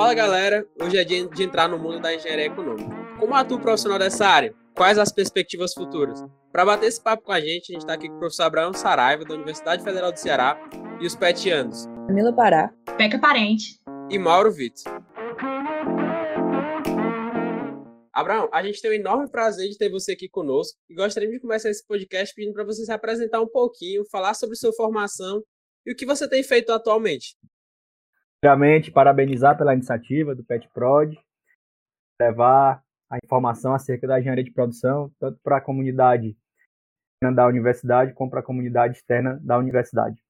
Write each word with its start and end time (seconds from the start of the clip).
Fala 0.00 0.14
galera, 0.14 0.66
hoje 0.80 0.96
é 0.96 1.04
dia 1.04 1.28
de 1.28 1.42
entrar 1.42 1.68
no 1.68 1.78
mundo 1.78 2.00
da 2.00 2.14
engenharia 2.14 2.46
econômica. 2.46 2.88
Como 3.18 3.34
atua 3.34 3.58
o 3.58 3.60
profissional 3.60 3.98
dessa 3.98 4.26
área? 4.26 4.54
Quais 4.74 4.96
as 4.96 5.12
perspectivas 5.12 5.74
futuras? 5.74 6.24
Para 6.50 6.64
bater 6.64 6.86
esse 6.86 6.98
papo 6.98 7.24
com 7.24 7.32
a 7.32 7.38
gente, 7.38 7.70
a 7.70 7.74
gente 7.74 7.82
está 7.82 7.92
aqui 7.92 8.08
com 8.08 8.16
o 8.16 8.18
professor 8.18 8.44
Abraão 8.44 8.72
Saraiva, 8.72 9.26
da 9.26 9.34
Universidade 9.34 9.84
Federal 9.84 10.10
do 10.10 10.18
Ceará, 10.18 10.58
e 11.02 11.06
os 11.06 11.14
petianos. 11.14 11.84
Camila 12.06 12.34
Pará. 12.34 12.72
Peca 12.96 13.18
Parente. 13.18 13.78
E 14.08 14.18
Mauro 14.18 14.50
Vitor. 14.50 14.90
Abraão, 18.10 18.48
a 18.54 18.62
gente 18.62 18.80
tem 18.80 18.92
o 18.92 18.94
enorme 18.94 19.30
prazer 19.30 19.68
de 19.68 19.76
ter 19.76 19.90
você 19.90 20.12
aqui 20.12 20.30
conosco 20.30 20.78
e 20.88 20.94
gostaríamos 20.94 21.36
de 21.36 21.42
começar 21.42 21.68
esse 21.68 21.86
podcast 21.86 22.34
pedindo 22.34 22.54
para 22.54 22.64
você 22.64 22.86
se 22.86 22.90
apresentar 22.90 23.42
um 23.42 23.48
pouquinho, 23.48 24.08
falar 24.10 24.32
sobre 24.32 24.56
sua 24.56 24.72
formação 24.72 25.42
e 25.84 25.92
o 25.92 25.94
que 25.94 26.06
você 26.06 26.26
tem 26.26 26.42
feito 26.42 26.72
atualmente. 26.72 27.36
Primeiramente, 28.42 28.90
parabenizar 28.90 29.56
pela 29.56 29.74
iniciativa 29.74 30.34
do 30.34 30.42
PetProd, 30.42 31.18
levar 32.20 32.82
a 33.10 33.18
informação 33.22 33.74
acerca 33.74 34.06
da 34.06 34.18
engenharia 34.18 34.44
de 34.44 34.52
produção, 34.52 35.12
tanto 35.18 35.38
para 35.42 35.58
a 35.58 35.60
comunidade 35.60 36.36
da 37.34 37.46
universidade, 37.46 38.14
como 38.14 38.30
para 38.30 38.40
a 38.40 38.42
comunidade 38.42 38.96
externa 38.96 39.38
da 39.42 39.58
universidade. 39.58 40.22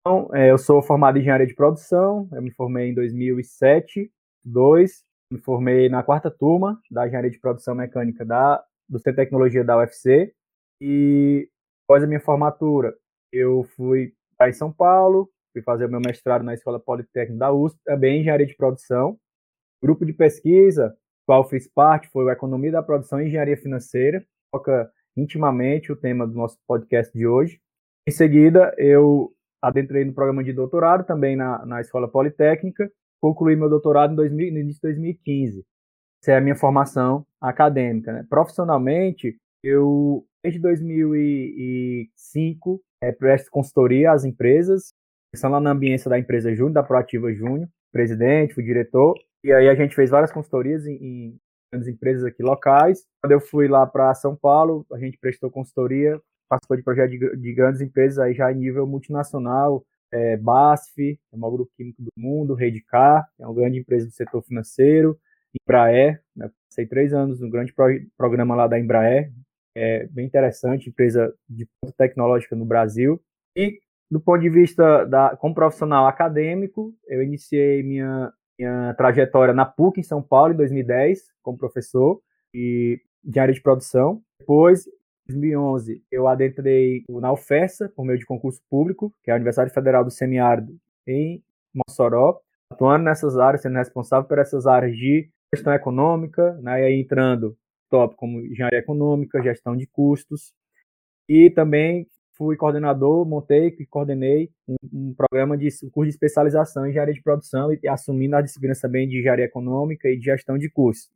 Então, 0.00 0.30
é, 0.32 0.50
eu 0.50 0.58
sou 0.58 0.80
formado 0.80 1.16
em 1.16 1.20
engenharia 1.20 1.46
de 1.46 1.54
produção, 1.54 2.28
eu 2.32 2.40
me 2.40 2.52
formei 2.52 2.90
em 2.90 2.94
2007, 2.94 4.10
2, 4.44 5.04
me 5.32 5.38
formei 5.40 5.88
na 5.88 6.02
quarta 6.02 6.30
turma 6.30 6.80
da 6.90 7.06
engenharia 7.06 7.30
de 7.30 7.40
produção 7.40 7.74
mecânica 7.74 8.24
da, 8.24 8.64
do 8.88 8.98
Centro 8.98 9.12
de 9.12 9.24
Tecnologia 9.24 9.64
da 9.64 9.78
UFC, 9.78 10.32
e 10.80 11.50
após 11.84 12.04
a 12.04 12.06
minha 12.06 12.20
formatura, 12.20 12.94
eu 13.32 13.64
fui 13.76 14.14
para 14.36 14.52
São 14.52 14.72
Paulo, 14.72 15.28
fui 15.58 15.62
fazer 15.62 15.86
o 15.86 15.90
meu 15.90 16.00
mestrado 16.00 16.44
na 16.44 16.54
Escola 16.54 16.78
Politécnica 16.78 17.38
da 17.38 17.52
USP, 17.52 17.80
também 17.84 18.20
engenharia 18.20 18.46
de 18.46 18.56
produção. 18.56 19.18
Grupo 19.82 20.06
de 20.06 20.12
pesquisa, 20.12 20.96
qual 21.26 21.48
fiz 21.48 21.68
parte, 21.68 22.08
foi 22.08 22.24
o 22.24 22.30
Economia 22.30 22.70
da 22.72 22.82
Produção 22.82 23.20
e 23.20 23.26
Engenharia 23.26 23.56
Financeira, 23.56 24.24
toca 24.52 24.90
intimamente 25.16 25.90
o 25.92 25.96
tema 25.96 26.26
do 26.26 26.34
nosso 26.34 26.58
podcast 26.66 27.16
de 27.16 27.26
hoje. 27.26 27.60
Em 28.06 28.12
seguida, 28.12 28.74
eu 28.78 29.32
adentrei 29.60 30.04
no 30.04 30.14
programa 30.14 30.44
de 30.44 30.52
doutorado, 30.52 31.04
também 31.04 31.36
na, 31.36 31.64
na 31.66 31.80
Escola 31.80 32.08
Politécnica, 32.08 32.90
concluí 33.20 33.56
meu 33.56 33.68
doutorado 33.68 34.12
em 34.12 34.16
2000, 34.16 34.52
no 34.52 34.58
início 34.58 34.80
de 34.80 34.88
2015. 34.88 35.64
Essa 36.22 36.32
é 36.32 36.36
a 36.36 36.40
minha 36.40 36.56
formação 36.56 37.26
acadêmica. 37.40 38.12
Né? 38.12 38.24
Profissionalmente, 38.28 39.36
eu, 39.62 40.26
desde 40.42 40.60
2005, 40.60 42.80
é, 43.02 43.12
presto 43.12 43.50
consultoria 43.50 44.12
às 44.12 44.24
empresas, 44.24 44.92
estão 45.34 45.50
lá 45.50 45.60
na 45.60 45.70
ambiência 45.70 46.08
da 46.08 46.18
empresa 46.18 46.54
Júnior, 46.54 46.72
da 46.72 46.82
Proativa 46.82 47.32
Júnior, 47.32 47.68
presidente, 47.92 48.54
fui 48.54 48.62
diretor, 48.62 49.14
e 49.42 49.52
aí 49.52 49.68
a 49.68 49.74
gente 49.74 49.94
fez 49.94 50.10
várias 50.10 50.32
consultorias 50.32 50.86
em, 50.86 50.94
em 50.94 51.40
grandes 51.72 51.88
empresas 51.88 52.24
aqui 52.24 52.42
locais. 52.42 53.04
Quando 53.22 53.32
eu 53.32 53.40
fui 53.40 53.68
lá 53.68 53.86
para 53.86 54.14
São 54.14 54.34
Paulo, 54.34 54.86
a 54.92 54.98
gente 54.98 55.18
prestou 55.18 55.50
consultoria, 55.50 56.20
participou 56.48 56.76
de 56.76 56.82
projetos 56.82 57.18
de, 57.18 57.36
de, 57.36 57.52
grandes 57.52 57.80
empresas 57.80 58.18
aí 58.18 58.34
já 58.34 58.50
em 58.50 58.56
nível 58.56 58.86
multinacional, 58.86 59.84
é, 60.10 60.36
BASF, 60.36 61.18
é 61.32 61.36
o 61.36 61.38
maior 61.38 61.52
grupo 61.52 61.72
químico 61.76 62.02
do 62.02 62.10
mundo, 62.16 62.54
Redcar, 62.54 63.28
é 63.38 63.46
uma 63.46 63.54
grande 63.54 63.78
empresa 63.78 64.06
do 64.06 64.12
setor 64.12 64.42
financeiro, 64.42 65.18
Embraer, 65.62 66.22
né, 66.34 66.50
passei 66.68 66.86
três 66.86 67.12
anos 67.12 67.40
no 67.40 67.50
grande 67.50 67.72
pro, 67.72 67.86
programa 68.16 68.54
lá 68.54 68.66
da 68.66 68.78
Embraer, 68.78 69.30
é 69.76 70.06
bem 70.08 70.26
interessante, 70.26 70.88
empresa 70.88 71.32
de 71.48 71.66
ponta 71.80 71.94
tecnológica 71.96 72.56
no 72.56 72.64
Brasil. 72.64 73.22
E 73.56 73.78
do 74.10 74.20
ponto 74.20 74.40
de 74.40 74.48
vista 74.48 75.04
da, 75.04 75.36
como 75.36 75.54
profissional 75.54 76.06
acadêmico, 76.06 76.94
eu 77.06 77.22
iniciei 77.22 77.82
minha, 77.82 78.32
minha 78.58 78.94
trajetória 78.94 79.52
na 79.52 79.66
PUC 79.66 80.00
em 80.00 80.02
São 80.02 80.22
Paulo 80.22 80.54
em 80.54 80.56
2010 80.56 81.30
como 81.42 81.58
professor 81.58 82.20
e 82.54 83.00
de 83.22 83.38
área 83.38 83.52
de 83.52 83.60
produção. 83.60 84.22
Depois, 84.38 84.86
em 84.86 85.32
2011, 85.32 86.02
eu 86.10 86.26
adentrei 86.26 87.04
na 87.08 87.32
UFESA 87.32 87.92
por 87.94 88.04
meio 88.04 88.18
de 88.18 88.24
concurso 88.24 88.62
público, 88.70 89.12
que 89.22 89.30
é 89.30 89.34
a 89.34 89.36
Universidade 89.36 89.72
Federal 89.72 90.04
do 90.04 90.10
Semiárido 90.10 90.74
em 91.06 91.42
Mossoró, 91.74 92.40
atuando 92.70 93.04
nessas 93.04 93.36
áreas, 93.38 93.62
sendo 93.62 93.76
responsável 93.76 94.26
por 94.26 94.38
essas 94.38 94.66
áreas 94.66 94.96
de 94.96 95.28
gestão 95.54 95.72
econômica, 95.72 96.52
né, 96.62 96.80
e 96.80 96.84
aí 96.84 97.00
entrando 97.00 97.56
top 97.90 98.16
como 98.16 98.40
engenharia 98.40 98.78
econômica, 98.78 99.42
gestão 99.42 99.76
de 99.76 99.86
custos, 99.86 100.52
e 101.28 101.50
também 101.50 102.06
fui 102.38 102.56
coordenador, 102.56 103.26
montei 103.26 103.74
e 103.78 103.84
coordenei 103.84 104.50
um, 104.66 104.76
um, 104.92 105.14
programa 105.14 105.58
de 105.58 105.68
um 105.82 105.90
curso 105.90 106.08
de 106.08 106.14
especialização 106.14 106.86
em 106.86 106.90
engenharia 106.90 107.12
de 107.12 107.22
produção 107.22 107.72
e, 107.72 107.88
assumindo 107.88 108.36
a 108.36 108.40
disciplina 108.40 108.74
também 108.80 109.08
de 109.08 109.18
engenharia 109.18 109.44
econômica 109.44 110.08
e 110.08 110.16
de 110.16 110.24
gestão 110.24 110.56
de 110.56 110.70
cursos. 110.70 111.10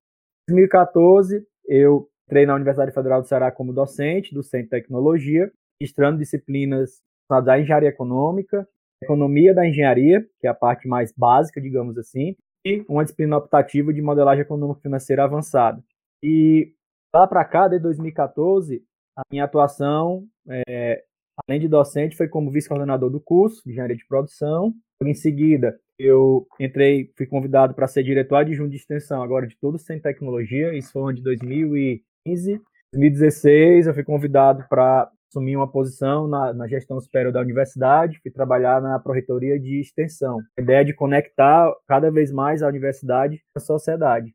Em 0.48 0.54
2014, 0.54 1.46
eu 1.66 2.08
entrei 2.26 2.44
na 2.44 2.56
Universidade 2.56 2.92
Federal 2.92 3.22
do 3.22 3.28
Ceará 3.28 3.52
como 3.52 3.72
docente 3.72 4.34
do 4.34 4.42
Centro 4.42 4.66
de 4.66 4.70
Tecnologia, 4.70 5.50
registrando 5.80 6.18
disciplinas 6.18 7.00
da 7.44 7.58
engenharia 7.58 7.88
econômica, 7.88 8.68
economia 9.02 9.54
da 9.54 9.66
engenharia, 9.66 10.26
que 10.40 10.46
é 10.46 10.50
a 10.50 10.54
parte 10.54 10.86
mais 10.86 11.12
básica, 11.16 11.60
digamos 11.60 11.96
assim, 11.96 12.36
e 12.64 12.84
uma 12.88 13.04
disciplina 13.04 13.36
optativa 13.36 13.92
de 13.92 14.02
modelagem 14.02 14.42
econômico-financeira 14.42 15.24
avançada. 15.24 15.82
E 16.22 16.74
lá 17.14 17.26
para 17.26 17.44
cá, 17.44 17.68
desde 17.68 17.84
2014, 17.84 18.84
a 19.16 19.22
minha 19.30 19.44
atuação 19.44 20.26
é, 20.68 21.04
Além 21.46 21.60
de 21.60 21.68
docente, 21.68 22.16
foi 22.16 22.28
como 22.28 22.50
vice-coordenador 22.50 23.10
do 23.10 23.20
curso 23.20 23.62
de 23.64 23.72
engenharia 23.72 23.96
de 23.96 24.06
produção. 24.06 24.74
Em 25.02 25.14
seguida, 25.14 25.78
eu 25.98 26.46
entrei, 26.60 27.10
fui 27.16 27.26
convidado 27.26 27.74
para 27.74 27.86
ser 27.86 28.02
diretor 28.02 28.36
adjunto 28.36 28.70
de 28.70 28.76
extensão 28.76 29.22
agora 29.22 29.46
de 29.46 29.56
todo 29.58 29.76
o 29.76 29.78
Centro 29.78 29.96
de 29.96 30.02
Tecnologia. 30.02 30.74
Isso 30.74 30.92
foi 30.92 31.14
de 31.14 31.22
2015. 31.22 32.52
Em 32.52 32.60
2016, 32.92 33.86
eu 33.86 33.94
fui 33.94 34.04
convidado 34.04 34.66
para 34.68 35.10
assumir 35.32 35.56
uma 35.56 35.70
posição 35.70 36.28
na, 36.28 36.52
na, 36.52 36.68
gestão 36.68 37.00
superior 37.00 37.32
da 37.32 37.40
universidade, 37.40 38.20
fui 38.20 38.30
trabalhar 38.30 38.82
na 38.82 38.98
pró-reitoria 38.98 39.58
de 39.58 39.80
extensão. 39.80 40.40
A 40.58 40.60
ideia 40.60 40.82
é 40.82 40.84
de 40.84 40.92
conectar 40.92 41.72
cada 41.88 42.10
vez 42.10 42.30
mais 42.30 42.62
a 42.62 42.68
universidade 42.68 43.42
a 43.56 43.60
sociedade. 43.60 44.34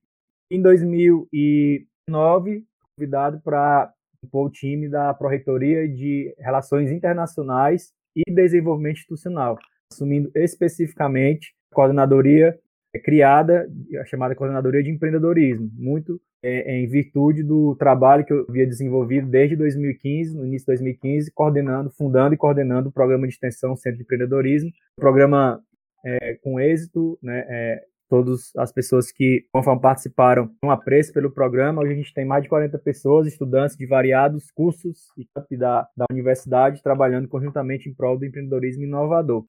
Em 0.50 0.60
2009, 0.60 2.66
convidado 2.98 3.40
para 3.42 3.94
o 4.32 4.50
time 4.50 4.90
da 4.90 5.14
Pró-Reitoria 5.14 5.88
de 5.88 6.34
Relações 6.40 6.92
Internacionais 6.92 7.92
e 8.16 8.24
Desenvolvimento 8.32 8.98
Institucional, 8.98 9.58
assumindo 9.92 10.32
especificamente 10.36 11.54
a 11.72 11.76
coordenadoria 11.76 12.58
é, 12.94 13.00
criada, 13.00 13.70
a 14.02 14.06
chamada 14.06 14.36
Coordenadoria 14.36 14.84
de 14.84 14.90
Empreendedorismo, 14.90 15.70
muito 15.76 16.20
é, 16.44 16.80
em 16.80 16.88
virtude 16.88 17.44
do 17.44 17.76
trabalho 17.76 18.26
que 18.26 18.32
eu 18.32 18.46
havia 18.48 18.66
desenvolvido 18.66 19.28
desde 19.28 19.56
2015, 19.56 20.36
no 20.36 20.46
início 20.46 20.66
de 20.66 20.82
2015, 20.82 21.32
coordenando, 21.32 21.92
fundando 21.92 22.34
e 22.34 22.38
coordenando 22.38 22.90
o 22.90 22.92
programa 22.92 23.28
de 23.28 23.34
extensão 23.34 23.76
Centro 23.76 23.98
de 23.98 24.04
Empreendedorismo, 24.04 24.72
programa 24.96 25.62
é, 26.06 26.36
com 26.36 26.60
êxito, 26.60 27.18
né, 27.22 27.46
é, 27.50 27.84
todas 28.10 28.52
as 28.58 28.72
pessoas 28.72 29.12
que, 29.12 29.46
conforme 29.52 29.82
participaram, 29.82 30.50
um 30.64 30.72
apreço 30.72 31.14
pelo 31.14 31.32
programa. 31.32 31.82
Hoje 31.82 31.94
a 31.94 31.96
gente 31.96 32.14
tem 32.14 32.26
mais 32.26 32.44
de 32.44 32.50
40 32.50 32.78
pessoas, 32.80 33.28
estudantes 33.28 33.76
de 33.76 33.86
variados 33.86 34.50
cursos 34.52 35.08
da, 35.52 35.88
da 35.96 36.06
universidade, 36.12 36.82
trabalhando 36.82 37.28
conjuntamente 37.28 37.90
em 37.90 37.94
prol 37.94 38.18
do 38.18 38.26
empreendedorismo 38.26 38.84
inovador. 38.84 39.46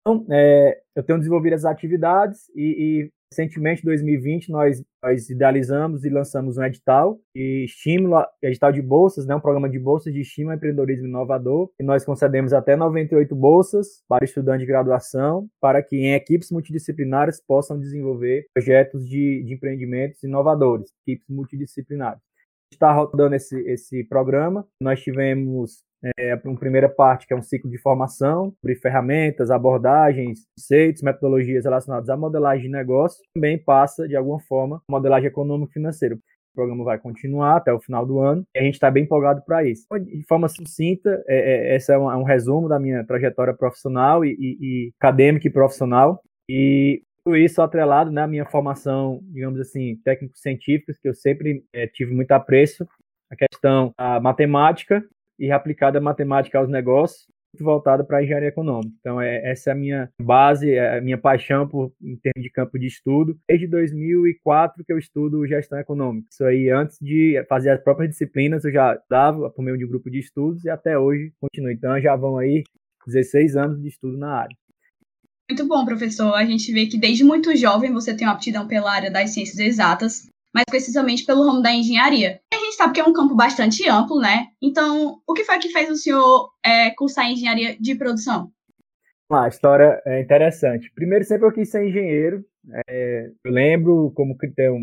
Então, 0.00 0.26
é, 0.30 0.80
eu 0.96 1.02
tenho 1.02 1.18
desenvolvido 1.18 1.54
as 1.54 1.64
atividades 1.64 2.48
e, 2.54 2.62
e 3.06 3.10
recentemente, 3.32 3.82
em 3.82 3.84
2020, 3.84 4.50
nós, 4.50 4.82
nós, 5.02 5.30
idealizamos 5.30 6.04
e 6.04 6.10
lançamos 6.10 6.58
um 6.58 6.64
edital 6.64 7.20
de 7.34 7.64
estímulo, 7.64 8.24
edital 8.42 8.72
de 8.72 8.82
bolsas, 8.82 9.24
né, 9.24 9.34
um 9.34 9.40
programa 9.40 9.68
de 9.68 9.78
bolsas 9.78 10.12
de 10.12 10.20
estímulo 10.20 10.52
ao 10.52 10.56
empreendedorismo 10.56 11.06
inovador, 11.06 11.70
e 11.78 11.84
nós 11.84 12.04
concedemos 12.04 12.52
até 12.52 12.74
98 12.74 13.34
bolsas 13.36 14.02
para 14.08 14.24
estudantes 14.24 14.62
de 14.62 14.66
graduação, 14.66 15.48
para 15.60 15.82
que 15.82 15.96
em 15.96 16.14
equipes 16.14 16.50
multidisciplinares 16.50 17.40
possam 17.40 17.78
desenvolver 17.78 18.46
projetos 18.52 19.08
de, 19.08 19.44
de 19.44 19.54
empreendimentos 19.54 20.22
inovadores, 20.24 20.90
equipes 21.06 21.28
multidisciplinares 21.28 22.20
está 22.72 22.92
rodando 22.92 23.34
esse, 23.34 23.58
esse 23.68 24.04
programa. 24.04 24.66
Nós 24.80 25.02
tivemos 25.02 25.82
é, 26.18 26.34
uma 26.44 26.58
primeira 26.58 26.88
parte, 26.88 27.26
que 27.26 27.32
é 27.32 27.36
um 27.36 27.42
ciclo 27.42 27.70
de 27.70 27.78
formação, 27.78 28.52
sobre 28.60 28.76
ferramentas, 28.76 29.50
abordagens, 29.50 30.40
conceitos, 30.56 31.02
metodologias 31.02 31.64
relacionadas 31.64 32.08
à 32.08 32.16
modelagem 32.16 32.64
de 32.64 32.70
negócio. 32.70 33.22
Também 33.34 33.58
passa, 33.58 34.08
de 34.08 34.16
alguma 34.16 34.40
forma, 34.40 34.82
modelagem 34.88 35.28
econômico-financeira. 35.28 36.14
O 36.14 36.20
programa 36.54 36.84
vai 36.84 36.98
continuar 36.98 37.56
até 37.56 37.72
o 37.72 37.80
final 37.80 38.04
do 38.04 38.18
ano 38.18 38.44
e 38.54 38.58
a 38.58 38.62
gente 38.62 38.74
está 38.74 38.90
bem 38.90 39.04
empolgado 39.04 39.42
para 39.46 39.64
isso. 39.64 39.86
De 40.00 40.24
forma 40.26 40.48
sucinta, 40.48 41.22
é, 41.28 41.72
é, 41.72 41.76
esse 41.76 41.92
é 41.92 41.98
um, 41.98 42.10
é 42.10 42.16
um, 42.16 42.24
resumo 42.24 42.68
da 42.68 42.78
minha 42.78 43.04
trajetória 43.04 43.54
profissional 43.54 44.24
e, 44.24 44.30
e, 44.30 44.58
e 44.60 44.92
acadêmica 44.98 45.46
e 45.46 45.50
profissional. 45.50 46.20
E 46.48 47.02
tudo 47.24 47.36
isso 47.36 47.62
atrelado 47.62 48.10
né, 48.10 48.26
minha 48.26 48.44
formação, 48.46 49.20
digamos 49.32 49.60
assim, 49.60 49.96
técnico-científica, 50.04 50.92
que 51.00 51.08
eu 51.08 51.14
sempre 51.14 51.62
é, 51.72 51.86
tive 51.86 52.12
muito 52.12 52.32
apreço, 52.32 52.86
a 53.30 53.36
questão 53.36 53.94
da 53.96 54.18
matemática 54.18 55.04
e 55.40 55.50
aplicada 55.50 55.98
a 55.98 56.02
matemática 56.02 56.58
aos 56.58 56.68
negócios. 56.68 57.26
voltada 57.58 58.04
para 58.04 58.18
a 58.18 58.22
engenharia 58.22 58.48
econômica. 58.48 58.94
Então, 59.00 59.20
é, 59.20 59.50
essa 59.50 59.70
é 59.70 59.72
a 59.72 59.76
minha 59.76 60.08
base, 60.22 60.70
é 60.70 60.98
a 60.98 61.00
minha 61.00 61.18
paixão 61.18 61.66
por, 61.66 61.92
em 62.00 62.16
termos 62.16 62.44
de 62.44 62.48
campo 62.48 62.78
de 62.78 62.86
estudo. 62.86 63.36
Desde 63.48 63.66
2004 63.66 64.84
que 64.84 64.92
eu 64.92 64.98
estudo 64.98 65.44
gestão 65.48 65.76
econômica. 65.80 66.28
Isso 66.30 66.44
aí, 66.44 66.70
antes 66.70 66.96
de 67.00 67.44
fazer 67.48 67.70
as 67.70 67.82
próprias 67.82 68.10
disciplinas, 68.10 68.64
eu 68.64 68.70
já 68.70 68.96
dava 69.10 69.50
por 69.50 69.64
meio 69.64 69.76
de 69.76 69.84
um 69.84 69.88
grupo 69.88 70.08
de 70.08 70.20
estudos 70.20 70.64
e 70.64 70.70
até 70.70 70.96
hoje 70.96 71.32
continuo. 71.40 71.72
Então, 71.72 72.00
já 72.00 72.14
vão 72.14 72.38
aí 72.38 72.62
16 73.06 73.56
anos 73.56 73.82
de 73.82 73.88
estudo 73.88 74.16
na 74.16 74.32
área. 74.32 74.56
Muito 75.50 75.66
bom, 75.66 75.84
professor. 75.84 76.32
A 76.34 76.44
gente 76.44 76.72
vê 76.72 76.86
que 76.86 76.96
desde 76.96 77.24
muito 77.24 77.56
jovem 77.56 77.92
você 77.92 78.16
tem 78.16 78.24
uma 78.24 78.34
aptidão 78.34 78.68
pela 78.68 78.92
área 78.92 79.10
das 79.10 79.30
ciências 79.30 79.58
exatas, 79.58 80.28
mais 80.54 80.64
precisamente 80.68 81.24
pelo 81.24 81.44
ramo 81.44 81.62
da 81.62 81.72
engenharia. 81.72 82.40
A 82.52 82.56
gente 82.56 82.74
sabe 82.74 82.94
que 82.94 83.00
é 83.00 83.04
um 83.04 83.12
campo 83.12 83.34
bastante 83.34 83.88
amplo, 83.88 84.20
né? 84.20 84.48
Então, 84.60 85.20
o 85.26 85.32
que 85.32 85.44
foi 85.44 85.58
que 85.58 85.70
fez 85.70 85.90
o 85.90 85.96
senhor 85.96 86.50
é, 86.64 86.90
cursar 86.90 87.30
engenharia 87.30 87.76
de 87.78 87.94
produção? 87.94 88.50
Ah, 89.30 89.44
a 89.44 89.48
história 89.48 90.02
é 90.04 90.20
interessante. 90.20 90.90
Primeiro, 90.92 91.24
sempre 91.24 91.46
eu 91.46 91.52
quis 91.52 91.70
ser 91.70 91.86
engenheiro. 91.86 92.44
É, 92.88 93.30
eu 93.44 93.52
lembro 93.52 94.12
como 94.14 94.36
tenho 94.56 94.76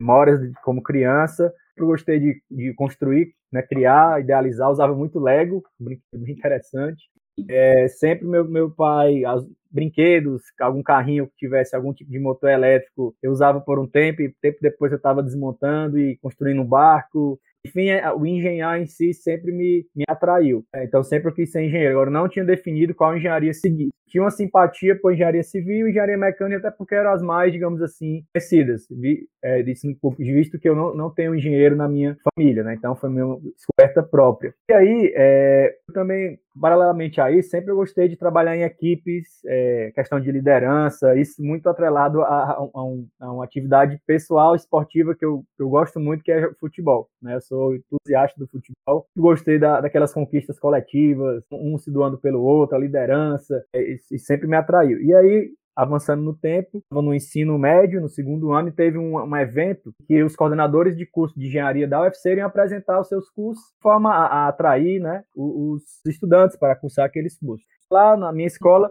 memórias 0.00 0.40
de 0.40 0.52
como 0.64 0.82
criança. 0.82 1.52
Eu 1.76 1.86
gostei 1.86 2.18
de, 2.18 2.42
de 2.50 2.74
construir, 2.74 3.32
né, 3.52 3.62
criar, 3.62 4.20
idealizar. 4.20 4.70
Usava 4.70 4.94
muito 4.94 5.20
Lego, 5.20 5.62
bem 5.78 6.00
interessante. 6.28 7.11
É, 7.48 7.88
sempre 7.88 8.26
meu, 8.26 8.44
meu 8.44 8.70
pai, 8.70 9.24
as, 9.24 9.44
brinquedos, 9.72 10.42
algum 10.60 10.82
carrinho 10.82 11.26
que 11.26 11.36
tivesse 11.36 11.74
algum 11.74 11.92
tipo 11.92 12.10
de 12.10 12.18
motor 12.18 12.50
elétrico, 12.50 13.16
eu 13.22 13.32
usava 13.32 13.60
por 13.60 13.78
um 13.78 13.86
tempo 13.86 14.20
e 14.20 14.34
tempo 14.40 14.58
depois 14.60 14.92
eu 14.92 14.96
estava 14.96 15.22
desmontando 15.22 15.98
e 15.98 16.18
construindo 16.18 16.60
um 16.60 16.66
barco. 16.66 17.40
Enfim, 17.64 17.88
é, 17.88 18.12
o 18.12 18.26
engenhar 18.26 18.80
em 18.80 18.86
si 18.86 19.14
sempre 19.14 19.52
me, 19.52 19.86
me 19.94 20.04
atraiu. 20.08 20.64
É, 20.74 20.84
então, 20.84 21.02
sempre 21.02 21.30
eu 21.30 21.34
quis 21.34 21.50
ser 21.50 21.62
engenheiro. 21.62 21.92
Agora, 21.92 22.10
não 22.10 22.28
tinha 22.28 22.44
definido 22.44 22.94
qual 22.94 23.16
engenharia 23.16 23.54
seguir. 23.54 23.90
Tinha 24.08 24.24
uma 24.24 24.32
simpatia 24.32 24.98
por 24.98 25.12
engenharia 25.12 25.44
civil 25.44 25.86
e 25.86 25.90
engenharia 25.90 26.18
mecânica, 26.18 26.68
até 26.68 26.76
porque 26.76 26.94
eram 26.94 27.12
as 27.12 27.22
mais, 27.22 27.52
digamos 27.52 27.80
assim, 27.80 28.24
conhecidas. 28.34 28.86
Vi, 28.90 29.28
é, 29.42 29.62
visto 29.62 30.58
que 30.58 30.68
eu 30.68 30.74
não, 30.74 30.92
não 30.92 31.08
tenho 31.08 31.36
engenheiro 31.36 31.76
na 31.76 31.88
minha 31.88 32.16
família, 32.34 32.64
né? 32.64 32.74
Então, 32.74 32.96
foi 32.96 33.08
minha 33.08 33.38
descoberta 33.56 34.02
própria. 34.02 34.52
E 34.68 34.74
aí, 34.74 35.12
é, 35.14 35.76
eu 35.88 35.94
também, 35.94 36.40
paralelamente 36.60 37.20
a 37.20 37.30
isso, 37.30 37.50
sempre 37.50 37.70
eu 37.70 37.76
gostei 37.76 38.08
de 38.08 38.16
trabalhar 38.16 38.56
em 38.56 38.62
equipes, 38.62 39.40
é, 39.46 39.92
questão 39.94 40.20
de 40.20 40.30
liderança, 40.30 41.16
isso 41.16 41.42
muito 41.42 41.68
atrelado 41.68 42.22
a, 42.22 42.68
a, 42.74 42.84
um, 42.84 43.06
a 43.20 43.32
uma 43.32 43.44
atividade 43.44 44.00
pessoal, 44.06 44.54
esportiva, 44.54 45.14
que 45.14 45.24
eu, 45.24 45.44
que 45.56 45.62
eu 45.62 45.68
gosto 45.68 45.98
muito, 45.98 46.22
que 46.22 46.32
é 46.32 46.52
futebol. 46.60 47.08
Né? 47.20 47.36
Eu 47.36 47.40
sou 47.40 47.74
entusiasta 47.74 48.38
do 48.38 48.46
futebol. 48.46 49.06
Gostei 49.16 49.58
da, 49.58 49.80
daquelas 49.80 50.12
conquistas 50.12 50.58
coletivas, 50.58 51.44
um 51.50 51.78
se 51.78 51.90
doando 51.90 52.18
pelo 52.18 52.42
outro, 52.42 52.76
a 52.76 52.80
liderança, 52.80 53.64
e, 53.74 53.96
e 54.10 54.18
sempre 54.18 54.46
me 54.46 54.56
atraiu. 54.56 55.00
E 55.00 55.14
aí, 55.14 55.50
avançando 55.76 56.22
no 56.22 56.34
tempo, 56.34 56.78
estava 56.78 57.02
no 57.02 57.14
ensino 57.14 57.58
médio, 57.58 58.00
no 58.00 58.08
segundo 58.08 58.52
ano, 58.52 58.68
e 58.68 58.72
teve 58.72 58.98
um, 58.98 59.16
um, 59.16 59.36
evento 59.36 59.92
que 60.06 60.22
os 60.22 60.36
coordenadores 60.36 60.96
de 60.96 61.06
curso 61.06 61.38
de 61.38 61.46
engenharia 61.46 61.88
da 61.88 62.02
UFC 62.02 62.32
iriam 62.32 62.46
apresentar 62.46 63.00
os 63.00 63.08
seus 63.08 63.30
cursos 63.30 63.64
de 63.74 63.82
forma 63.82 64.12
a, 64.12 64.26
a 64.26 64.48
atrair 64.48 65.00
né, 65.00 65.22
os, 65.34 65.82
os 65.82 66.06
estudantes 66.06 66.56
para 66.56 66.76
cursar 66.76 67.06
aqueles 67.06 67.38
cursos. 67.38 67.66
Lá 67.90 68.16
na 68.16 68.32
minha 68.32 68.46
escola, 68.46 68.90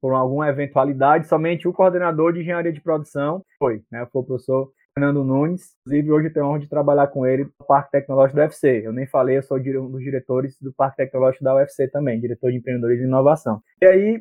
por 0.00 0.14
alguma 0.14 0.48
eventualidade, 0.48 1.28
somente 1.28 1.68
o 1.68 1.72
coordenador 1.72 2.32
de 2.32 2.40
engenharia 2.40 2.72
de 2.72 2.80
produção 2.80 3.42
foi, 3.58 3.82
né, 3.90 4.06
foi 4.12 4.22
o 4.22 4.24
professor 4.24 4.70
Fernando 4.98 5.22
Nunes. 5.22 5.76
Inclusive, 5.80 6.12
hoje 6.12 6.26
eu 6.28 6.32
tenho 6.32 6.46
a 6.46 6.48
honra 6.48 6.58
de 6.60 6.68
trabalhar 6.68 7.06
com 7.08 7.24
ele 7.24 7.44
no 7.44 7.66
Parque 7.66 7.92
Tecnológico 7.92 8.36
da 8.36 8.44
UFC. 8.44 8.82
Eu 8.84 8.92
nem 8.92 9.06
falei, 9.06 9.38
eu 9.38 9.42
sou 9.42 9.58
um 9.58 9.90
dos 9.90 10.02
diretores 10.02 10.56
do 10.60 10.72
Parque 10.72 10.96
Tecnológico 10.96 11.44
da 11.44 11.54
UFC 11.54 11.88
também, 11.88 12.20
diretor 12.20 12.50
de 12.50 12.58
empreendedorismo 12.58 13.04
e 13.04 13.08
inovação. 13.08 13.60
E 13.80 13.86
aí, 13.86 14.20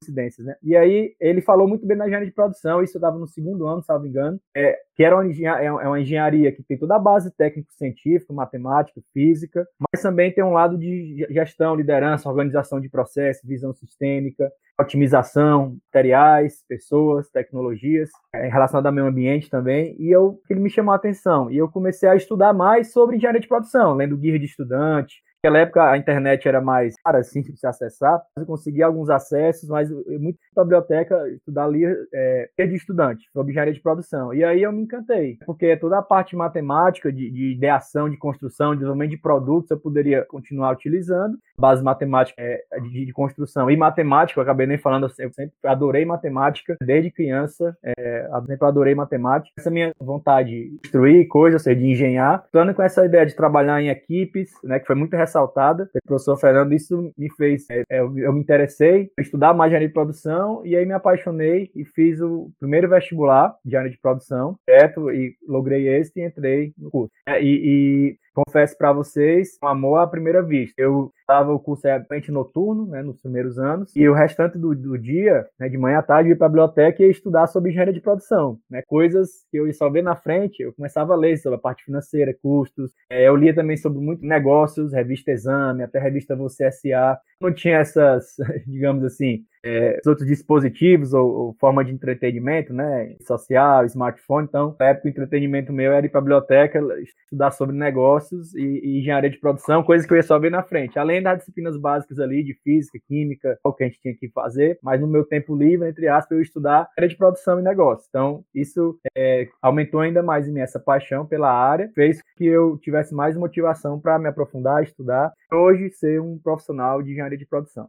coincidências, 0.00 0.46
né? 0.46 0.56
E 0.62 0.76
aí 0.76 1.14
ele 1.20 1.40
falou 1.40 1.66
muito 1.66 1.86
bem 1.86 1.96
na 1.96 2.04
engenharia 2.04 2.28
de 2.28 2.34
produção, 2.34 2.82
isso 2.82 2.96
eu 2.96 2.98
estava 2.98 3.18
no 3.18 3.26
segundo 3.26 3.66
ano, 3.66 3.82
salvo 3.82 4.06
engano, 4.06 4.40
é, 4.54 4.76
que 4.94 5.02
era 5.02 5.16
uma 5.16 5.26
é, 5.26 5.64
é 5.64 5.70
uma 5.70 6.00
engenharia 6.00 6.52
que 6.52 6.62
tem 6.62 6.78
toda 6.78 6.96
a 6.96 6.98
base 6.98 7.30
técnico-científica, 7.34 8.32
matemática, 8.32 9.00
física, 9.12 9.66
mas 9.80 10.02
também 10.02 10.32
tem 10.32 10.44
um 10.44 10.52
lado 10.52 10.78
de 10.78 11.26
gestão, 11.30 11.74
liderança, 11.74 12.28
organização 12.28 12.80
de 12.80 12.88
processos, 12.88 13.48
visão 13.48 13.72
sistêmica, 13.72 14.50
otimização, 14.78 15.76
materiais, 15.86 16.62
pessoas, 16.68 17.30
tecnologias, 17.30 18.10
é, 18.34 18.48
relacionado 18.48 18.86
ao 18.86 18.92
meio 18.92 19.06
ambiente 19.06 19.48
também, 19.48 19.96
e 19.98 20.10
eu, 20.10 20.38
ele 20.50 20.60
me 20.60 20.70
chamou 20.70 20.92
a 20.92 20.96
atenção, 20.96 21.50
e 21.50 21.56
eu 21.56 21.68
comecei 21.68 22.08
a 22.08 22.16
estudar 22.16 22.52
mais 22.52 22.92
sobre 22.92 23.16
engenharia 23.16 23.40
de 23.40 23.48
produção, 23.48 23.94
lendo 23.94 24.16
guia 24.16 24.38
de 24.38 24.44
estudante, 24.44 25.22
Naquela 25.46 25.58
época 25.60 25.90
a 25.90 25.96
internet 25.96 26.48
era 26.48 26.60
mais 26.60 26.96
cara, 27.04 27.22
simples 27.22 27.54
de 27.54 27.60
se 27.60 27.66
acessar. 27.68 28.20
Eu 28.36 28.44
conseguia 28.44 28.86
alguns 28.86 29.08
acessos, 29.08 29.68
mas 29.68 29.88
muito 30.18 30.38
a 30.56 30.64
biblioteca 30.64 31.28
estudar 31.28 31.66
ali 31.66 31.84
é, 32.12 32.50
de 32.58 32.74
estudante, 32.74 33.28
sobre 33.32 33.52
engenharia 33.52 33.72
de 33.72 33.80
produção. 33.80 34.34
E 34.34 34.42
aí 34.42 34.62
eu 34.62 34.72
me 34.72 34.82
encantei, 34.82 35.38
porque 35.46 35.76
toda 35.76 35.98
a 35.98 36.02
parte 36.02 36.34
matemática, 36.34 37.12
de, 37.12 37.30
de 37.30 37.52
ideação, 37.52 38.10
de 38.10 38.16
construção, 38.16 38.70
de 38.70 38.78
desenvolvimento 38.78 39.10
de 39.10 39.18
produtos, 39.18 39.70
eu 39.70 39.78
poderia 39.78 40.24
continuar 40.24 40.72
utilizando. 40.72 41.38
Base 41.58 41.82
matemática 41.82 42.40
é, 42.40 42.62
de, 42.80 43.06
de, 43.06 43.12
construção 43.12 43.70
e 43.70 43.76
matemática, 43.76 44.38
eu 44.38 44.42
acabei 44.42 44.66
nem 44.66 44.78
falando, 44.78 45.04
eu 45.18 45.32
sempre 45.32 45.52
adorei 45.64 46.04
matemática 46.04 46.76
desde 46.80 47.10
criança, 47.10 47.76
é, 47.82 48.28
sempre 48.46 48.66
adorei 48.66 48.94
matemática. 48.94 49.54
Essa 49.58 49.70
minha 49.70 49.92
vontade 49.98 50.50
de 50.50 50.78
construir 50.82 51.26
coisas, 51.26 51.62
de 51.62 51.86
engenhar, 51.86 52.42
estando 52.44 52.74
com 52.74 52.82
essa 52.82 53.04
ideia 53.04 53.26
de 53.26 53.34
trabalhar 53.34 53.80
em 53.80 53.88
equipes, 53.88 54.50
né, 54.62 54.78
que 54.78 54.86
foi 54.86 54.94
muito 54.94 55.16
ressaltada 55.16 55.86
pelo 55.92 56.02
professor 56.06 56.36
Fernando. 56.36 56.72
Isso 56.72 57.12
me 57.16 57.30
fez, 57.34 57.68
é, 57.70 57.82
é, 57.88 58.00
eu, 58.00 58.16
eu 58.18 58.32
me 58.32 58.40
interessei 58.40 59.10
estudar 59.18 59.54
mais 59.54 59.70
engenharia 59.70 59.88
de 59.88 59.94
produção 59.94 60.62
e 60.64 60.76
aí 60.76 60.86
me 60.86 60.92
apaixonei 60.92 61.70
e 61.74 61.84
fiz 61.84 62.20
o 62.20 62.50
primeiro 62.58 62.88
vestibular 62.88 63.54
de 63.64 63.68
engenharia 63.68 63.90
de 63.90 63.98
produção, 63.98 64.58
certo? 64.68 65.10
E 65.10 65.36
logrei 65.46 65.88
esse 65.88 66.12
e 66.16 66.24
entrei 66.24 66.72
no 66.78 66.90
curso. 66.90 67.12
É, 67.26 67.42
e, 67.42 67.46
e 67.46 68.18
confesso 68.36 68.76
para 68.76 68.92
vocês, 68.92 69.56
um 69.62 69.66
amor 69.66 69.96
à 69.96 70.06
primeira 70.06 70.42
vista. 70.42 70.74
Eu 70.76 71.10
estava 71.20 71.52
o 71.52 71.58
curso 71.58 71.88
é 71.88 72.04
noturno, 72.28 72.86
né, 72.86 73.02
nos 73.02 73.20
primeiros 73.20 73.58
anos, 73.58 73.94
e 73.96 74.06
o 74.08 74.14
restante 74.14 74.58
do, 74.58 74.74
do 74.74 74.98
dia, 74.98 75.46
né, 75.58 75.68
de 75.68 75.78
manhã 75.78 75.98
à 75.98 76.02
tarde, 76.02 76.28
eu 76.28 76.34
ia 76.34 76.36
para 76.36 76.46
a 76.46 76.50
biblioteca 76.50 77.02
e 77.02 77.06
ia 77.06 77.10
estudar 77.10 77.46
sobre 77.46 77.70
engenharia 77.70 77.94
de 77.94 78.00
produção, 78.00 78.58
né, 78.70 78.82
coisas 78.86 79.30
que 79.50 79.56
eu 79.56 79.72
só 79.72 79.88
ver 79.88 80.02
na 80.02 80.14
frente, 80.14 80.62
eu 80.62 80.72
começava 80.72 81.14
a 81.14 81.16
ler 81.16 81.36
sobre 81.38 81.56
a 81.56 81.60
parte 81.60 81.84
financeira, 81.84 82.36
custos, 82.40 82.92
é, 83.10 83.26
eu 83.28 83.36
lia 83.36 83.54
também 83.54 83.76
sobre 83.76 83.98
muitos 83.98 84.26
negócios, 84.26 84.92
revista 84.92 85.30
Exame, 85.30 85.82
até 85.82 85.98
revista 85.98 86.36
Você 86.36 86.64
S.A., 86.64 87.18
não 87.40 87.52
tinha 87.52 87.78
essas, 87.78 88.36
digamos 88.66 89.04
assim, 89.04 89.44
é, 89.66 90.00
outros 90.06 90.28
dispositivos 90.28 91.12
ou, 91.12 91.28
ou, 91.28 91.56
forma 91.58 91.84
de 91.84 91.92
entretenimento, 91.92 92.72
né, 92.72 93.16
social, 93.26 93.84
smartphone, 93.86 94.46
então, 94.48 94.76
na 94.78 94.86
época 94.86 95.08
o 95.08 95.10
entretenimento 95.10 95.72
meu 95.72 95.92
era 95.92 96.06
ir 96.06 96.08
para 96.08 96.20
a 96.20 96.22
biblioteca, 96.22 96.80
estudar 97.02 97.50
sobre 97.50 97.74
negócios 97.74 98.54
e, 98.54 98.60
e 98.60 99.00
engenharia 99.00 99.28
de 99.28 99.40
produção, 99.40 99.82
coisas 99.82 100.06
que 100.06 100.12
eu 100.12 100.16
ia 100.16 100.22
só 100.22 100.38
ver 100.38 100.50
na 100.50 100.62
frente, 100.62 100.98
além 100.98 101.20
das 101.20 101.38
disciplinas 101.38 101.76
básicas 101.76 102.20
ali 102.20 102.44
de 102.44 102.54
física, 102.62 102.98
química, 103.08 103.58
o 103.64 103.72
que 103.72 103.82
a 103.82 103.88
gente 103.88 104.00
tinha 104.00 104.14
que 104.14 104.28
fazer, 104.28 104.78
mas 104.80 105.00
no 105.00 105.08
meu 105.08 105.24
tempo 105.24 105.56
livre, 105.56 105.88
entre 105.88 106.06
aspas, 106.06 106.36
eu 106.36 106.42
estudar 106.42 106.88
área 106.96 107.08
de 107.08 107.16
produção 107.16 107.58
e 107.58 107.62
negócio. 107.62 108.06
Então, 108.08 108.44
isso 108.54 108.96
é, 109.16 109.48
aumentou 109.60 110.00
ainda 110.00 110.22
mais 110.22 110.46
em 110.46 110.52
mim 110.52 110.60
essa 110.60 110.78
paixão 110.78 111.26
pela 111.26 111.52
área, 111.52 111.90
fez 111.92 112.22
que 112.36 112.46
eu 112.46 112.78
tivesse 112.78 113.12
mais 113.12 113.36
motivação 113.36 113.98
para 113.98 114.18
me 114.18 114.28
aprofundar, 114.28 114.82
estudar, 114.82 115.32
hoje 115.52 115.90
ser 115.90 116.20
um 116.20 116.38
profissional 116.38 117.02
de 117.02 117.10
engenharia 117.10 117.38
de 117.38 117.46
produção. 117.46 117.88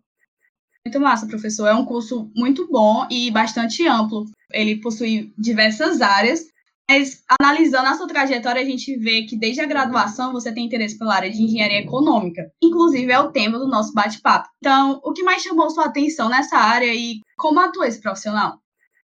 Muito 0.87 1.01
massa, 1.01 1.27
professor. 1.27 1.67
É 1.67 1.73
um 1.73 1.83
curso 1.83 2.31
muito 2.33 2.65
bom 2.69 3.05
e 3.11 3.29
bastante 3.29 3.85
amplo. 3.85 4.23
Ele 4.53 4.77
possui 4.77 5.33
diversas 5.37 5.99
áreas, 5.99 6.45
mas 6.89 7.23
analisando 7.41 7.89
a 7.89 7.93
sua 7.93 8.07
trajetória, 8.07 8.61
a 8.61 8.65
gente 8.65 8.95
vê 8.95 9.23
que 9.23 9.37
desde 9.37 9.59
a 9.59 9.65
graduação 9.65 10.31
você 10.31 10.49
tem 10.49 10.65
interesse 10.65 10.97
pela 10.97 11.13
área 11.13 11.29
de 11.29 11.43
engenharia 11.43 11.79
econômica. 11.79 12.49
Inclusive, 12.63 13.11
é 13.11 13.19
o 13.19 13.33
tema 13.33 13.59
do 13.59 13.67
nosso 13.67 13.91
bate-papo. 13.91 14.47
Então, 14.59 15.01
o 15.03 15.11
que 15.11 15.23
mais 15.23 15.41
chamou 15.41 15.69
sua 15.69 15.87
atenção 15.87 16.29
nessa 16.29 16.55
área 16.57 16.95
e 16.95 17.19
como 17.37 17.59
atua 17.59 17.89
esse 17.89 17.99
profissional? 17.99 18.57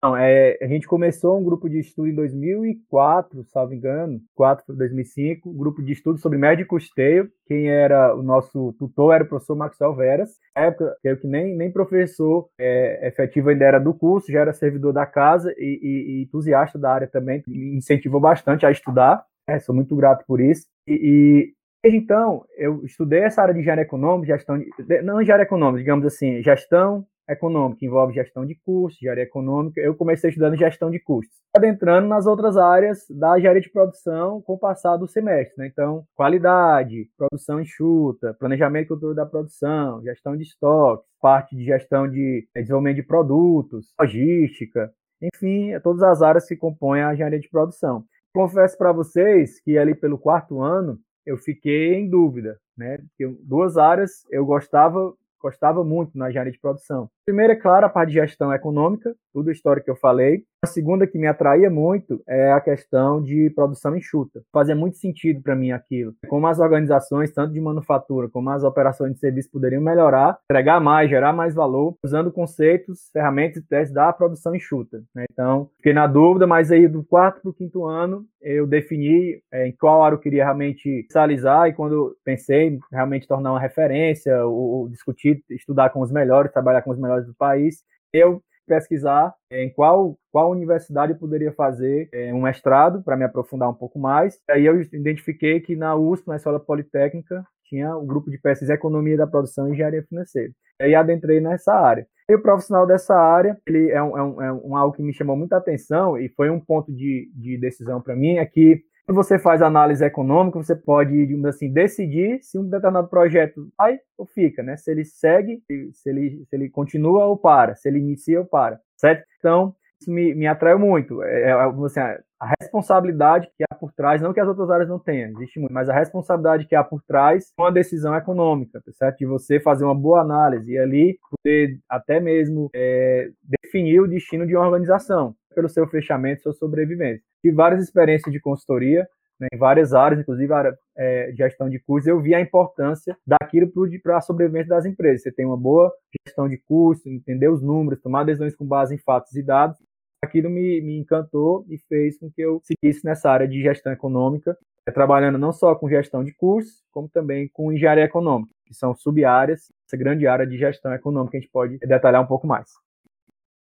Não, 0.03 0.17
é, 0.17 0.57
a 0.62 0.67
gente 0.67 0.86
começou 0.86 1.39
um 1.39 1.43
grupo 1.45 1.69
de 1.69 1.79
estudo 1.79 2.10
em 2.10 2.13
2004, 2.13 3.45
salvo 3.45 3.74
engano, 3.74 4.19
4 4.36 4.65
para 4.65 4.75
2005, 4.75 5.50
um 5.50 5.55
grupo 5.55 5.81
de 5.81 5.93
estudo 5.93 6.19
sobre 6.19 6.38
médio 6.38 6.67
custeio. 6.67 7.29
Quem 7.48 7.69
era 7.69 8.13
o 8.13 8.22
nosso 8.22 8.74
tutor 8.74 9.13
era 9.13 9.24
o 9.24 9.27
professor 9.27 9.55
Maxwell 9.55 9.95
Veras. 9.95 10.31
Na 10.57 10.63
época, 10.63 10.93
eu 11.05 11.15
que 11.15 11.25
nem, 11.25 11.55
nem 11.55 11.72
professor 11.72 12.50
é, 12.60 13.07
efetivo 13.07 13.48
ainda 13.48 13.63
era 13.63 13.79
do 13.79 13.93
curso, 13.93 14.29
já 14.29 14.41
era 14.41 14.51
servidor 14.51 14.91
da 14.91 15.05
casa 15.05 15.53
e, 15.57 15.79
e, 15.81 16.19
e 16.19 16.24
entusiasta 16.24 16.77
da 16.77 16.91
área 16.91 17.07
também, 17.07 17.41
me 17.48 17.77
incentivou 17.77 18.19
bastante 18.19 18.65
a 18.65 18.72
estudar. 18.72 19.24
É, 19.48 19.57
sou 19.57 19.74
muito 19.74 19.95
grato 19.95 20.25
por 20.27 20.41
isso. 20.41 20.65
E, 20.86 20.93
e 20.93 21.53
Desde 21.83 22.00
então, 22.00 22.45
eu 22.55 22.81
estudei 22.86 23.19
essa 23.19 23.41
área 23.41 23.53
de 23.53 23.60
engenharia 23.60 23.83
econômica, 23.83 24.38
gestão, 24.38 24.57
de, 24.57 25.01
não 25.01 25.22
engenharia 25.22 25.43
econômica, 25.43 25.79
digamos 25.79 26.05
assim, 26.05 26.41
gestão, 26.41 27.05
econômica, 27.27 27.80
que 27.80 27.86
envolve 27.86 28.13
gestão 28.13 28.46
de 28.46 28.56
custos, 28.56 29.01
engenharia 29.01 29.24
econômica. 29.24 29.80
Eu 29.80 29.96
comecei 29.96 30.30
estudando 30.30 30.58
gestão 30.58 30.89
de 30.92 31.00
custos, 31.00 31.36
adentrando 31.56 32.08
nas 32.08 32.25
outras 32.25 32.58
áreas 32.58 33.06
da 33.10 33.38
engenharia 33.38 33.62
de 33.62 33.70
produção 33.70 34.42
com 34.42 34.53
o 34.53 34.60
passar 34.60 34.98
do 34.98 35.08
semestre. 35.08 35.56
Né? 35.58 35.68
Então, 35.68 36.06
qualidade, 36.15 37.10
produção 37.18 37.60
enxuta, 37.60 38.36
planejamento 38.39 38.86
e 38.86 38.88
cultura 38.89 39.15
da 39.15 39.25
produção, 39.25 40.01
gestão 40.03 40.36
de 40.36 40.44
estoques, 40.44 41.06
parte 41.22 41.56
de 41.56 41.63
gestão 41.63 42.10
de 42.10 42.48
desenvolvimento 42.56 42.98
de 42.98 43.03
produtos, 43.03 43.94
logística, 44.00 44.92
enfim, 45.22 45.72
é 45.72 45.80
todas 45.80 46.03
as 46.03 46.22
áreas 46.22 46.46
que 46.48 46.56
compõem 46.56 47.01
a 47.01 47.13
engenharia 47.13 47.39
de 47.39 47.50
produção. 47.50 48.03
Confesso 48.34 48.77
para 48.77 48.92
vocês 48.92 49.60
que 49.62 49.77
ali 49.77 49.96
pelo 49.96 50.18
quarto 50.18 50.62
ano 50.62 51.00
eu 51.25 51.38
fiquei 51.38 51.94
em 51.94 52.10
dúvida, 52.10 52.60
né? 52.77 52.98
Porque 52.98 53.34
duas 53.42 53.77
áreas 53.77 54.25
eu 54.30 54.46
gostava 54.46 55.13
gostava 55.43 55.83
muito 55.83 56.17
na 56.17 56.29
engenharia 56.29 56.53
de 56.53 56.59
produção. 56.59 57.09
Primeiro, 57.25 57.51
é 57.51 57.55
claro, 57.55 57.85
a 57.85 57.89
parte 57.89 58.09
de 58.09 58.15
gestão 58.15 58.53
econômica, 58.53 59.13
tudo 59.33 59.50
a 59.50 59.51
história 59.51 59.83
que 59.83 59.91
eu 59.91 59.95
falei. 59.95 60.45
A 60.63 60.65
segunda 60.65 61.05
que 61.05 61.17
me 61.17 61.27
atraía 61.27 61.70
muito 61.70 62.24
é 62.25 62.50
a 62.53 62.62
questão 62.62 63.22
de 63.22 63.50
produção 63.50 63.98
enxuta. 63.98 64.41
Fazia 64.50 64.74
muito 64.74 64.96
sentido 64.96 65.41
para 65.41 65.58
mim 65.58 65.74
aquilo. 65.74 66.15
Como 66.29 66.48
as 66.48 66.58
organizações, 66.58 67.34
tanto 67.34 67.51
de 67.51 67.60
manufatura 67.60 68.29
como 68.29 68.50
as 68.50 68.63
operações 68.63 69.12
de 69.12 69.20
serviço, 69.20 69.51
poderiam 69.51 69.82
melhorar, 69.82 70.39
entregar 70.50 70.79
mais, 70.79 71.10
gerar 71.10 71.34
mais 71.34 71.53
valor, 71.53 71.98
usando 72.01 72.32
conceitos, 72.32 73.10
ferramentas 73.12 73.58
e 73.58 73.67
testes 73.67 73.93
da 73.93 74.13
produção 74.13 74.55
enxuta. 74.55 75.03
Né? 75.13 75.25
Então, 75.29 75.70
fiquei 75.75 75.91
na 75.91 76.08
dúvida, 76.08 76.48
mas 76.48 76.72
aí 76.72 76.88
do 76.88 77.03
quarto 77.03 77.41
para 77.41 77.51
o 77.51 77.53
quinto 77.53 77.86
ano, 77.86 78.25
eu 78.41 78.65
defini 78.65 79.41
é, 79.51 79.67
em 79.67 79.74
qual 79.74 80.01
área 80.01 80.15
eu 80.15 80.20
queria 80.20 80.46
realmente 80.46 80.88
especializar 80.88 81.67
e 81.67 81.74
quando 81.74 82.15
pensei 82.24 82.70
em 82.70 82.79
realmente 82.89 83.27
tornar 83.27 83.51
uma 83.51 83.60
referência, 83.60 84.46
ou, 84.46 84.79
ou 84.79 84.89
discutir, 84.89 85.43
estudar 85.50 85.89
com 85.89 86.00
os 86.00 86.10
melhores, 86.10 86.53
trabalhar 86.53 86.84
com 86.84 86.91
os 86.91 86.98
melhores 86.98 87.25
do 87.25 87.34
país, 87.34 87.84
eu 88.13 88.41
pesquisar 88.65 89.34
em 89.51 89.70
qual, 89.72 90.17
qual 90.32 90.51
universidade 90.51 91.13
eu 91.13 91.17
poderia 91.17 91.51
fazer 91.51 92.10
é, 92.12 92.34
um 92.34 92.41
mestrado 92.41 93.01
para 93.03 93.17
me 93.17 93.24
aprofundar 93.24 93.70
um 93.70 93.74
pouco 93.74 94.00
mais. 94.00 94.39
Aí 94.50 94.65
eu 94.65 94.82
identifiquei 94.82 95.60
que 95.60 95.75
na 95.75 95.96
USP, 95.96 96.27
na 96.27 96.36
Escola 96.36 96.60
Politécnica, 96.60 97.46
tinha 97.65 97.96
o 97.96 98.05
grupo 98.05 98.29
de 98.29 98.38
pesquisa 98.38 98.74
Economia 98.74 99.17
da 99.17 99.27
Produção 99.27 99.67
e 99.67 99.74
Engenharia 99.74 100.03
Financeira. 100.03 100.53
Aí 100.79 100.93
adentrei 100.96 101.39
nessa 101.39 101.74
área. 101.74 102.08
E 102.27 102.36
o 102.36 102.41
profissional 102.41 102.88
dessa 102.88 103.15
área, 103.15 103.58
ele 103.67 103.91
é 103.91 104.01
um, 104.01 104.17
é 104.17 104.24
um, 104.24 104.41
é 104.41 104.53
um 104.53 104.77
algo 104.77 104.96
que 104.96 105.03
me 105.03 105.13
chamou 105.13 105.36
muita 105.36 105.58
atenção 105.58 106.17
e 106.17 106.29
foi 106.29 106.50
um 106.50 106.60
ponto 106.60 106.91
de, 106.91 107.29
de 107.36 107.58
decisão 107.58 108.01
para 108.01 108.15
mim, 108.15 108.38
é 108.38 108.46
que 108.46 108.84
quando 109.05 109.17
você 109.17 109.38
faz 109.38 109.62
análise 109.62 110.03
econômica, 110.03 110.57
você 110.57 110.75
pode, 110.75 111.12
digamos 111.12 111.45
assim, 111.45 111.72
decidir 111.72 112.39
se 112.41 112.57
um 112.57 112.69
determinado 112.69 113.07
projeto 113.10 113.69
vai 113.77 114.00
ou 114.17 114.25
fica, 114.25 114.63
né? 114.63 114.77
Se 114.77 114.91
ele 114.91 115.03
segue, 115.03 115.62
se 115.93 116.10
ele, 116.10 116.45
se 116.45 116.55
ele 116.55 116.69
continua 116.69 117.25
ou 117.25 117.38
para, 117.38 117.75
se 117.75 117.88
ele 117.89 118.00
inicia 118.00 118.39
ou 118.39 118.45
para, 118.45 118.79
certo? 118.95 119.25
Então, 119.39 119.75
isso 120.00 120.12
me, 120.12 120.33
me 120.33 120.48
atraiu 120.48 120.79
muito. 120.79 121.22
É, 121.24 121.50
é, 121.50 121.53
assim, 121.53 122.00
a 122.00 122.53
responsabilidade 122.62 123.50
que 123.57 123.63
há 123.69 123.75
por 123.75 123.91
trás, 123.93 124.22
não 124.22 124.33
que 124.33 124.39
as 124.39 124.48
outras 124.48 124.69
áreas 124.69 124.89
não 124.89 125.00
tenham, 125.00 125.29
existe 125.31 125.60
muito, 125.60 125.74
mas 125.74 125.89
a 125.89 125.93
responsabilidade 125.93 126.65
que 126.65 126.75
há 126.75 126.83
por 126.83 127.01
trás 127.03 127.51
uma 127.57 127.72
decisão 127.72 128.15
econômica, 128.15 128.81
tá 128.86 128.91
certo? 128.93 129.17
De 129.17 129.25
você 129.25 129.60
fazer 129.60 129.86
uma 129.86 129.95
boa 129.95 130.22
análise 130.22 130.72
e 130.72 130.77
ali 130.77 131.17
poder 131.31 131.79
até 131.89 132.19
mesmo 132.19 132.69
é, 132.74 133.29
definir 133.43 134.01
o 134.01 134.07
destino 134.07 134.45
de 134.45 134.55
uma 134.55 134.65
organização 134.65 135.36
pelo 135.53 135.69
seu 135.69 135.88
fechamento, 135.88 136.43
sua 136.43 136.53
sobrevivência. 136.53 137.24
Tive 137.41 137.55
várias 137.55 137.83
experiências 137.83 138.31
de 138.31 138.39
consultoria, 138.39 139.07
né, 139.39 139.48
em 139.51 139.57
várias 139.57 139.93
áreas, 139.93 140.22
inclusive 140.22 140.53
a 140.53 140.57
área 140.57 140.79
é, 140.95 141.33
gestão 141.36 141.69
de 141.69 141.79
custos, 141.79 142.07
eu 142.07 142.22
vi 142.22 142.33
a 142.33 142.41
importância 142.41 143.17
daquilo 143.25 143.72
para 144.01 144.17
a 144.17 144.22
sobrevivência 144.22 144.69
das 144.69 144.86
empresas. 144.86 145.24
Você 145.24 145.31
tem 145.31 145.45
uma 145.45 145.57
boa 145.57 145.91
gestão 146.25 146.48
de 146.48 146.57
custos, 146.57 147.12
entender 147.12 147.50
os 147.50 147.62
números, 147.62 148.01
tomar 148.01 148.24
decisões 148.24 148.55
com 148.55 148.65
base 148.65 148.95
em 148.95 148.98
fatos 148.98 149.36
e 149.36 149.43
dados. 149.43 149.77
Aquilo 150.24 150.50
me, 150.50 150.79
me 150.81 150.98
encantou 150.98 151.65
e 151.67 151.77
fez 151.77 152.17
com 152.17 152.31
que 152.31 152.41
eu 152.41 152.62
seguisse 152.63 153.03
nessa 153.03 153.29
área 153.29 153.48
de 153.48 153.62
gestão 153.62 153.91
econômica, 153.91 154.57
é, 154.86 154.91
trabalhando 154.91 155.38
não 155.38 155.51
só 155.51 155.75
com 155.75 155.89
gestão 155.89 156.24
de 156.24 156.33
custos, 156.33 156.81
como 156.91 157.10
também 157.10 157.50
com 157.51 157.74
engenharia 157.74 158.05
econômica, 158.05 158.53
que 158.65 158.74
são 158.74 158.95
sub-áreas, 158.95 159.72
essa 159.86 159.98
grande 159.98 160.25
área 160.25 160.48
de 160.48 160.57
gestão 160.57 160.93
econômica 160.93 161.31
que 161.31 161.38
a 161.38 161.39
gente 161.41 161.51
pode 161.51 161.77
detalhar 161.79 162.22
um 162.22 162.27
pouco 162.27 162.48
mais. 162.48 162.69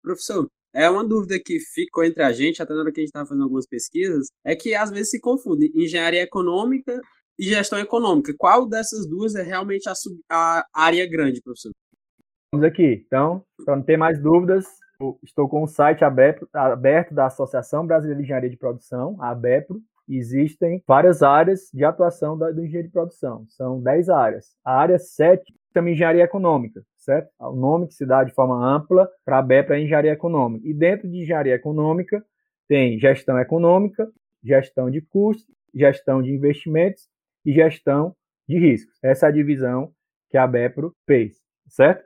Professor, 0.01 0.49
é 0.73 0.89
uma 0.89 1.03
dúvida 1.03 1.39
que 1.43 1.59
ficou 1.59 2.03
entre 2.03 2.23
a 2.23 2.31
gente, 2.31 2.61
até 2.61 2.73
na 2.73 2.81
hora 2.81 2.91
que 2.91 2.99
a 2.99 3.03
gente 3.03 3.09
estava 3.09 3.25
fazendo 3.25 3.43
algumas 3.43 3.67
pesquisas, 3.67 4.27
é 4.43 4.55
que 4.55 4.75
às 4.75 4.91
vezes 4.91 5.11
se 5.11 5.19
confunde 5.19 5.71
engenharia 5.75 6.21
econômica 6.21 6.99
e 7.37 7.43
gestão 7.43 7.79
econômica. 7.79 8.33
Qual 8.37 8.67
dessas 8.67 9.07
duas 9.07 9.35
é 9.35 9.41
realmente 9.41 9.89
a, 9.89 9.95
sub, 9.95 10.19
a 10.29 10.63
área 10.73 11.09
grande, 11.09 11.41
professor? 11.41 11.71
Vamos 12.53 12.67
aqui. 12.67 13.03
Então, 13.05 13.43
para 13.63 13.75
não 13.75 13.83
ter 13.83 13.97
mais 13.97 14.21
dúvidas, 14.21 14.65
estou 15.23 15.47
com 15.47 15.63
o 15.63 15.67
site 15.67 16.03
aberto, 16.03 16.47
aberto 16.53 17.13
da 17.13 17.27
Associação 17.27 17.85
Brasileira 17.85 18.19
de 18.19 18.25
Engenharia 18.25 18.49
de 18.49 18.57
Produção, 18.57 19.15
a 19.19 19.29
ABEPRO. 19.31 19.81
Existem 20.07 20.83
várias 20.87 21.21
áreas 21.21 21.69
de 21.71 21.85
atuação 21.85 22.37
da, 22.37 22.51
do 22.51 22.61
engenheiro 22.61 22.87
de 22.87 22.91
produção. 22.91 23.45
São 23.49 23.79
10 23.79 24.09
áreas. 24.09 24.55
A 24.65 24.75
área 24.75 24.97
7 24.97 25.43
chama 25.71 25.91
engenharia 25.91 26.23
econômica 26.23 26.83
certo? 26.99 27.31
O 27.39 27.55
nome 27.55 27.87
que 27.87 27.93
se 27.93 28.05
dá 28.05 28.23
de 28.23 28.33
forma 28.33 28.55
ampla 28.75 29.09
para 29.25 29.39
a 29.39 29.41
BEP 29.41 29.71
é 29.71 29.79
engenharia 29.81 30.11
econômica. 30.11 30.67
E 30.67 30.73
dentro 30.73 31.09
de 31.09 31.17
engenharia 31.17 31.55
econômica 31.55 32.23
tem 32.67 32.99
gestão 32.99 33.39
econômica, 33.39 34.07
gestão 34.43 34.89
de 34.89 35.01
custos, 35.01 35.53
gestão 35.73 36.21
de 36.21 36.31
investimentos 36.31 37.07
e 37.45 37.53
gestão 37.53 38.15
de 38.47 38.59
riscos. 38.59 38.97
Essa 39.03 39.27
é 39.27 39.29
a 39.29 39.31
divisão 39.31 39.91
que 40.29 40.37
a 40.37 40.45
BEPRO 40.45 40.93
fez, 41.07 41.37
certo? 41.67 42.03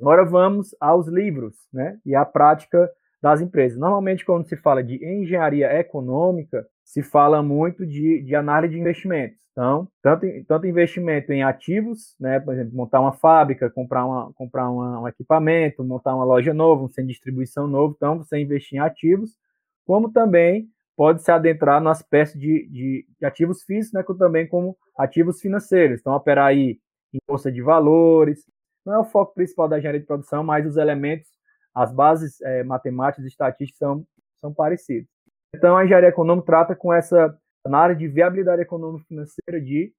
Agora 0.00 0.24
vamos 0.24 0.74
aos 0.80 1.06
livros, 1.06 1.54
né? 1.72 1.98
E 2.04 2.14
à 2.14 2.24
prática 2.24 2.90
das 3.22 3.40
empresas. 3.40 3.78
Normalmente, 3.78 4.24
quando 4.24 4.48
se 4.48 4.56
fala 4.56 4.82
de 4.82 4.96
engenharia 5.04 5.72
econômica, 5.78 6.66
se 6.84 7.02
fala 7.02 7.42
muito 7.42 7.86
de, 7.86 8.22
de 8.22 8.34
análise 8.34 8.74
de 8.74 8.80
investimentos. 8.80 9.42
Então, 9.52 9.88
tanto, 10.02 10.26
tanto 10.46 10.66
investimento 10.66 11.30
em 11.32 11.42
ativos, 11.42 12.14
né, 12.18 12.40
por 12.40 12.54
exemplo, 12.54 12.74
montar 12.74 13.00
uma 13.00 13.12
fábrica, 13.12 13.70
comprar, 13.70 14.06
uma, 14.06 14.32
comprar 14.32 14.70
uma, 14.70 15.00
um 15.00 15.08
equipamento, 15.08 15.84
montar 15.84 16.14
uma 16.14 16.24
loja 16.24 16.54
nova, 16.54 16.82
um 16.82 16.88
centro 16.88 17.08
de 17.08 17.12
distribuição 17.12 17.66
novo, 17.66 17.94
então 17.96 18.18
você 18.18 18.38
investir 18.38 18.78
em 18.78 18.80
ativos, 18.80 19.36
como 19.84 20.10
também 20.10 20.68
pode 20.96 21.22
se 21.22 21.30
adentrar 21.30 21.82
no 21.82 21.90
aspecto 21.90 22.38
de, 22.38 22.66
de, 22.68 23.06
de 23.18 23.26
ativos 23.26 23.62
físicos, 23.62 23.92
né, 23.92 24.04
também 24.18 24.46
como 24.46 24.76
ativos 24.96 25.40
financeiros. 25.40 26.00
Então, 26.00 26.14
operar 26.14 26.46
aí 26.46 26.78
em 27.12 27.18
bolsa 27.26 27.52
de 27.52 27.60
valores, 27.60 28.46
não 28.86 28.94
é 28.94 28.98
o 28.98 29.04
foco 29.04 29.34
principal 29.34 29.68
da 29.68 29.78
engenharia 29.78 30.00
de 30.00 30.06
produção, 30.06 30.42
mas 30.42 30.66
os 30.66 30.76
elementos, 30.76 31.28
as 31.74 31.92
bases 31.92 32.40
é, 32.40 32.64
matemáticas 32.64 33.24
e 33.24 33.28
estatísticas 33.28 33.78
são, 33.78 34.06
são 34.40 34.52
parecidos. 34.52 35.11
Então, 35.54 35.76
a 35.76 35.84
engenharia 35.84 36.08
econômica 36.08 36.46
trata 36.46 36.74
com 36.74 36.92
essa 36.92 37.36
na 37.66 37.78
área 37.78 37.94
de 37.94 38.08
viabilidade 38.08 38.62
econômica 38.62 39.04
financeira 39.06 39.60
de 39.60 39.92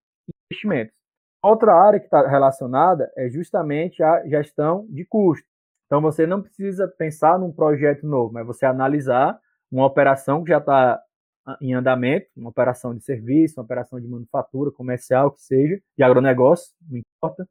investimentos. 0.52 0.94
Outra 1.42 1.74
área 1.74 2.00
que 2.00 2.06
está 2.06 2.28
relacionada 2.28 3.12
é 3.16 3.30
justamente 3.30 4.02
a 4.02 4.26
gestão 4.28 4.86
de 4.90 5.06
custos. 5.06 5.48
Então, 5.86 6.02
você 6.02 6.26
não 6.26 6.42
precisa 6.42 6.88
pensar 6.88 7.38
num 7.38 7.52
projeto 7.52 8.08
novo, 8.08 8.34
mas 8.34 8.46
você 8.46 8.66
analisar 8.66 9.40
uma 9.72 9.86
operação 9.86 10.44
que 10.44 10.50
já 10.50 10.58
está 10.58 11.02
em 11.62 11.74
andamento, 11.74 12.28
uma 12.36 12.50
operação 12.50 12.96
de 12.96 13.04
serviço, 13.04 13.60
uma 13.60 13.66
operação 13.66 14.00
de 14.00 14.08
manufatura, 14.08 14.72
comercial, 14.72 15.32
que 15.32 15.42
seja, 15.42 15.80
de 15.98 16.04
agronegócio, 16.04 16.74
não 16.90 17.00
importa. 17.00 17.48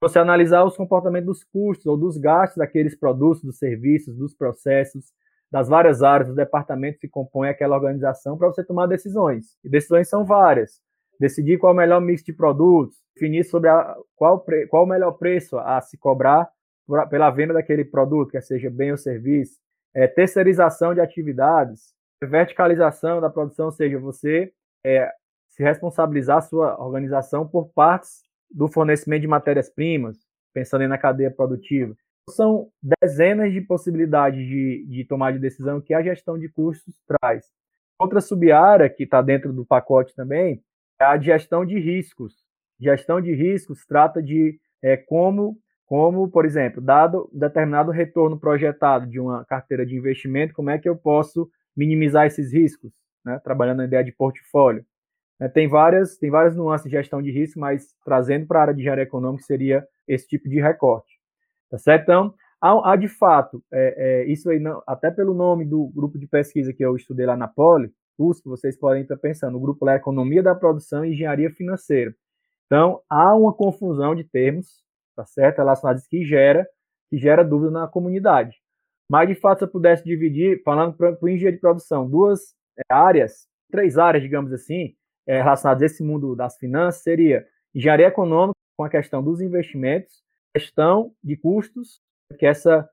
Você 0.00 0.18
analisar 0.18 0.64
os 0.64 0.76
comportamentos 0.76 1.26
dos 1.26 1.44
custos 1.44 1.86
ou 1.86 1.96
dos 1.96 2.16
gastos 2.16 2.58
daqueles 2.58 2.96
produtos, 2.96 3.42
dos 3.42 3.58
serviços, 3.58 4.16
dos 4.16 4.34
processos, 4.34 5.12
das 5.50 5.68
várias 5.68 6.02
áreas, 6.02 6.28
dos 6.28 6.36
departamentos 6.36 7.00
que 7.00 7.08
compõem 7.08 7.50
aquela 7.50 7.76
organização 7.76 8.36
para 8.36 8.48
você 8.48 8.62
tomar 8.62 8.86
decisões. 8.86 9.56
E 9.64 9.68
decisões 9.68 10.08
são 10.08 10.24
várias. 10.24 10.80
Decidir 11.18 11.58
qual 11.58 11.72
é 11.72 11.74
o 11.74 11.76
melhor 11.76 12.00
mix 12.00 12.22
de 12.22 12.32
produtos, 12.32 12.96
definir 13.14 13.44
sobre 13.44 13.68
a, 13.68 13.96
qual, 14.14 14.44
qual 14.68 14.84
o 14.84 14.86
melhor 14.86 15.12
preço 15.12 15.58
a 15.58 15.80
se 15.80 15.96
cobrar 15.96 16.48
pela 17.10 17.30
venda 17.30 17.54
daquele 17.54 17.84
produto, 17.84 18.30
quer 18.30 18.42
seja 18.42 18.70
bem 18.70 18.92
ou 18.92 18.96
serviço, 18.96 19.58
é, 19.94 20.06
terceirização 20.06 20.94
de 20.94 21.00
atividades, 21.00 21.92
verticalização 22.22 23.20
da 23.20 23.28
produção, 23.28 23.66
ou 23.66 23.72
seja, 23.72 23.98
você 23.98 24.52
é, 24.84 25.10
se 25.48 25.62
responsabilizar 25.62 26.38
a 26.38 26.42
sua 26.42 26.80
organização 26.82 27.46
por 27.46 27.68
partes 27.74 28.22
do 28.50 28.68
fornecimento 28.68 29.22
de 29.22 29.28
matérias-primas, 29.28 30.16
pensando 30.54 30.86
na 30.88 30.96
cadeia 30.96 31.30
produtiva 31.30 31.94
são 32.28 32.68
dezenas 32.82 33.52
de 33.52 33.60
possibilidades 33.60 34.46
de, 34.46 34.86
de 34.88 35.04
tomar 35.04 35.32
de 35.32 35.38
decisão 35.38 35.80
que 35.80 35.94
a 35.94 36.02
gestão 36.02 36.38
de 36.38 36.48
custos 36.48 36.94
traz. 37.06 37.46
Outra 37.98 38.20
sub-área 38.20 38.88
que 38.88 39.04
está 39.04 39.20
dentro 39.20 39.52
do 39.52 39.66
pacote 39.66 40.14
também 40.14 40.62
é 41.00 41.04
a 41.04 41.18
gestão 41.18 41.64
de 41.66 41.78
riscos. 41.78 42.34
Gestão 42.78 43.20
de 43.20 43.34
riscos 43.34 43.84
trata 43.86 44.22
de 44.22 44.58
é, 44.82 44.96
como, 44.96 45.58
como, 45.84 46.30
por 46.30 46.44
exemplo, 46.44 46.80
dado 46.80 47.28
determinado 47.32 47.90
retorno 47.90 48.38
projetado 48.38 49.06
de 49.06 49.18
uma 49.18 49.44
carteira 49.44 49.84
de 49.84 49.96
investimento, 49.96 50.54
como 50.54 50.70
é 50.70 50.78
que 50.78 50.88
eu 50.88 50.96
posso 50.96 51.50
minimizar 51.76 52.26
esses 52.26 52.52
riscos, 52.52 52.92
né? 53.24 53.40
trabalhando 53.42 53.78
na 53.78 53.84
ideia 53.84 54.04
de 54.04 54.12
portfólio. 54.12 54.84
É, 55.40 55.48
tem, 55.48 55.68
várias, 55.68 56.16
tem 56.18 56.30
várias 56.30 56.56
nuances 56.56 56.84
de 56.84 56.96
gestão 56.96 57.22
de 57.22 57.30
risco, 57.30 57.58
mas 57.60 57.94
trazendo 58.04 58.46
para 58.46 58.58
a 58.58 58.62
área 58.62 58.74
de 58.74 58.80
engenharia 58.80 59.04
econômica 59.04 59.44
seria 59.44 59.86
esse 60.06 60.26
tipo 60.26 60.48
de 60.48 60.60
recorte. 60.60 61.17
Tá 61.70 61.78
certo? 61.78 62.02
Então, 62.02 62.34
há, 62.60 62.92
há 62.92 62.96
de 62.96 63.08
fato, 63.08 63.62
é, 63.72 64.22
é, 64.22 64.32
isso 64.32 64.50
aí, 64.50 64.58
não, 64.58 64.82
até 64.86 65.10
pelo 65.10 65.34
nome 65.34 65.64
do 65.64 65.88
grupo 65.88 66.18
de 66.18 66.26
pesquisa 66.26 66.72
que 66.72 66.84
eu 66.84 66.96
estudei 66.96 67.26
lá 67.26 67.36
na 67.36 67.48
Poli, 67.48 67.92
USP, 68.18 68.48
vocês 68.48 68.76
podem 68.76 69.02
estar 69.02 69.16
pensando, 69.16 69.56
o 69.56 69.60
grupo 69.60 69.84
lá 69.84 69.92
é 69.92 69.96
Economia 69.96 70.42
da 70.42 70.54
Produção 70.54 71.04
e 71.04 71.12
Engenharia 71.12 71.50
Financeira. 71.50 72.14
Então, 72.66 73.00
há 73.08 73.34
uma 73.34 73.52
confusão 73.52 74.14
de 74.14 74.24
termos, 74.24 74.82
tá 75.14 75.24
certo, 75.24 75.58
relacionados 75.58 76.06
que 76.06 76.24
gera, 76.24 76.66
que 77.10 77.16
gera 77.16 77.44
dúvida 77.44 77.70
na 77.70 77.86
comunidade. 77.86 78.56
Mas, 79.08 79.28
de 79.28 79.34
fato, 79.34 79.60
se 79.60 79.64
eu 79.64 79.68
pudesse 79.68 80.04
dividir, 80.04 80.62
falando 80.62 80.94
para 80.94 81.16
o 81.22 81.28
engenheiro 81.28 81.56
de 81.56 81.60
produção, 81.60 82.08
duas 82.08 82.54
é, 82.76 82.82
áreas, 82.94 83.46
três 83.70 83.96
áreas, 83.96 84.22
digamos 84.22 84.52
assim, 84.52 84.94
é, 85.26 85.40
relacionadas 85.40 85.82
a 85.82 85.86
esse 85.86 86.02
mundo 86.02 86.34
das 86.36 86.58
finanças, 86.58 87.02
seria 87.02 87.46
engenharia 87.74 88.08
econômica, 88.08 88.58
com 88.76 88.84
a 88.84 88.90
questão 88.90 89.22
dos 89.22 89.40
investimentos, 89.40 90.22
gestão 90.56 91.12
de 91.22 91.36
custos, 91.36 92.00
que 92.38 92.46
essa 92.46 92.88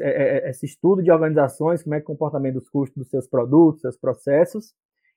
é, 0.00 0.08
é, 0.08 0.46
é, 0.46 0.50
esse 0.50 0.66
estudo 0.66 1.02
de 1.02 1.10
organizações, 1.10 1.82
como 1.82 1.94
é, 1.94 1.98
é 1.98 2.00
o 2.00 2.04
comportamento 2.04 2.54
dos 2.54 2.68
custos 2.68 2.96
dos 2.96 3.08
seus 3.08 3.26
produtos, 3.26 3.80
seus 3.80 3.96
processos, 3.96 4.74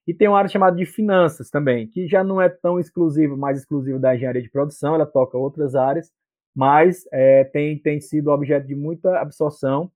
e 0.08 0.14
tem 0.14 0.28
uma 0.28 0.38
área 0.38 0.50
chamada 0.50 0.76
de 0.76 0.86
finanças 0.86 1.50
também, 1.50 1.88
que 1.88 2.08
já 2.08 2.24
não 2.24 2.42
é 2.42 2.50
tão 2.50 2.80
exclusivo, 2.80 3.38
mais 3.38 3.60
exclusivo 3.60 4.00
da 4.00 4.16
engenharia 4.16 4.42
de 4.42 4.50
produção, 4.50 4.96
ela 4.96 5.06
toca 5.06 5.38
outras 5.38 5.76
áreas, 5.76 6.12
mas 6.56 7.06
é, 7.12 7.44
tem, 7.44 7.78
tem 7.78 8.00
sido 8.00 8.32
objeto 8.32 8.66
de 8.66 8.76
muita 8.76 9.20
absorção 9.20 9.92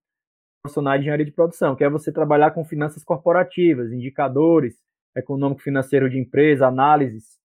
profissional 0.61 0.93
de 0.93 1.01
engenharia 1.01 1.25
de 1.25 1.31
produção, 1.31 1.75
que 1.75 1.83
é 1.83 1.89
você 1.89 2.11
trabalhar 2.11 2.51
com 2.51 2.63
finanças 2.63 3.03
corporativas, 3.03 3.91
indicadores 3.91 4.77
econômico-financeiro 5.15 6.09
de 6.09 6.17
empresa, 6.17 6.67
análises 6.67 7.37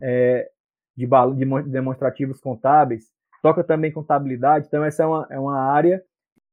é, 0.00 0.50
de, 0.96 1.06
de 1.06 1.70
demonstrativos 1.70 2.40
contábeis, 2.40 3.10
toca 3.42 3.64
também 3.64 3.92
contabilidade, 3.92 4.66
então 4.66 4.84
essa 4.84 5.02
é 5.02 5.06
uma, 5.06 5.26
é 5.30 5.38
uma 5.38 5.58
área 5.58 6.02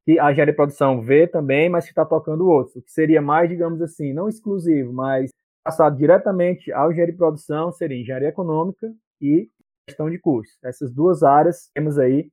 que 0.06 0.20
a 0.20 0.32
engenharia 0.32 0.54
de 0.54 0.56
produção 0.56 1.02
vê 1.02 1.28
também, 1.28 1.68
mas 1.68 1.86
que 1.86 1.92
está 1.92 2.06
tocando 2.06 2.48
outros, 2.48 2.76
o 2.76 2.82
que 2.82 2.92
seria 2.92 3.22
mais, 3.22 3.50
digamos 3.50 3.82
assim, 3.82 4.14
não 4.14 4.30
exclusivo, 4.30 4.94
mas 4.94 5.32
passado 5.64 5.98
diretamente 5.98 6.72
ao 6.72 6.92
engenharia 6.92 7.14
de 7.14 7.18
produção 7.18 7.72
seria 7.72 8.00
engenharia 8.00 8.30
econômica 8.30 8.94
e 9.20 9.50
gestão 9.90 10.10
de 10.10 10.20
custos. 10.20 10.58
Essas 10.64 10.94
duas 10.94 11.24
áreas 11.24 11.70
temos 11.74 11.98
aí 11.98 12.30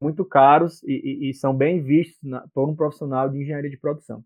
muito 0.00 0.24
caros 0.24 0.80
e, 0.84 0.92
e, 0.92 1.30
e 1.30 1.34
são 1.34 1.56
bem 1.56 1.82
vistos 1.82 2.22
na, 2.22 2.46
por 2.54 2.68
um 2.68 2.76
profissional 2.76 3.28
de 3.28 3.38
engenharia 3.38 3.70
de 3.70 3.76
produção. 3.76 4.24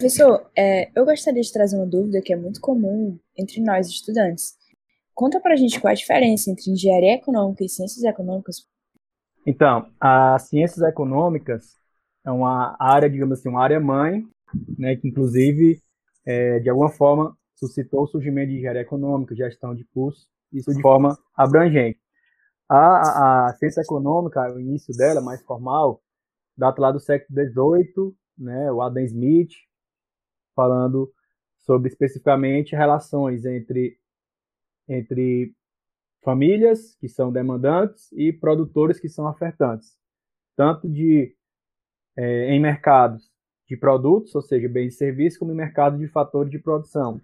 Professor, 0.00 0.50
é, 0.56 0.90
eu 0.98 1.04
gostaria 1.04 1.42
de 1.42 1.52
trazer 1.52 1.76
uma 1.76 1.86
dúvida 1.86 2.20
que 2.22 2.32
é 2.32 2.36
muito 2.36 2.60
comum 2.60 3.18
entre 3.36 3.60
nós 3.60 3.88
estudantes. 3.88 4.56
Conta 5.18 5.40
para 5.40 5.54
a 5.54 5.56
gente 5.56 5.80
qual 5.80 5.90
a 5.90 5.94
diferença 5.94 6.48
entre 6.48 6.70
engenharia 6.70 7.14
econômica 7.14 7.64
e 7.64 7.68
ciências 7.68 8.04
econômicas 8.04 8.68
então, 9.50 9.90
as 9.98 10.42
ciências 10.42 10.86
econômicas 10.86 11.72
é 12.22 12.30
uma 12.30 12.76
área, 12.78 13.08
digamos 13.08 13.38
assim, 13.38 13.48
uma 13.48 13.62
área 13.62 13.80
mãe, 13.80 14.22
né, 14.78 14.94
que 14.94 15.08
inclusive, 15.08 15.80
é, 16.26 16.58
de 16.60 16.68
alguma 16.68 16.90
forma, 16.90 17.34
suscitou 17.54 18.02
o 18.02 18.06
surgimento 18.06 18.50
de 18.50 18.58
engenharia 18.58 18.82
econômica, 18.82 19.34
gestão 19.34 19.74
de 19.74 19.86
cursos, 19.86 20.28
isso 20.52 20.70
de 20.70 20.82
forma 20.82 21.18
abrangente. 21.34 21.98
A, 22.68 22.76
a, 22.76 23.48
a, 23.48 23.54
ciência 23.54 23.80
econômica, 23.80 24.52
o 24.52 24.60
início 24.60 24.94
dela, 24.94 25.22
mais 25.22 25.42
formal, 25.42 26.02
data 26.54 26.82
lá 26.82 26.92
do 26.92 27.00
século 27.00 27.34
XVIII, 27.42 28.14
né, 28.36 28.70
o 28.70 28.82
Adam 28.82 29.02
Smith, 29.04 29.52
falando 30.54 31.10
sobre 31.56 31.88
especificamente 31.88 32.76
relações 32.76 33.46
entre, 33.46 33.96
entre 34.88 35.54
famílias 36.22 36.96
que 36.96 37.08
são 37.08 37.32
demandantes 37.32 38.10
e 38.12 38.32
produtores 38.32 38.98
que 38.98 39.08
são 39.08 39.28
ofertantes, 39.28 39.96
tanto 40.56 40.88
de 40.88 41.34
é, 42.16 42.50
em 42.52 42.60
mercados 42.60 43.30
de 43.68 43.76
produtos, 43.76 44.34
ou 44.34 44.42
seja, 44.42 44.68
bens 44.68 44.94
e 44.94 44.96
serviços, 44.96 45.38
como 45.38 45.52
em 45.52 45.56
mercado 45.56 45.98
de 45.98 46.08
fatores 46.08 46.50
de 46.50 46.58
produção, 46.58 47.20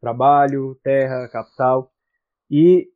trabalho, 0.00 0.78
terra, 0.82 1.28
capital. 1.28 1.92
E 2.50 2.88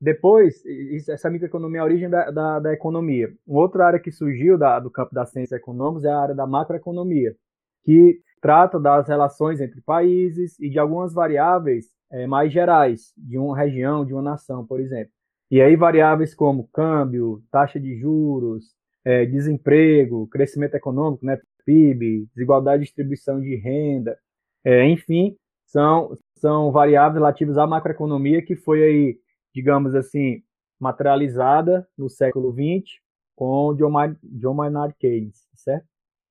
depois, 0.00 0.62
essa 1.08 1.28
microeconomia 1.28 1.80
é 1.80 1.82
a 1.82 1.84
origem 1.84 2.08
da, 2.08 2.30
da, 2.30 2.58
da 2.58 2.72
economia. 2.72 3.32
Uma 3.46 3.60
outra 3.60 3.86
área 3.86 4.00
que 4.00 4.10
surgiu 4.10 4.56
da, 4.56 4.80
do 4.80 4.90
campo 4.90 5.14
das 5.14 5.30
ciências 5.30 5.60
econômicas 5.60 6.04
é 6.04 6.08
a 6.08 6.18
área 6.18 6.34
da 6.34 6.46
macroeconomia, 6.46 7.36
que 7.84 8.22
trata 8.40 8.78
das 8.80 9.08
relações 9.08 9.60
entre 9.60 9.80
países 9.80 10.58
e 10.58 10.70
de 10.70 10.78
algumas 10.78 11.12
variáveis 11.12 11.86
é, 12.10 12.26
mais 12.26 12.52
gerais 12.52 13.12
de 13.16 13.38
uma 13.38 13.56
região, 13.56 14.04
de 14.04 14.12
uma 14.12 14.22
nação, 14.22 14.66
por 14.66 14.80
exemplo. 14.80 15.12
E 15.50 15.60
aí 15.60 15.76
variáveis 15.76 16.34
como 16.34 16.68
câmbio, 16.72 17.42
taxa 17.50 17.78
de 17.78 17.96
juros, 17.96 18.74
é, 19.04 19.24
desemprego, 19.26 20.26
crescimento 20.28 20.74
econômico, 20.74 21.24
né, 21.24 21.38
PIB, 21.64 22.26
desigualdade 22.34 22.80
de 22.80 22.86
distribuição 22.86 23.40
de 23.40 23.56
renda, 23.56 24.18
é, 24.64 24.86
enfim, 24.86 25.36
são, 25.66 26.16
são 26.36 26.72
variáveis 26.72 27.14
relativas 27.14 27.56
à 27.58 27.66
macroeconomia 27.66 28.42
que 28.42 28.56
foi 28.56 28.82
aí, 28.82 29.18
digamos 29.54 29.94
assim, 29.94 30.42
materializada 30.78 31.86
no 31.96 32.08
século 32.08 32.52
XX 32.52 33.00
com 33.36 33.74
John, 33.74 34.54
Maynard 34.54 34.94
Keynes, 34.98 35.48
certo? 35.54 35.86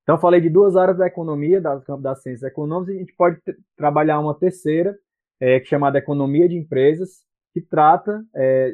Então, 0.10 0.18
falei 0.18 0.42
de 0.42 0.50
duas 0.50 0.76
áreas 0.76 0.98
da 0.98 1.06
economia, 1.06 1.62
do 1.62 1.82
campo 1.82 2.02
das 2.02 2.24
ciências 2.24 2.42
econômicas, 2.42 2.96
e 2.96 2.98
a 2.98 3.00
gente 3.02 3.14
pode 3.14 3.38
trabalhar 3.78 4.20
uma 4.20 4.34
terceira, 4.34 4.98
é, 5.40 5.64
chamada 5.64 6.00
Economia 6.00 6.50
de 6.50 6.58
Empresas, 6.58 7.24
que 7.54 7.62
trata 7.62 8.26
é, 8.34 8.74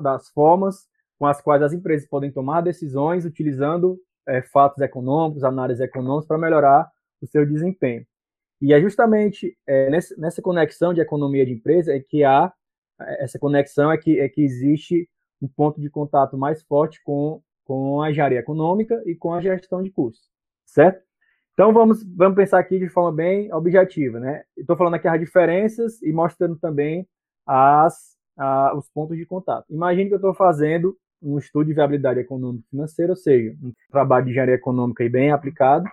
das 0.00 0.30
formas 0.30 0.86
com 1.18 1.26
as 1.26 1.42
quais 1.42 1.60
as 1.60 1.72
empresas 1.72 2.08
podem 2.08 2.30
tomar 2.30 2.60
decisões 2.60 3.24
utilizando 3.24 3.98
é, 4.28 4.42
fatos 4.42 4.80
econômicos, 4.80 5.42
análises 5.42 5.82
econômicas 5.82 6.28
para 6.28 6.38
melhorar 6.38 6.88
o 7.20 7.26
seu 7.26 7.44
desempenho. 7.44 8.06
E 8.62 8.72
é 8.72 8.80
justamente 8.80 9.58
é, 9.66 9.90
nessa 9.90 10.40
conexão 10.40 10.94
de 10.94 11.00
economia 11.00 11.44
de 11.44 11.52
empresa 11.52 11.92
é 11.92 11.98
que 11.98 12.22
há 12.22 12.52
essa 13.18 13.40
conexão 13.40 13.90
é 13.90 13.98
que, 13.98 14.20
é 14.20 14.28
que 14.28 14.40
existe 14.40 15.08
um 15.42 15.48
ponto 15.48 15.80
de 15.80 15.90
contato 15.90 16.38
mais 16.38 16.62
forte 16.62 17.02
com, 17.02 17.42
com 17.64 18.00
a 18.00 18.08
engenharia 18.12 18.38
econômica 18.38 19.02
e 19.04 19.16
com 19.16 19.34
a 19.34 19.40
gestão 19.40 19.82
de 19.82 19.90
custos, 19.90 20.35
certo? 20.66 21.02
Então 21.54 21.72
vamos, 21.72 22.04
vamos 22.14 22.36
pensar 22.36 22.58
aqui 22.58 22.78
de 22.78 22.88
forma 22.88 23.10
bem 23.10 23.50
objetiva, 23.50 24.20
né? 24.20 24.44
Estou 24.54 24.76
falando 24.76 24.94
aqui 24.94 25.08
as 25.08 25.18
diferenças 25.18 26.02
e 26.02 26.12
mostrando 26.12 26.56
também 26.56 27.08
as, 27.46 28.14
a, 28.36 28.76
os 28.76 28.90
pontos 28.90 29.16
de 29.16 29.24
contato. 29.24 29.64
Imagine 29.70 30.08
que 30.08 30.14
eu 30.14 30.18
estou 30.18 30.34
fazendo 30.34 30.94
um 31.22 31.38
estudo 31.38 31.66
de 31.68 31.72
viabilidade 31.72 32.20
econômica 32.20 32.62
e 32.66 32.70
financeira, 32.70 33.12
ou 33.12 33.16
seja, 33.16 33.56
um 33.62 33.72
trabalho 33.90 34.26
de 34.26 34.32
engenharia 34.32 34.54
econômica 34.54 35.02
e 35.02 35.08
bem 35.08 35.30
aplicado, 35.30 35.88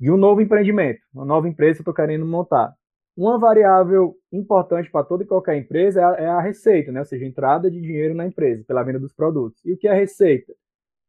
de 0.00 0.10
um 0.10 0.16
novo 0.16 0.40
empreendimento, 0.40 1.00
uma 1.12 1.26
nova 1.26 1.48
empresa 1.48 1.74
que 1.74 1.80
eu 1.80 1.92
estou 1.92 1.94
querendo 1.94 2.24
montar. 2.24 2.74
Uma 3.14 3.38
variável 3.38 4.16
importante 4.32 4.90
para 4.90 5.04
toda 5.04 5.22
e 5.22 5.26
qualquer 5.26 5.56
empresa 5.56 6.00
é 6.00 6.04
a, 6.04 6.14
é 6.14 6.26
a, 6.26 6.40
receita, 6.40 6.90
né? 6.90 7.00
ou 7.00 7.06
seja, 7.06 7.24
a 7.24 7.28
entrada 7.28 7.70
de 7.70 7.80
dinheiro 7.80 8.14
na 8.14 8.26
empresa 8.26 8.64
pela 8.66 8.82
venda 8.82 8.98
dos 8.98 9.12
produtos. 9.12 9.60
E 9.64 9.74
o 9.74 9.76
que 9.76 9.86
é 9.86 9.94
receita? 9.94 10.52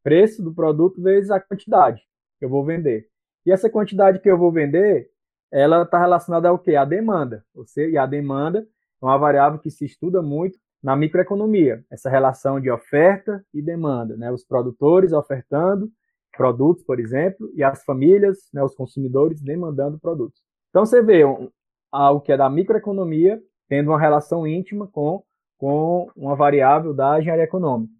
Preço 0.04 0.42
do 0.42 0.54
produto 0.54 1.02
vezes 1.02 1.30
a 1.30 1.40
quantidade 1.40 2.02
eu 2.40 2.48
vou 2.48 2.64
vender. 2.64 3.08
E 3.44 3.52
essa 3.52 3.70
quantidade 3.70 4.18
que 4.18 4.30
eu 4.30 4.38
vou 4.38 4.50
vender, 4.52 5.08
ela 5.52 5.82
está 5.82 5.98
relacionada 5.98 6.48
ao 6.48 6.58
quê? 6.58 6.76
A 6.76 6.84
demanda. 6.84 7.44
Você, 7.54 7.90
e 7.90 7.98
a 7.98 8.06
demanda 8.06 8.60
é 8.60 9.04
uma 9.04 9.16
variável 9.16 9.58
que 9.58 9.70
se 9.70 9.84
estuda 9.84 10.20
muito 10.20 10.58
na 10.82 10.94
microeconomia, 10.94 11.84
essa 11.90 12.08
relação 12.10 12.60
de 12.60 12.70
oferta 12.70 13.44
e 13.52 13.60
demanda, 13.60 14.16
né? 14.16 14.30
Os 14.30 14.44
produtores 14.44 15.12
ofertando 15.12 15.90
produtos, 16.36 16.84
por 16.84 17.00
exemplo, 17.00 17.50
e 17.54 17.64
as 17.64 17.82
famílias, 17.82 18.48
né, 18.52 18.62
os 18.62 18.74
consumidores 18.74 19.40
demandando 19.40 19.98
produtos. 19.98 20.40
Então 20.68 20.84
você 20.84 21.02
vê 21.02 21.24
um, 21.24 21.50
algo 21.90 22.20
que 22.20 22.30
é 22.30 22.36
da 22.36 22.48
microeconomia 22.50 23.40
tendo 23.68 23.90
uma 23.90 23.98
relação 23.98 24.46
íntima 24.46 24.86
com, 24.86 25.24
com 25.58 26.10
uma 26.14 26.36
variável 26.36 26.92
da 26.92 27.18
engenharia 27.18 27.44
econômica. 27.44 27.92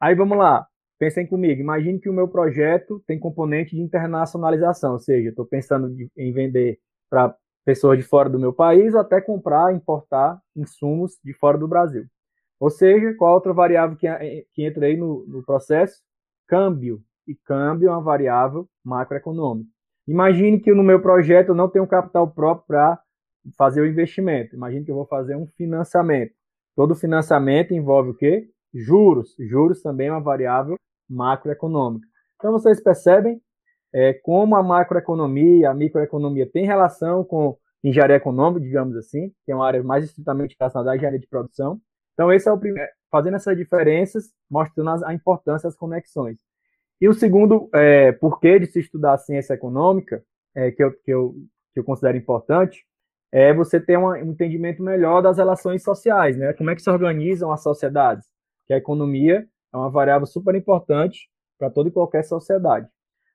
Aí 0.00 0.14
vamos 0.14 0.36
lá, 0.36 0.66
Pensem 0.98 1.26
comigo, 1.26 1.60
imagine 1.60 1.98
que 1.98 2.08
o 2.08 2.12
meu 2.12 2.28
projeto 2.28 3.02
tem 3.06 3.18
componente 3.18 3.74
de 3.74 3.82
internacionalização, 3.82 4.92
ou 4.92 4.98
seja, 4.98 5.30
estou 5.30 5.44
pensando 5.44 5.94
em 6.16 6.32
vender 6.32 6.78
para 7.10 7.34
pessoas 7.64 7.98
de 7.98 8.04
fora 8.04 8.28
do 8.28 8.38
meu 8.38 8.52
país 8.52 8.94
até 8.94 9.20
comprar, 9.20 9.74
importar 9.74 10.40
insumos 10.54 11.18
de 11.24 11.32
fora 11.34 11.58
do 11.58 11.66
Brasil. 11.66 12.04
Ou 12.60 12.70
seja, 12.70 13.14
qual 13.14 13.34
outra 13.34 13.52
variável 13.52 13.96
que, 13.96 14.06
que 14.52 14.64
entra 14.64 14.86
aí 14.86 14.96
no, 14.96 15.24
no 15.26 15.44
processo? 15.44 16.00
Câmbio. 16.46 17.02
E 17.26 17.34
câmbio 17.34 17.88
é 17.88 17.90
uma 17.90 18.02
variável 18.02 18.68
macroeconômica. 18.84 19.68
Imagine 20.06 20.60
que 20.60 20.72
no 20.72 20.82
meu 20.82 21.00
projeto 21.00 21.48
eu 21.48 21.54
não 21.54 21.68
tenho 21.68 21.86
capital 21.86 22.30
próprio 22.30 22.66
para 22.66 23.00
fazer 23.56 23.80
o 23.80 23.86
investimento. 23.86 24.54
Imagine 24.54 24.84
que 24.84 24.90
eu 24.90 24.94
vou 24.94 25.06
fazer 25.06 25.34
um 25.34 25.46
financiamento. 25.46 26.32
Todo 26.76 26.94
financiamento 26.94 27.72
envolve 27.72 28.10
o 28.10 28.14
quê? 28.14 28.48
Juros. 28.74 29.34
Juros 29.38 29.80
também 29.80 30.08
é 30.08 30.12
uma 30.12 30.20
variável 30.20 30.76
macroeconômica. 31.08 32.06
Então 32.36 32.52
vocês 32.52 32.82
percebem 32.82 33.40
é, 33.92 34.12
como 34.12 34.56
a 34.56 34.62
macroeconomia, 34.62 35.70
a 35.70 35.74
microeconomia 35.74 36.50
tem 36.50 36.66
relação 36.66 37.24
com 37.24 37.56
engenharia 37.82 38.16
econômica, 38.16 38.60
digamos 38.60 38.96
assim, 38.96 39.32
que 39.44 39.52
é 39.52 39.54
uma 39.54 39.66
área 39.66 39.82
mais 39.82 40.04
estritamente 40.04 40.56
relacionada 40.58 40.90
à 40.90 40.96
engenharia 40.96 41.20
de 41.20 41.28
produção. 41.28 41.80
Então 42.14 42.32
esse 42.32 42.48
é 42.48 42.52
o 42.52 42.58
primeiro, 42.58 42.90
fazendo 43.10 43.36
essas 43.36 43.56
diferenças, 43.56 44.32
mostrando 44.50 45.04
a 45.04 45.14
importância 45.14 45.68
das 45.68 45.76
conexões. 45.76 46.38
E 47.00 47.08
o 47.08 47.14
segundo 47.14 47.68
é, 47.74 48.12
porquê 48.12 48.58
de 48.58 48.66
se 48.66 48.80
estudar 48.80 49.18
ciência 49.18 49.54
econômica, 49.54 50.24
é, 50.54 50.70
que, 50.70 50.82
eu, 50.82 50.92
que, 50.92 51.10
eu, 51.10 51.34
que 51.72 51.80
eu 51.80 51.84
considero 51.84 52.16
importante, 52.16 52.84
é 53.30 53.52
você 53.52 53.80
ter 53.80 53.98
um 53.98 54.14
entendimento 54.16 54.82
melhor 54.82 55.20
das 55.20 55.38
relações 55.38 55.82
sociais, 55.82 56.36
né? 56.36 56.52
Como 56.52 56.70
é 56.70 56.74
que 56.74 56.82
se 56.82 56.88
organizam 56.88 57.50
as 57.50 57.62
sociedades? 57.62 58.24
Que 58.66 58.74
a 58.74 58.78
economia 58.78 59.48
é 59.72 59.76
uma 59.76 59.90
variável 59.90 60.26
super 60.26 60.54
importante 60.54 61.28
para 61.58 61.70
toda 61.70 61.88
e 61.88 61.92
qualquer 61.92 62.24
sociedade. 62.24 62.88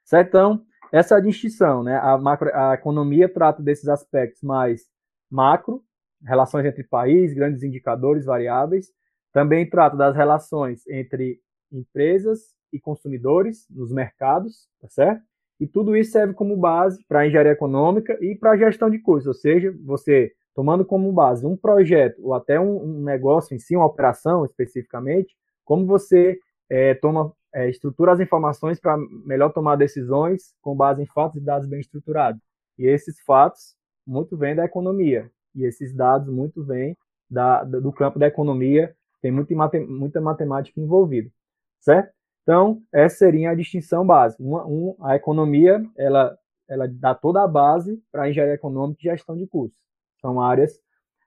Certo? 0.04 0.28
Então, 0.30 0.66
essa 0.92 1.16
é 1.16 1.18
a 1.18 1.22
distinção, 1.22 1.84
né? 1.84 1.98
A, 1.98 2.18
macro, 2.18 2.50
a 2.54 2.74
economia 2.74 3.32
trata 3.32 3.62
desses 3.62 3.88
aspectos 3.88 4.42
mais 4.42 4.84
macro, 5.30 5.84
relações 6.24 6.66
entre 6.66 6.84
países, 6.84 7.36
grandes 7.36 7.64
indicadores, 7.64 8.26
variáveis. 8.26 8.88
Também 9.32 9.70
trata 9.70 9.96
das 9.96 10.16
relações 10.16 10.86
entre 10.88 11.40
empresas 11.72 12.56
e 12.74 12.80
consumidores 12.80 13.68
nos 13.70 13.92
mercados, 13.92 14.68
tá 14.82 14.90
certo? 14.90 15.22
E 15.60 15.68
tudo 15.68 15.96
isso 15.96 16.12
serve 16.12 16.34
como 16.34 16.56
base 16.58 17.04
para 17.08 17.20
a 17.20 17.28
engenharia 17.28 17.52
econômica 17.52 18.18
e 18.22 18.36
para 18.36 18.52
a 18.52 18.58
gestão 18.58 18.90
de 18.90 18.98
custos, 19.00 19.28
ou 19.28 19.34
seja, 19.34 19.76
você 19.84 20.34
tomando 20.60 20.84
como 20.84 21.10
base 21.14 21.46
um 21.46 21.56
projeto 21.56 22.20
ou 22.22 22.34
até 22.34 22.60
um, 22.60 22.84
um 22.84 23.02
negócio 23.02 23.56
em 23.56 23.60
si, 23.60 23.78
uma 23.78 23.86
operação 23.86 24.44
especificamente, 24.44 25.34
como 25.64 25.86
você 25.86 26.38
é, 26.70 26.94
toma, 26.96 27.32
é, 27.56 27.70
estrutura 27.70 28.12
as 28.12 28.20
informações 28.20 28.78
para 28.78 28.98
melhor 29.26 29.54
tomar 29.54 29.78
decisões 29.78 30.54
com 30.62 30.76
base 30.76 31.02
em 31.02 31.06
fatos 31.06 31.38
e 31.38 31.46
dados 31.46 31.66
bem 31.66 31.80
estruturados. 31.80 32.42
E 32.78 32.86
esses 32.86 33.22
fatos 33.22 33.74
muito 34.06 34.36
vêm 34.36 34.54
da 34.54 34.66
economia 34.66 35.32
e 35.56 35.64
esses 35.64 35.96
dados 35.96 36.28
muito 36.28 36.62
vêm 36.62 36.98
da, 37.32 37.64
do 37.64 37.94
campo 37.94 38.20
da 38.20 38.28
economia, 38.28 38.94
tem 39.22 39.32
muita, 39.32 39.56
muita 39.88 40.20
matemática 40.20 40.78
envolvida, 40.78 41.32
certo? 41.80 42.12
Então, 42.44 42.82
essa 42.92 43.16
seria 43.16 43.52
a 43.52 43.56
distinção 43.56 44.06
básica. 44.06 44.44
Uma, 44.44 44.68
um, 44.68 44.94
a 45.00 45.16
economia, 45.16 45.82
ela, 45.98 46.38
ela 46.68 46.86
dá 46.86 47.16
toda 47.16 47.42
a 47.42 47.48
base 47.48 48.04
para 48.12 48.30
engenharia 48.30 48.56
econômica 48.56 49.00
e 49.02 49.10
gestão 49.10 49.38
de 49.38 49.48
custos. 49.48 49.80
São 50.22 50.42
áreas 50.42 50.80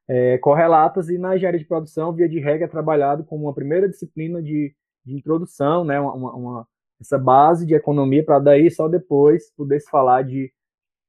é, 0.09 0.39
correlatas 0.39 1.09
e 1.09 1.19
na 1.19 1.37
engenharia 1.37 1.61
de 1.61 1.67
produção, 1.67 2.13
via 2.13 2.29
de 2.29 2.41
regra, 2.41 2.67
é 2.67 2.69
trabalhado 2.69 3.25
como 3.25 3.45
uma 3.45 3.55
primeira 3.55 3.89
disciplina 3.89 4.43
de, 4.43 4.75
de 5.05 5.15
introdução, 5.15 5.85
né, 5.85 5.99
uma, 6.01 6.35
uma, 6.35 6.69
essa 7.01 7.19
base 7.19 7.67
de 7.67 7.75
economia, 7.75 8.25
para 8.25 8.39
daí 8.39 8.71
só 8.71 8.89
depois 8.89 9.51
poder 9.57 9.81
se 9.81 9.91
falar 9.91 10.23
de 10.23 10.53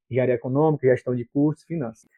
engenharia 0.09 0.35
econômica, 0.35 0.87
gestão 0.87 1.15
de 1.15 1.25
custos, 1.25 1.65
finanças. 1.65 2.09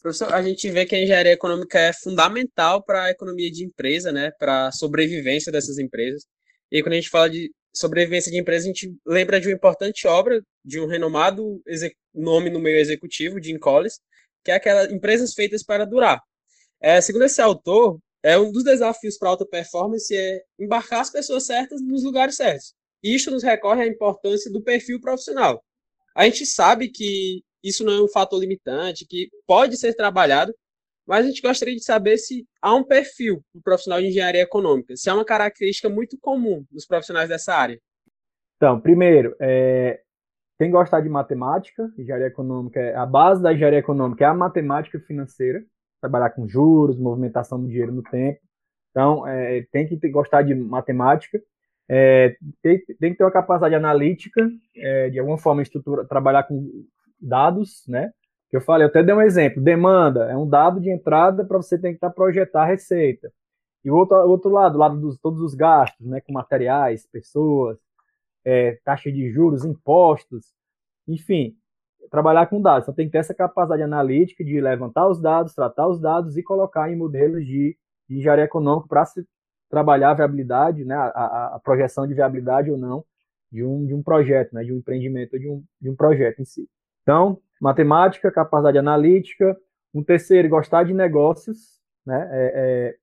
Professor, 0.00 0.32
a 0.32 0.42
gente 0.42 0.70
vê 0.70 0.86
que 0.86 0.94
a 0.94 1.02
engenharia 1.02 1.32
econômica 1.32 1.78
é 1.78 1.92
fundamental 1.92 2.82
para 2.82 3.04
a 3.04 3.10
economia 3.10 3.50
de 3.50 3.64
empresa, 3.64 4.12
né, 4.12 4.30
para 4.38 4.68
a 4.68 4.72
sobrevivência 4.72 5.50
dessas 5.50 5.78
empresas. 5.78 6.24
E 6.70 6.82
quando 6.82 6.92
a 6.92 6.96
gente 6.96 7.10
fala 7.10 7.30
de 7.30 7.50
sobrevivência 7.74 8.30
de 8.30 8.38
empresa, 8.38 8.64
a 8.64 8.68
gente 8.68 8.94
lembra 9.06 9.40
de 9.40 9.48
uma 9.48 9.54
importante 9.54 10.06
obra 10.06 10.42
de 10.64 10.80
um 10.80 10.86
renomado 10.86 11.60
nome 12.14 12.50
no 12.50 12.60
meio 12.60 12.78
executivo, 12.78 13.42
Jim 13.42 13.58
Collins, 13.58 14.00
que 14.48 14.52
é 14.52 14.54
aquela 14.54 14.90
Empresas 14.90 15.34
Feitas 15.34 15.62
para 15.62 15.84
Durar. 15.84 16.22
É, 16.80 17.02
segundo 17.02 17.26
esse 17.26 17.40
autor, 17.42 17.98
é 18.22 18.38
um 18.38 18.50
dos 18.50 18.64
desafios 18.64 19.18
para 19.18 19.28
alta 19.28 19.44
performance 19.44 20.14
é 20.16 20.40
embarcar 20.58 21.00
as 21.00 21.10
pessoas 21.10 21.44
certas 21.44 21.82
nos 21.82 22.02
lugares 22.02 22.36
certos. 22.36 22.72
Isto 23.02 23.30
nos 23.30 23.42
recorre 23.42 23.82
à 23.82 23.86
importância 23.86 24.50
do 24.50 24.62
perfil 24.62 24.98
profissional. 25.02 25.62
A 26.16 26.24
gente 26.24 26.46
sabe 26.46 26.88
que 26.88 27.42
isso 27.62 27.84
não 27.84 27.92
é 27.92 28.02
um 28.02 28.08
fator 28.08 28.40
limitante, 28.40 29.06
que 29.06 29.28
pode 29.46 29.76
ser 29.76 29.92
trabalhado, 29.94 30.54
mas 31.06 31.26
a 31.26 31.28
gente 31.28 31.42
gostaria 31.42 31.76
de 31.76 31.84
saber 31.84 32.16
se 32.16 32.46
há 32.62 32.74
um 32.74 32.84
perfil 32.84 33.44
do 33.52 33.60
profissional 33.60 34.00
de 34.00 34.06
engenharia 34.08 34.42
econômica, 34.42 34.96
se 34.96 35.10
há 35.10 35.14
uma 35.14 35.26
característica 35.26 35.90
muito 35.90 36.16
comum 36.18 36.64
dos 36.70 36.86
profissionais 36.86 37.28
dessa 37.28 37.52
área. 37.52 37.78
Então, 38.56 38.80
primeiro, 38.80 39.36
é, 39.40 40.00
tem 40.58 40.68
que 40.68 40.76
gostar 40.76 41.00
de 41.00 41.08
matemática, 41.08 41.88
engenharia 41.96 42.26
econômica, 42.26 42.80
é, 42.80 42.94
a 42.94 43.06
base 43.06 43.40
da 43.40 43.52
engenharia 43.52 43.78
econômica 43.78 44.24
é 44.24 44.28
a 44.28 44.34
matemática 44.34 44.98
financeira, 45.00 45.62
trabalhar 46.00 46.30
com 46.30 46.48
juros, 46.48 46.98
movimentação 46.98 47.60
do 47.60 47.68
dinheiro 47.68 47.92
no 47.92 48.02
tempo. 48.02 48.40
Então, 48.90 49.26
é, 49.26 49.64
tem 49.70 49.86
que 49.86 49.96
ter, 49.96 50.08
gostar 50.08 50.42
de 50.42 50.54
matemática, 50.54 51.40
é, 51.88 52.36
tem, 52.60 52.84
tem, 53.00 53.12
que 53.12 53.18
ter 53.18 53.24
uma 53.24 53.30
capacidade 53.30 53.74
analítica, 53.74 54.50
é, 54.76 55.10
de 55.10 55.18
alguma 55.18 55.38
forma 55.38 55.62
estrutura, 55.62 56.04
trabalhar 56.04 56.42
com 56.42 56.68
dados, 57.20 57.84
né? 57.88 58.10
eu 58.50 58.60
falei, 58.60 58.84
eu 58.84 58.88
até 58.88 59.02
dei 59.02 59.14
um 59.14 59.22
exemplo. 59.22 59.62
Demanda 59.62 60.24
é 60.24 60.36
um 60.36 60.48
dado 60.48 60.80
de 60.80 60.90
entrada 60.90 61.44
para 61.44 61.56
você 61.58 61.78
tentar 61.78 62.10
projetar 62.10 62.62
a 62.62 62.66
receita. 62.66 63.30
E 63.84 63.90
o 63.90 63.94
outro, 63.94 64.16
outro 64.28 64.50
lado, 64.50 64.74
o 64.74 64.78
lado 64.78 65.00
dos 65.00 65.18
todos 65.18 65.40
os 65.40 65.54
gastos, 65.54 66.06
né, 66.06 66.20
com 66.20 66.32
materiais, 66.32 67.06
pessoas, 67.06 67.78
é, 68.44 68.78
taxa 68.84 69.10
de 69.10 69.30
juros, 69.30 69.64
impostos, 69.64 70.52
enfim, 71.06 71.56
trabalhar 72.10 72.46
com 72.46 72.60
dados. 72.60 72.84
Então 72.84 72.94
tem 72.94 73.06
que 73.06 73.12
ter 73.12 73.18
essa 73.18 73.34
capacidade 73.34 73.82
analítica 73.82 74.44
de 74.44 74.60
levantar 74.60 75.08
os 75.08 75.20
dados, 75.20 75.54
tratar 75.54 75.88
os 75.88 76.00
dados 76.00 76.36
e 76.36 76.42
colocar 76.42 76.90
em 76.90 76.96
modelos 76.96 77.44
de, 77.44 77.76
de 78.08 78.18
engenharia 78.18 78.44
econômica 78.44 78.88
para 78.88 79.04
se 79.04 79.26
trabalhar 79.68 80.10
a 80.10 80.14
viabilidade, 80.14 80.84
né, 80.84 80.94
a, 80.94 81.56
a, 81.56 81.60
projeção 81.62 82.06
de 82.06 82.14
viabilidade 82.14 82.70
ou 82.70 82.78
não 82.78 83.04
de 83.52 83.64
um, 83.64 83.86
de 83.86 83.94
um 83.94 84.02
projeto, 84.02 84.54
né, 84.54 84.64
de 84.64 84.72
um 84.72 84.78
empreendimento, 84.78 85.38
de 85.38 85.48
um, 85.48 85.62
de 85.80 85.90
um 85.90 85.96
projeto 85.96 86.40
em 86.40 86.44
si. 86.44 86.68
Então, 87.02 87.40
matemática, 87.60 88.30
capacidade 88.30 88.78
analítica. 88.78 89.56
Um 89.94 90.02
terceiro, 90.04 90.48
gostar 90.48 90.84
de 90.84 90.92
negócios, 90.92 91.78
né? 92.04 92.28
É, 92.30 92.52
é, 92.54 92.96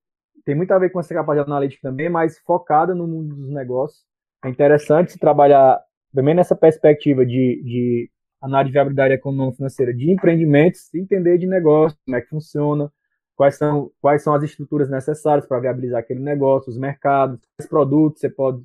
tem 0.45 0.53
muito 0.53 0.71
a 0.71 0.77
ver 0.77 0.91
com 0.91 0.99
essa 0.99 1.13
capacidade 1.13 1.49
analítica 1.49 1.89
também, 1.89 2.09
mas 2.09 2.37
focada 2.39 2.93
no 2.93 3.07
mundo 3.07 3.35
dos 3.35 3.49
negócios. 3.49 4.05
É 4.45 4.49
interessante 4.49 5.11
se 5.11 5.17
trabalhar 5.17 5.81
também 6.13 6.35
nessa 6.35 6.55
perspectiva 6.55 7.25
de, 7.25 7.63
de 7.63 8.11
análise 8.39 8.69
de 8.69 8.73
viabilidade 8.73 9.15
econômica 9.15 9.57
financeira 9.57 9.91
de 9.91 10.11
empreendimentos, 10.11 10.93
entender 10.93 11.39
de 11.39 11.47
negócio, 11.47 11.97
como 12.05 12.15
é 12.15 12.21
que 12.21 12.29
funciona, 12.29 12.91
quais 13.35 13.57
são, 13.57 13.91
quais 13.99 14.21
são 14.21 14.35
as 14.35 14.43
estruturas 14.43 14.87
necessárias 14.87 15.47
para 15.47 15.59
viabilizar 15.59 15.99
aquele 15.99 16.19
negócio, 16.19 16.69
os 16.69 16.77
mercados, 16.77 17.39
os 17.59 17.65
produtos 17.65 18.19
você 18.19 18.29
pode 18.29 18.63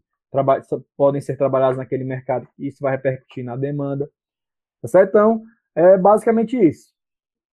podem 0.94 1.20
ser 1.20 1.36
trabalhados 1.38 1.78
naquele 1.78 2.04
mercado, 2.04 2.46
isso 2.58 2.78
vai 2.82 2.92
repercutir 2.92 3.42
na 3.42 3.56
demanda. 3.56 4.06
Tá 4.82 4.86
certo? 4.86 5.08
Então, 5.08 5.42
é 5.74 5.96
basicamente 5.96 6.58
isso. 6.58 6.92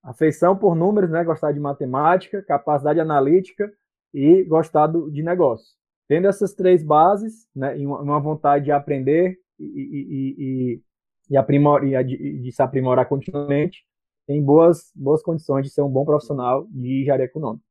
Afeição 0.03 0.57
por 0.57 0.75
números, 0.75 1.11
né? 1.11 1.23
Gostar 1.23 1.53
de 1.53 1.61
matemática, 1.61 2.43
capacidade 2.43 2.99
analítica 2.99 3.73
e 4.13 4.43
gostar 4.43 4.89
do, 4.89 5.11
de 5.13 5.23
negócio. 5.23 5.77
Tendo 6.09 6.29
essas 6.29 6.55
três 6.55 6.83
bases, 6.83 7.49
né? 7.55 7.79
E 7.79 7.87
uma, 7.87 8.21
vontade 8.21 8.67
de 8.67 8.73
aprender 8.73 9.39
e, 9.59 9.65
e, 9.65 10.35
e, 10.39 10.83
e, 11.31 11.37
aprimor, 11.37 11.81
de, 11.85 12.41
de 12.41 12.53
se 12.53 12.63
aprimorar 12.63 13.09
continuamente, 13.09 13.85
tem 14.27 14.43
boas, 14.43 14.91
boas 14.95 15.23
condições 15.23 15.65
de 15.65 15.71
ser 15.71 15.83
um 15.83 15.89
bom 15.89 16.05
profissional 16.05 16.67
de 16.71 17.03
engenharia 17.03 17.25
econômica. 17.25 17.65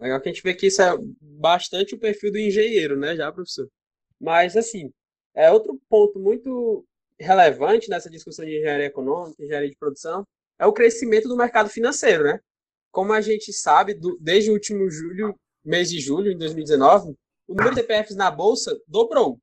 Legal 0.00 0.20
que 0.20 0.28
a 0.28 0.32
gente 0.32 0.42
vê 0.42 0.54
que 0.54 0.66
isso 0.66 0.82
é 0.82 0.96
bastante 1.20 1.94
o 1.94 1.98
perfil 1.98 2.32
do 2.32 2.38
engenheiro, 2.38 2.96
né, 2.96 3.14
já, 3.14 3.30
professor? 3.30 3.68
Mas, 4.20 4.56
assim, 4.56 4.92
é 5.34 5.50
outro 5.50 5.80
ponto 5.88 6.18
muito 6.18 6.84
relevante 7.20 7.88
nessa 7.88 8.10
discussão 8.10 8.44
de 8.44 8.56
engenharia 8.58 8.86
econômica, 8.86 9.42
engenharia 9.42 9.70
de 9.70 9.76
produção, 9.76 10.26
é 10.58 10.66
o 10.66 10.72
crescimento 10.72 11.28
do 11.28 11.36
mercado 11.36 11.68
financeiro, 11.68 12.24
né? 12.24 12.38
Como 12.90 13.12
a 13.12 13.20
gente 13.20 13.52
sabe, 13.52 13.94
do, 13.94 14.18
desde 14.20 14.50
o 14.50 14.54
último 14.54 14.90
julho, 14.90 15.34
mês 15.64 15.90
de 15.90 16.00
julho 16.00 16.32
de 16.32 16.38
2019, 16.38 17.14
o 17.52 17.54
número 17.54 17.74
de 17.74 17.82
CPFs 17.82 18.16
na 18.16 18.30
bolsa 18.30 18.74
dobrou. 18.88 19.38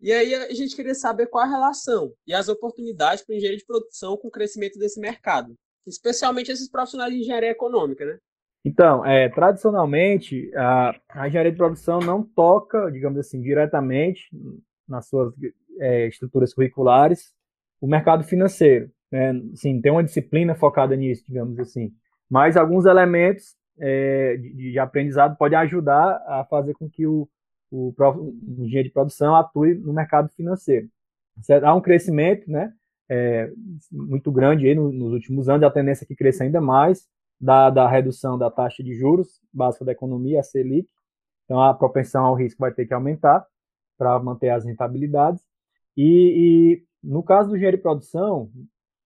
E 0.00 0.12
aí 0.12 0.34
a 0.34 0.52
gente 0.52 0.74
queria 0.74 0.94
saber 0.94 1.26
qual 1.26 1.44
a 1.44 1.48
relação 1.48 2.12
e 2.26 2.32
as 2.32 2.48
oportunidades 2.48 3.24
para 3.24 3.34
engenharia 3.34 3.58
de 3.58 3.66
produção 3.66 4.16
com 4.16 4.28
o 4.28 4.30
crescimento 4.30 4.78
desse 4.78 5.00
mercado, 5.00 5.54
especialmente 5.86 6.50
esses 6.50 6.70
profissionais 6.70 7.12
de 7.12 7.20
engenharia 7.20 7.50
econômica, 7.50 8.04
né? 8.04 8.18
Então, 8.64 9.04
é, 9.04 9.28
tradicionalmente, 9.28 10.52
a, 10.54 10.94
a 11.08 11.26
engenharia 11.26 11.50
de 11.50 11.58
produção 11.58 11.98
não 11.98 12.22
toca, 12.22 12.90
digamos 12.92 13.18
assim, 13.18 13.40
diretamente 13.40 14.28
nas 14.88 15.08
suas 15.08 15.34
é, 15.80 16.06
estruturas 16.06 16.54
curriculares, 16.54 17.32
o 17.80 17.88
mercado 17.88 18.22
financeiro. 18.22 18.88
Né? 19.10 19.34
Sim, 19.54 19.80
tem 19.80 19.90
uma 19.90 20.04
disciplina 20.04 20.54
focada 20.54 20.94
nisso, 20.94 21.24
digamos 21.26 21.58
assim. 21.58 21.92
Mas 22.30 22.56
alguns 22.56 22.86
elementos 22.86 23.56
é, 23.78 24.36
de, 24.36 24.72
de, 24.72 24.78
aprendizado 24.78 25.36
podem 25.36 25.58
ajudar 25.58 26.22
a 26.26 26.44
fazer 26.48 26.74
com 26.74 26.88
que 26.88 27.04
o, 27.04 27.28
o, 27.72 27.94
engenheiro 28.58 28.88
de 28.88 28.92
produção 28.92 29.34
atue 29.34 29.74
no 29.74 29.92
mercado 29.92 30.28
financeiro. 30.30 30.88
Há 31.64 31.74
um 31.74 31.80
crescimento 31.80 32.50
né, 32.50 32.72
é, 33.08 33.50
muito 33.90 34.30
grande 34.30 34.66
aí 34.66 34.74
nos, 34.74 35.12
últimos 35.12 35.48
anos, 35.48 35.62
a 35.64 35.70
tendência 35.70 36.04
é 36.04 36.06
que 36.06 36.14
cresça 36.14 36.44
ainda 36.44 36.60
mais, 36.60 37.08
dada 37.40 37.82
a 37.82 37.88
redução 37.88 38.38
da 38.38 38.50
taxa 38.50 38.82
de 38.82 38.94
juros 38.94 39.40
básica 39.52 39.84
da 39.84 39.92
economia, 39.92 40.40
a 40.40 40.42
Selic. 40.42 40.88
Então, 41.44 41.60
a 41.60 41.74
propensão 41.74 42.24
ao 42.24 42.34
risco 42.34 42.60
vai 42.60 42.72
ter 42.72 42.86
que 42.86 42.94
aumentar 42.94 43.44
para 43.96 44.18
manter 44.18 44.50
as 44.50 44.64
rentabilidades. 44.64 45.42
E, 45.96 46.82
e 46.82 46.84
no 47.02 47.22
caso 47.22 47.48
do 47.48 47.56
engenheiro 47.56 47.78
de 47.78 47.82
produção, 47.82 48.50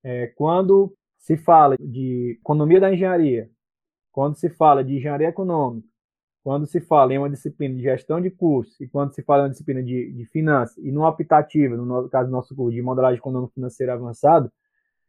é, 0.03 0.27
quando 0.29 0.95
se 1.19 1.37
fala 1.37 1.77
de 1.79 2.37
economia 2.41 2.81
da 2.81 2.93
engenharia, 2.93 3.51
quando 4.13 4.37
se 4.37 4.49
fala 4.51 4.85
de 4.85 4.97
engenharia 4.97 5.29
econômica, 5.29 5.89
quando 6.47 6.65
se 6.65 6.81
fala 6.81 7.13
em 7.13 7.19
uma 7.19 7.29
disciplina 7.29 7.75
de 7.75 7.83
gestão 7.83 8.21
de 8.21 8.31
cursos 8.31 8.81
e 8.81 8.87
quando 8.87 9.13
se 9.13 9.21
fala 9.21 9.41
em 9.41 9.45
uma 9.47 9.51
disciplina 9.51 9.83
de, 9.83 10.13
de 10.13 10.27
finanças 10.27 10.79
e 10.79 10.93
numa 10.93 11.09
optativa, 11.09 11.77
no 11.77 12.09
caso 12.09 12.29
do 12.29 12.33
nosso 12.33 12.55
curso 12.55 12.73
de 12.73 12.81
modelagem 12.81 13.19
econômica 13.19 13.53
financeira 13.53 13.95
avançado, 13.95 14.49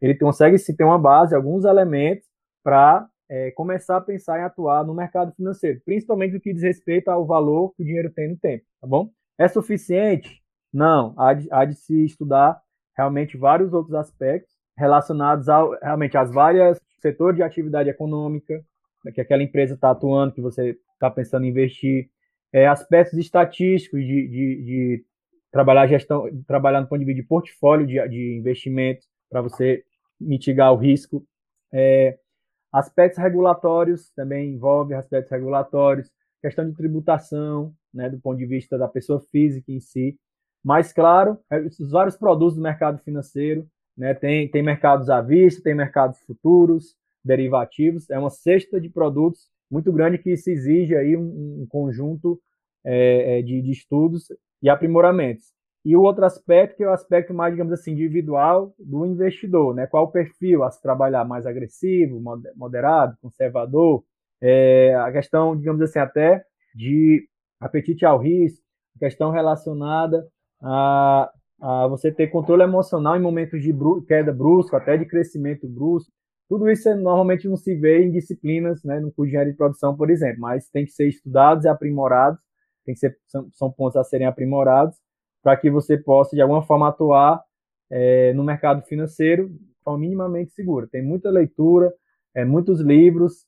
ele 0.01 0.15
consegue 0.15 0.57
se 0.57 0.75
ter 0.75 0.83
uma 0.83 0.97
base, 0.97 1.35
alguns 1.35 1.63
elementos 1.63 2.25
para 2.63 3.07
é, 3.29 3.51
começar 3.51 3.97
a 3.97 4.01
pensar 4.01 4.39
em 4.39 4.45
atuar 4.45 4.83
no 4.83 4.95
mercado 4.95 5.31
financeiro, 5.33 5.79
principalmente 5.85 6.33
no 6.33 6.39
que 6.39 6.51
diz 6.51 6.63
respeito 6.63 7.09
ao 7.09 7.23
valor 7.23 7.71
que 7.75 7.83
o 7.83 7.85
dinheiro 7.85 8.09
tem 8.09 8.29
no 8.29 8.37
tempo, 8.37 8.65
tá 8.81 8.87
bom? 8.87 9.11
É 9.37 9.47
suficiente? 9.47 10.41
Não, 10.73 11.13
há 11.19 11.35
de, 11.35 11.47
há 11.51 11.65
de 11.65 11.75
se 11.75 12.03
estudar 12.03 12.59
realmente 12.97 13.37
vários 13.37 13.73
outros 13.73 13.93
aspectos 13.93 14.55
relacionados 14.75 15.47
ao, 15.49 15.77
realmente 15.83 16.17
às 16.17 16.31
várias 16.31 16.81
setores 16.99 17.35
de 17.35 17.43
atividade 17.43 17.91
econômica 17.91 18.59
né, 19.05 19.11
que 19.11 19.21
aquela 19.21 19.43
empresa 19.43 19.75
está 19.75 19.91
atuando, 19.91 20.33
que 20.33 20.41
você 20.41 20.75
está 20.97 21.09
pensando 21.09 21.45
em 21.45 21.49
investir, 21.49 22.09
é, 22.51 22.67
aspectos 22.67 23.17
estatísticos 23.17 23.99
de, 24.01 24.27
de, 24.27 24.63
de, 24.63 25.05
trabalhar 25.51 25.87
gestão, 25.87 26.29
trabalhar 26.45 26.81
no 26.81 26.87
ponto 26.87 26.99
de 26.99 27.05
vista 27.05 27.21
de 27.21 27.27
portfólio 27.27 27.87
de, 27.87 28.07
de 28.09 28.37
investimentos 28.37 29.07
para 29.29 29.41
você 29.41 29.83
mitigar 30.19 30.73
o 30.73 30.77
risco. 30.77 31.25
É, 31.71 32.17
aspectos 32.71 33.21
regulatórios 33.21 34.09
também 34.11 34.53
envolve 34.53 34.93
aspectos 34.93 35.31
regulatórios, 35.31 36.11
questão 36.41 36.69
de 36.69 36.75
tributação, 36.75 37.73
né, 37.93 38.09
do 38.09 38.19
ponto 38.19 38.37
de 38.37 38.45
vista 38.45 38.77
da 38.77 38.87
pessoa 38.87 39.19
física 39.31 39.71
em 39.71 39.79
si. 39.79 40.17
Mas, 40.63 40.91
claro, 40.91 41.39
é, 41.49 41.59
os 41.59 41.91
vários 41.91 42.17
produtos 42.17 42.55
do 42.55 42.61
mercado 42.61 42.99
financeiro, 42.99 43.67
né, 43.95 44.13
tem, 44.13 44.49
tem 44.49 44.61
mercados 44.61 45.09
à 45.09 45.21
vista, 45.21 45.63
tem 45.63 45.73
mercados 45.73 46.19
futuros, 46.21 46.95
derivativos, 47.23 48.09
é 48.09 48.17
uma 48.17 48.29
cesta 48.29 48.79
de 48.79 48.89
produtos 48.89 49.49
muito 49.69 49.91
grande 49.91 50.17
que 50.17 50.35
se 50.37 50.51
exige 50.51 50.95
aí 50.95 51.15
um, 51.15 51.61
um 51.61 51.67
conjunto 51.69 52.39
é, 52.85 53.39
é, 53.39 53.41
de, 53.41 53.61
de, 53.61 53.71
estudos 53.71 54.25
e 54.61 54.69
aprimoramentos. 54.69 55.45
E 55.83 55.95
o 55.95 56.01
outro 56.01 56.25
aspecto, 56.25 56.75
que 56.75 56.83
é 56.83 56.89
o 56.89 56.93
aspecto 56.93 57.33
mais, 57.33 57.53
digamos 57.53 57.73
assim, 57.73 57.91
individual 57.91 58.73
do 58.77 59.05
investidor, 59.05 59.73
né? 59.73 59.87
Qual 59.87 60.05
o 60.05 60.11
perfil 60.11 60.63
a 60.63 60.71
se 60.71 60.81
trabalhar 60.81 61.23
mais 61.23 61.45
agressivo, 61.45 62.21
moderado, 62.55 63.17
conservador, 63.21 64.03
é, 64.41 64.93
a 64.95 65.11
questão, 65.11 65.55
digamos 65.55 65.81
assim, 65.81 65.99
até 65.99 66.43
de 66.75 67.27
apetite 67.59 68.05
ao 68.05 68.19
risco, 68.19 68.61
questão 68.99 69.31
relacionada 69.31 70.27
a, 70.61 71.31
a 71.61 71.87
você 71.87 72.11
ter 72.11 72.27
controle 72.27 72.63
emocional 72.63 73.15
em 73.15 73.21
momentos 73.21 73.61
de 73.61 73.71
bru 73.71 74.01
queda 74.03 74.33
brusca, 74.33 74.77
até 74.77 74.97
de 74.97 75.05
crescimento 75.05 75.67
brusco, 75.67 76.11
tudo 76.49 76.69
isso 76.69 76.87
é, 76.87 76.95
normalmente 76.95 77.47
não 77.47 77.57
se 77.57 77.75
vê 77.75 78.03
em 78.03 78.11
disciplinas, 78.11 78.83
né, 78.83 78.99
no 78.99 79.11
curso 79.11 79.23
de 79.23 79.29
engenharia 79.29 79.51
de 79.51 79.57
produção, 79.57 79.95
por 79.95 80.09
exemplo, 80.09 80.41
mas 80.41 80.69
tem 80.69 80.85
que 80.85 80.91
ser 80.91 81.07
estudados 81.07 81.65
e 81.65 81.67
aprimorados, 81.67 82.39
tem 82.85 82.93
que 82.93 82.99
ser, 82.99 83.17
são, 83.27 83.49
são 83.53 83.71
pontos 83.71 83.97
a 83.97 84.03
serem 84.03 84.27
aprimorados 84.27 84.97
para 85.43 85.57
que 85.57 85.69
você 85.69 85.97
possa, 85.97 86.35
de 86.35 86.41
alguma 86.41 86.61
forma, 86.61 86.87
atuar 86.87 87.43
é, 87.89 88.33
no 88.33 88.43
mercado 88.43 88.81
financeiro 88.83 89.49
de 89.49 89.75
forma 89.83 89.99
minimamente 89.99 90.51
segura. 90.51 90.87
Tem 90.89 91.03
muita 91.03 91.29
leitura, 91.29 91.93
é, 92.33 92.45
muitos 92.45 92.79
livros 92.79 93.45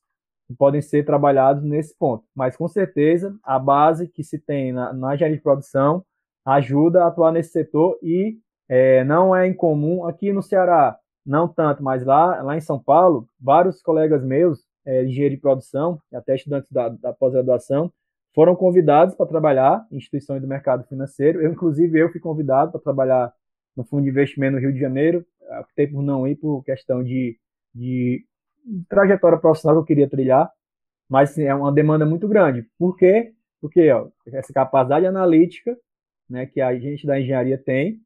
que 0.47 0.55
podem 0.55 0.81
ser 0.81 1.05
trabalhados 1.05 1.63
nesse 1.63 1.97
ponto, 1.97 2.25
mas 2.35 2.57
com 2.57 2.67
certeza 2.67 3.37
a 3.43 3.59
base 3.59 4.07
que 4.07 4.23
se 4.23 4.39
tem 4.39 4.73
na, 4.73 4.91
na 4.93 5.13
engenharia 5.13 5.37
de 5.37 5.43
produção 5.43 6.03
ajuda 6.45 7.03
a 7.03 7.07
atuar 7.07 7.31
nesse 7.31 7.51
setor 7.51 7.97
e 8.01 8.37
é, 8.67 9.03
não 9.03 9.35
é 9.35 9.47
incomum 9.47 10.05
aqui 10.05 10.33
no 10.33 10.41
Ceará 10.41 10.97
não 11.29 11.47
tanto, 11.47 11.83
mas 11.83 12.03
lá, 12.03 12.41
lá 12.41 12.57
em 12.57 12.61
São 12.61 12.81
Paulo, 12.81 13.29
vários 13.39 13.83
colegas 13.83 14.23
meus, 14.23 14.65
é, 14.83 15.03
de 15.03 15.09
engenharia 15.11 15.37
de 15.37 15.41
produção, 15.41 16.01
até 16.11 16.35
estudantes 16.35 16.71
da, 16.71 16.89
da 16.89 17.13
pós-graduação, 17.13 17.93
foram 18.33 18.55
convidados 18.55 19.13
para 19.13 19.27
trabalhar 19.27 19.85
em 19.91 19.97
instituições 19.97 20.41
do 20.41 20.47
mercado 20.47 20.83
financeiro. 20.85 21.39
Eu, 21.39 21.51
inclusive, 21.51 21.99
eu 21.99 22.11
fui 22.11 22.19
convidado 22.19 22.71
para 22.71 22.81
trabalhar 22.81 23.31
no 23.77 23.83
fundo 23.83 24.03
de 24.03 24.09
investimento 24.09 24.53
no 24.53 24.59
Rio 24.59 24.73
de 24.73 24.79
Janeiro. 24.79 25.23
Optei 25.61 25.85
por 25.85 26.01
não 26.01 26.27
ir 26.27 26.35
por 26.35 26.63
questão 26.63 27.03
de, 27.03 27.37
de 27.75 28.25
trajetória 28.89 29.37
profissional 29.37 29.77
que 29.77 29.83
eu 29.83 29.95
queria 29.95 30.09
trilhar, 30.09 30.51
mas 31.07 31.31
sim, 31.31 31.43
é 31.43 31.53
uma 31.53 31.71
demanda 31.71 32.07
muito 32.07 32.27
grande. 32.27 32.67
Por 32.77 32.97
quê? 32.97 33.33
Porque 33.61 33.91
ó, 33.91 34.07
essa 34.25 34.51
capacidade 34.51 35.05
analítica 35.05 35.77
né, 36.27 36.47
que 36.47 36.59
a 36.59 36.75
gente 36.79 37.05
da 37.05 37.19
engenharia 37.19 37.57
tem, 37.57 37.99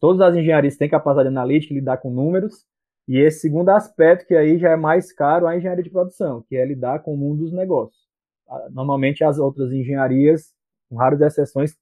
todas 0.00 0.20
as 0.20 0.36
engenharias 0.36 0.76
têm 0.76 0.88
capacidade 0.88 1.28
analítica, 1.28 1.74
lidar 1.74 1.98
com 1.98 2.10
números, 2.10 2.66
e 3.08 3.18
esse 3.18 3.40
segundo 3.40 3.68
aspecto, 3.70 4.26
que 4.26 4.34
aí 4.34 4.58
já 4.58 4.70
é 4.70 4.76
mais 4.76 5.12
caro, 5.12 5.46
a 5.46 5.56
engenharia 5.56 5.82
de 5.82 5.90
produção, 5.90 6.42
que 6.48 6.56
é 6.56 6.64
lidar 6.64 7.00
com 7.00 7.14
o 7.14 7.16
mundo 7.16 7.44
dos 7.44 7.52
negócios. 7.52 8.00
Ah, 8.48 8.68
normalmente 8.70 9.24
as 9.24 9.38
outras 9.38 9.72
engenharias, 9.72 10.52
com 10.88 10.96
raras 10.96 11.20
exceções, 11.20 11.76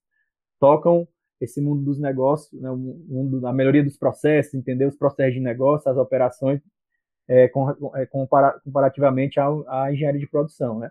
tocam 0.59 1.07
esse 1.41 1.61
mundo 1.61 1.83
dos 1.83 1.99
negócios, 1.99 2.61
né, 2.61 2.71
mundo 2.71 3.41
da 3.41 3.53
melhoria 3.53 3.83
dos 3.83 3.97
processos, 3.97 4.55
entender 4.55 4.87
os 4.87 4.97
processos 4.97 5.35
de 5.35 5.41
negócio, 5.41 5.91
as 5.91 5.97
operações, 5.97 6.61
é, 7.29 7.51
é, 7.95 8.07
compara, 8.07 8.61
comparativamente 8.65 9.39
à, 9.41 9.93
engenharia 9.93 10.21
de 10.21 10.29
produção, 10.29 10.79
né? 10.79 10.91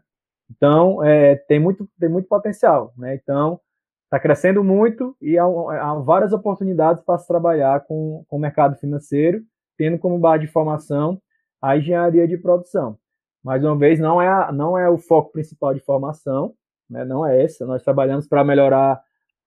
Então, 0.50 1.04
é, 1.04 1.36
tem, 1.36 1.60
muito, 1.60 1.88
tem 2.00 2.10
muito 2.10 2.28
potencial, 2.28 2.94
né? 2.98 3.16
Então, 3.16 3.60
está 4.10 4.20
crescendo 4.20 4.64
muito 4.64 5.16
e 5.22 5.38
há, 5.38 5.44
há, 5.46 5.94
várias 6.00 6.34
oportunidades 6.34 7.04
para 7.04 7.20
se 7.20 7.28
trabalhar 7.28 7.82
com, 7.82 8.26
com 8.28 8.38
o 8.38 8.40
mercado 8.40 8.76
financeiro, 8.76 9.44
tendo 9.78 10.00
como 10.00 10.18
base 10.18 10.46
de 10.46 10.52
formação 10.52 11.22
a 11.62 11.78
engenharia 11.78 12.28
de 12.28 12.36
produção. 12.36 12.98
Mais 13.44 13.64
uma 13.64 13.78
vez, 13.78 14.00
não 14.00 14.20
é, 14.20 14.28
a, 14.28 14.52
não 14.52 14.76
é 14.76 14.90
o 14.90 14.98
foco 14.98 15.32
principal 15.32 15.76
de 15.76 15.80
formação, 15.80 16.56
né, 16.90 17.06
não 17.06 17.26
é 17.26 17.44
essa. 17.44 17.68
Nós 17.68 17.84
trabalhamos 17.84 18.28
para 18.28 18.44
melhorar 18.44 19.00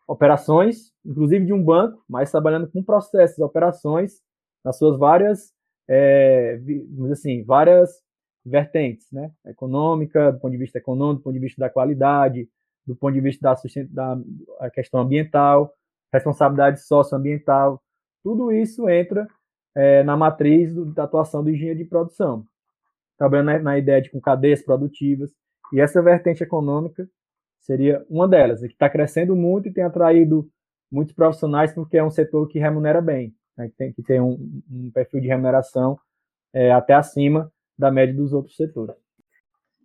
operações, 0.07 0.93
inclusive 1.05 1.45
de 1.45 1.53
um 1.53 1.63
banco, 1.63 2.03
mas 2.09 2.31
trabalhando 2.31 2.71
com 2.71 2.85
processos, 2.85 3.39
operações, 3.41 4.21
nas 4.65 4.79
suas 4.79 4.97
várias, 4.97 5.53
é, 5.89 6.61
assim, 7.11 7.43
várias 7.43 8.01
vertentes, 8.45 9.11
né? 9.11 9.31
Econômica, 9.47 10.33
do 10.33 10.39
ponto 10.39 10.53
de 10.53 10.59
vista 10.59 10.79
econômico, 10.79 11.21
do 11.21 11.25
ponto 11.25 11.35
de 11.35 11.41
vista 11.41 11.61
da 11.61 11.71
qualidade, 11.71 12.49
do 12.87 12.97
ponto 12.97 13.15
de 13.15 13.21
vista 13.21 13.55
da, 13.91 14.15
da 14.61 14.71
questão 14.71 15.01
ambiental, 15.01 15.73
responsabilidade 16.13 16.85
socioambiental, 16.85 17.83
tudo 18.23 18.53
isso 18.53 18.89
entra 18.89 19.27
é, 19.75 20.03
na 20.03 20.17
matriz 20.17 20.75
do, 20.75 20.85
da 20.87 21.05
atuação 21.05 21.43
do 21.43 21.51
engenheiro 21.51 21.79
de 21.79 21.85
produção, 21.85 22.47
trabalhando 23.17 23.47
na, 23.47 23.59
na, 23.59 23.79
ideia 23.79 24.03
de 24.03 24.11
com 24.11 24.21
cadeias 24.21 24.63
produtivas, 24.63 25.31
e 25.73 25.81
essa 25.81 26.03
vertente 26.03 26.43
econômica 26.43 27.09
seria 27.61 28.05
uma 28.11 28.29
delas, 28.29 28.61
que 28.61 28.67
está 28.67 28.91
crescendo 28.91 29.35
muito 29.35 29.69
e 29.69 29.73
tem 29.73 29.85
atraído 29.85 30.49
muitos 30.91 31.15
profissionais 31.15 31.73
porque 31.73 31.97
é 31.97 32.05
um 32.05 32.11
setor 32.11 32.47
que 32.49 32.59
remunera 32.59 33.01
bem, 33.01 33.35
né, 33.57 33.69
que 33.69 33.77
tem 33.77 33.93
que 33.93 34.03
ter 34.03 34.21
um, 34.21 34.63
um 34.71 34.91
perfil 34.93 35.21
de 35.21 35.29
remuneração 35.29 35.99
é, 36.53 36.71
até 36.71 36.93
acima 36.93 37.51
da 37.79 37.91
média 37.91 38.15
dos 38.15 38.33
outros 38.33 38.57
setores. 38.57 38.95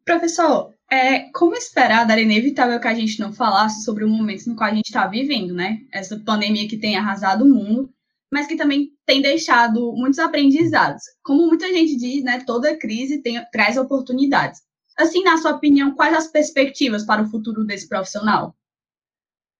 Professor, 0.03 0.73
é, 0.89 1.30
como 1.32 1.56
esperar, 1.56 2.10
era 2.10 2.21
inevitável 2.21 2.80
que 2.80 2.88
a 2.88 2.93
gente 2.93 3.19
não 3.19 3.34
falasse 3.34 3.84
sobre 3.84 4.06
o 4.06 4.10
momento 4.10 4.47
no 4.47 4.56
qual 4.56 4.69
a 4.69 4.73
gente 4.73 4.88
está 4.88 5.06
vivendo, 5.08 5.54
né? 5.54 5.80
Essa 5.91 6.17
pandemia 6.19 6.67
que 6.67 6.78
tem 6.78 6.95
arrasado 6.95 7.43
o 7.43 7.50
mundo, 7.50 7.89
mas 8.32 8.47
que 8.47 8.56
também 8.56 8.91
tem 9.06 9.21
deixado 9.21 9.93
muitos 9.93 10.19
aprendizados. 10.19 11.04
Como 11.23 11.45
muita 11.47 11.67
gente 11.67 11.95
diz, 11.97 12.23
né? 12.23 12.43
Toda 12.45 12.78
crise 12.78 13.21
tem, 13.21 13.43
traz 13.52 13.78
oportunidades. 13.78 14.62
Assim, 14.97 15.23
na 15.23 15.38
sua 15.38 15.52
opinião, 15.52 15.93
quais 15.93 16.15
as 16.15 16.28
perspectivas 16.28 17.06
para 17.06 17.21
o 17.21 17.28
futuro 17.28 17.65
desse 17.65 17.88
profissional? 17.88 18.56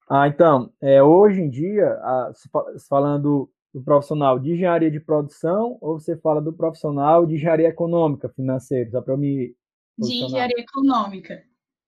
Ah, 0.10 0.28
então, 0.28 0.72
é, 0.82 1.04
hoje 1.04 1.42
em 1.42 1.50
dia, 1.50 1.90
a, 2.02 2.32
falando 2.90 3.50
do 3.74 3.84
profissional 3.84 4.40
de 4.40 4.54
engenharia 4.54 4.90
de 4.90 5.00
produção 5.00 5.78
ou 5.82 6.00
você 6.00 6.16
fala 6.16 6.42
do 6.42 6.54
profissional 6.54 7.26
de 7.26 7.36
engenharia 7.36 7.68
econômica 7.68 8.30
financeira, 8.30 8.90
só 8.90 9.02
para 9.02 9.14
eu 9.14 9.18
me 9.18 9.54
de 9.98 10.24
engenharia 10.24 10.60
econômica. 10.60 11.44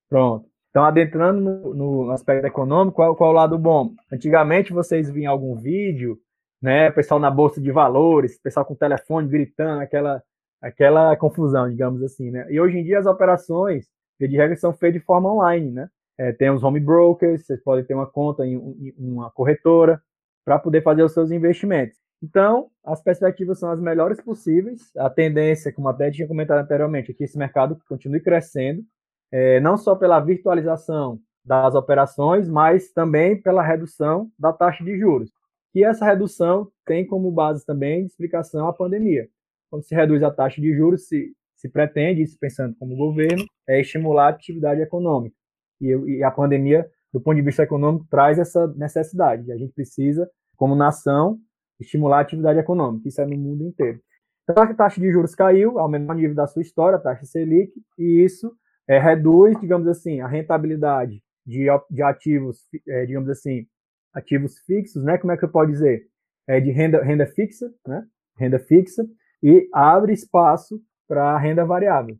Pronto. 0.09 0.49
Então, 0.69 0.83
adentrando 0.83 1.41
no, 1.41 1.73
no 1.73 2.11
aspecto 2.11 2.45
econômico, 2.45 2.95
qual, 2.95 3.15
qual 3.15 3.31
o 3.31 3.33
lado 3.33 3.57
bom? 3.57 3.93
Antigamente, 4.11 4.71
vocês 4.71 5.09
viam 5.09 5.31
algum 5.31 5.55
vídeo, 5.55 6.19
né, 6.61 6.91
pessoal 6.91 7.19
na 7.19 7.31
bolsa 7.31 7.59
de 7.59 7.71
valores, 7.71 8.39
pessoal 8.39 8.65
com 8.65 8.75
telefone 8.75 9.27
gritando, 9.27 9.81
aquela, 9.81 10.21
aquela 10.61 11.15
confusão, 11.15 11.69
digamos 11.69 12.03
assim, 12.03 12.29
né? 12.31 12.45
E 12.51 12.59
hoje 12.59 12.77
em 12.77 12.83
dia 12.83 12.99
as 12.99 13.05
operações, 13.05 13.87
de 14.19 14.35
regra, 14.35 14.55
são 14.57 14.73
feitas 14.73 14.99
de 14.99 15.05
forma 15.05 15.33
online, 15.33 15.71
né? 15.71 15.89
É, 16.17 16.33
tem 16.33 16.49
os 16.49 16.63
home 16.63 16.79
brokers, 16.79 17.45
vocês 17.45 17.63
podem 17.63 17.85
ter 17.85 17.93
uma 17.93 18.05
conta 18.05 18.45
em, 18.45 18.55
em 18.55 19.11
uma 19.11 19.31
corretora 19.31 20.01
para 20.43 20.59
poder 20.59 20.83
fazer 20.83 21.03
os 21.03 21.13
seus 21.13 21.31
investimentos. 21.31 21.97
Então, 22.21 22.69
as 22.83 23.01
perspectivas 23.01 23.59
são 23.59 23.71
as 23.71 23.79
melhores 23.79 24.21
possíveis. 24.21 24.91
A 24.97 25.09
tendência, 25.09 25.71
como 25.71 25.87
até 25.87 26.11
tinha 26.11 26.27
comentado 26.27 26.59
anteriormente, 26.59 27.11
é 27.11 27.13
que 27.13 27.23
esse 27.23 27.37
mercado 27.37 27.79
continue 27.87 28.19
crescendo, 28.19 28.83
é, 29.31 29.59
não 29.59 29.77
só 29.77 29.95
pela 29.95 30.19
virtualização 30.19 31.19
das 31.45 31.75
operações, 31.75 32.49
mas 32.49 32.91
também 32.91 33.41
pela 33.41 33.63
redução 33.63 34.29
da 34.37 34.51
taxa 34.51 34.83
de 34.83 34.99
juros. 34.99 35.31
E 35.73 35.83
essa 35.83 36.05
redução 36.05 36.69
tem 36.85 37.05
como 37.05 37.31
base 37.31 37.65
também 37.65 38.05
explicação 38.05 38.67
a 38.67 38.73
pandemia. 38.73 39.29
Quando 39.69 39.83
se 39.83 39.95
reduz 39.95 40.21
a 40.23 40.31
taxa 40.31 40.59
de 40.59 40.75
juros, 40.75 41.07
se, 41.07 41.31
se 41.55 41.69
pretende, 41.69 42.21
isso 42.21 42.37
pensando 42.39 42.75
como 42.77 42.97
governo, 42.97 43.45
é 43.67 43.79
estimular 43.79 44.25
a 44.25 44.29
atividade 44.29 44.81
econômica. 44.81 45.35
E, 45.79 45.87
e 45.87 46.23
a 46.23 46.31
pandemia, 46.31 46.89
do 47.13 47.21
ponto 47.21 47.35
de 47.35 47.43
vista 47.43 47.63
econômico, 47.63 48.05
traz 48.09 48.39
essa 48.39 48.67
necessidade. 48.75 49.51
A 49.51 49.57
gente 49.57 49.73
precisa, 49.73 50.29
como 50.57 50.75
nação, 50.75 51.39
estimular 51.79 52.19
a 52.19 52.21
atividade 52.21 52.59
econômica. 52.59 53.07
Isso 53.07 53.21
é 53.21 53.25
no 53.25 53.37
mundo 53.37 53.63
inteiro. 53.63 53.99
Então, 54.43 54.63
a 54.63 54.73
taxa 54.73 54.99
de 54.99 55.11
juros 55.11 55.35
caiu, 55.35 55.79
ao 55.79 55.89
menor 55.89 56.15
nível 56.15 56.35
da 56.35 56.47
sua 56.47 56.61
história, 56.61 56.97
a 56.97 57.01
taxa 57.01 57.25
Selic, 57.25 57.71
e 57.97 58.23
isso 58.23 58.51
é, 58.87 58.97
reduz, 58.97 59.59
digamos 59.59 59.87
assim, 59.87 60.21
a 60.21 60.27
rentabilidade 60.27 61.21
de, 61.45 61.67
de 61.89 62.01
ativos, 62.01 62.67
é, 62.87 63.05
digamos 63.05 63.29
assim, 63.29 63.67
ativos 64.13 64.59
fixos, 64.65 65.03
né? 65.03 65.17
Como 65.17 65.31
é 65.31 65.37
que 65.37 65.45
eu 65.45 65.51
posso 65.51 65.71
dizer? 65.71 66.07
É 66.47 66.59
de 66.59 66.71
renda, 66.71 67.03
renda 67.03 67.27
fixa, 67.27 67.71
né? 67.87 68.03
Renda 68.37 68.57
fixa, 68.57 69.05
e 69.43 69.69
abre 69.71 70.13
espaço 70.13 70.81
para 71.07 71.37
renda 71.37 71.65
variável. 71.65 72.17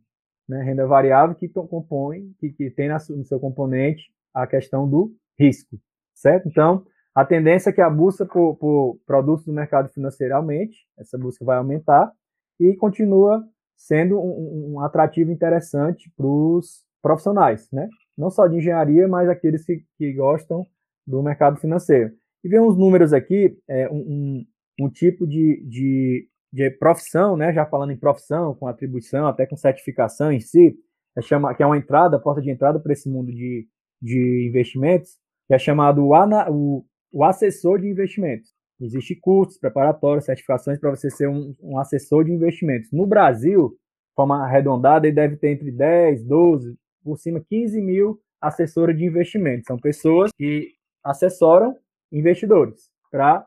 Né? 0.48 0.62
Renda 0.62 0.86
variável 0.86 1.34
que 1.34 1.48
compõe, 1.48 2.32
que, 2.38 2.50
que 2.50 2.70
tem 2.70 2.88
no 2.88 3.24
seu 3.24 3.38
componente 3.38 4.12
a 4.34 4.46
questão 4.46 4.88
do 4.88 5.14
risco, 5.38 5.78
certo? 6.14 6.48
Então, 6.48 6.84
a 7.14 7.24
tendência 7.24 7.70
é 7.70 7.72
que 7.72 7.80
a 7.80 7.90
busca 7.90 8.24
por, 8.24 8.56
por 8.56 8.98
produtos 9.06 9.44
do 9.44 9.52
mercado 9.52 9.88
financeiro 9.88 10.36
aumente, 10.36 10.86
essa 10.98 11.18
busca 11.18 11.44
vai 11.44 11.58
aumentar 11.58 12.12
e 12.58 12.74
continua 12.76 13.44
sendo 13.76 14.18
um, 14.20 14.74
um 14.74 14.80
atrativo 14.80 15.30
interessante 15.30 16.10
para 16.16 16.26
os 16.26 16.84
profissionais, 17.02 17.68
né? 17.72 17.88
Não 18.16 18.30
só 18.30 18.46
de 18.46 18.56
engenharia, 18.56 19.08
mas 19.08 19.28
aqueles 19.28 19.64
que, 19.64 19.82
que 19.96 20.12
gostam 20.12 20.66
do 21.06 21.22
mercado 21.22 21.58
financeiro. 21.58 22.12
E 22.44 22.48
ver 22.48 22.60
uns 22.60 22.76
números 22.76 23.12
aqui, 23.12 23.56
é, 23.66 23.88
um, 23.90 23.96
um, 23.96 24.46
um 24.82 24.90
tipo 24.90 25.26
de, 25.26 25.64
de 25.66 26.28
de 26.52 26.70
profissão, 26.70 27.36
né, 27.36 27.52
já 27.52 27.64
falando 27.64 27.92
em 27.92 27.96
profissão, 27.96 28.54
com 28.54 28.66
atribuição, 28.66 29.26
até 29.26 29.46
com 29.46 29.56
certificação 29.56 30.32
em 30.32 30.40
si, 30.40 30.76
é 31.16 31.22
chama, 31.22 31.54
que 31.54 31.62
é 31.62 31.66
uma 31.66 31.78
entrada, 31.78 32.18
porta 32.18 32.40
de 32.40 32.50
entrada 32.50 32.80
para 32.80 32.92
esse 32.92 33.08
mundo 33.08 33.32
de, 33.32 33.68
de 34.00 34.46
investimentos, 34.48 35.18
que 35.46 35.54
é 35.54 35.58
chamado 35.58 36.12
ana, 36.14 36.50
o, 36.50 36.84
o 37.12 37.24
assessor 37.24 37.80
de 37.80 37.88
investimentos. 37.88 38.50
Existem 38.80 39.18
cursos 39.20 39.58
preparatórios, 39.58 40.24
certificações 40.24 40.78
para 40.78 40.90
você 40.90 41.10
ser 41.10 41.28
um, 41.28 41.54
um, 41.60 41.78
assessor 41.78 42.24
de 42.24 42.32
investimentos. 42.32 42.90
No 42.90 43.06
Brasil, 43.06 43.68
de 43.68 44.14
forma 44.14 44.42
arredondada, 44.42 45.06
ele 45.06 45.14
deve 45.14 45.36
ter 45.36 45.50
entre 45.50 45.70
10, 45.70 46.24
12, 46.24 46.76
por 47.04 47.18
cima 47.18 47.44
15 47.46 47.80
mil 47.80 48.18
assessores 48.40 48.96
de 48.96 49.04
investimentos. 49.04 49.66
São 49.66 49.76
pessoas 49.76 50.30
que 50.36 50.70
assessoram 51.04 51.76
investidores 52.10 52.88
para 53.10 53.46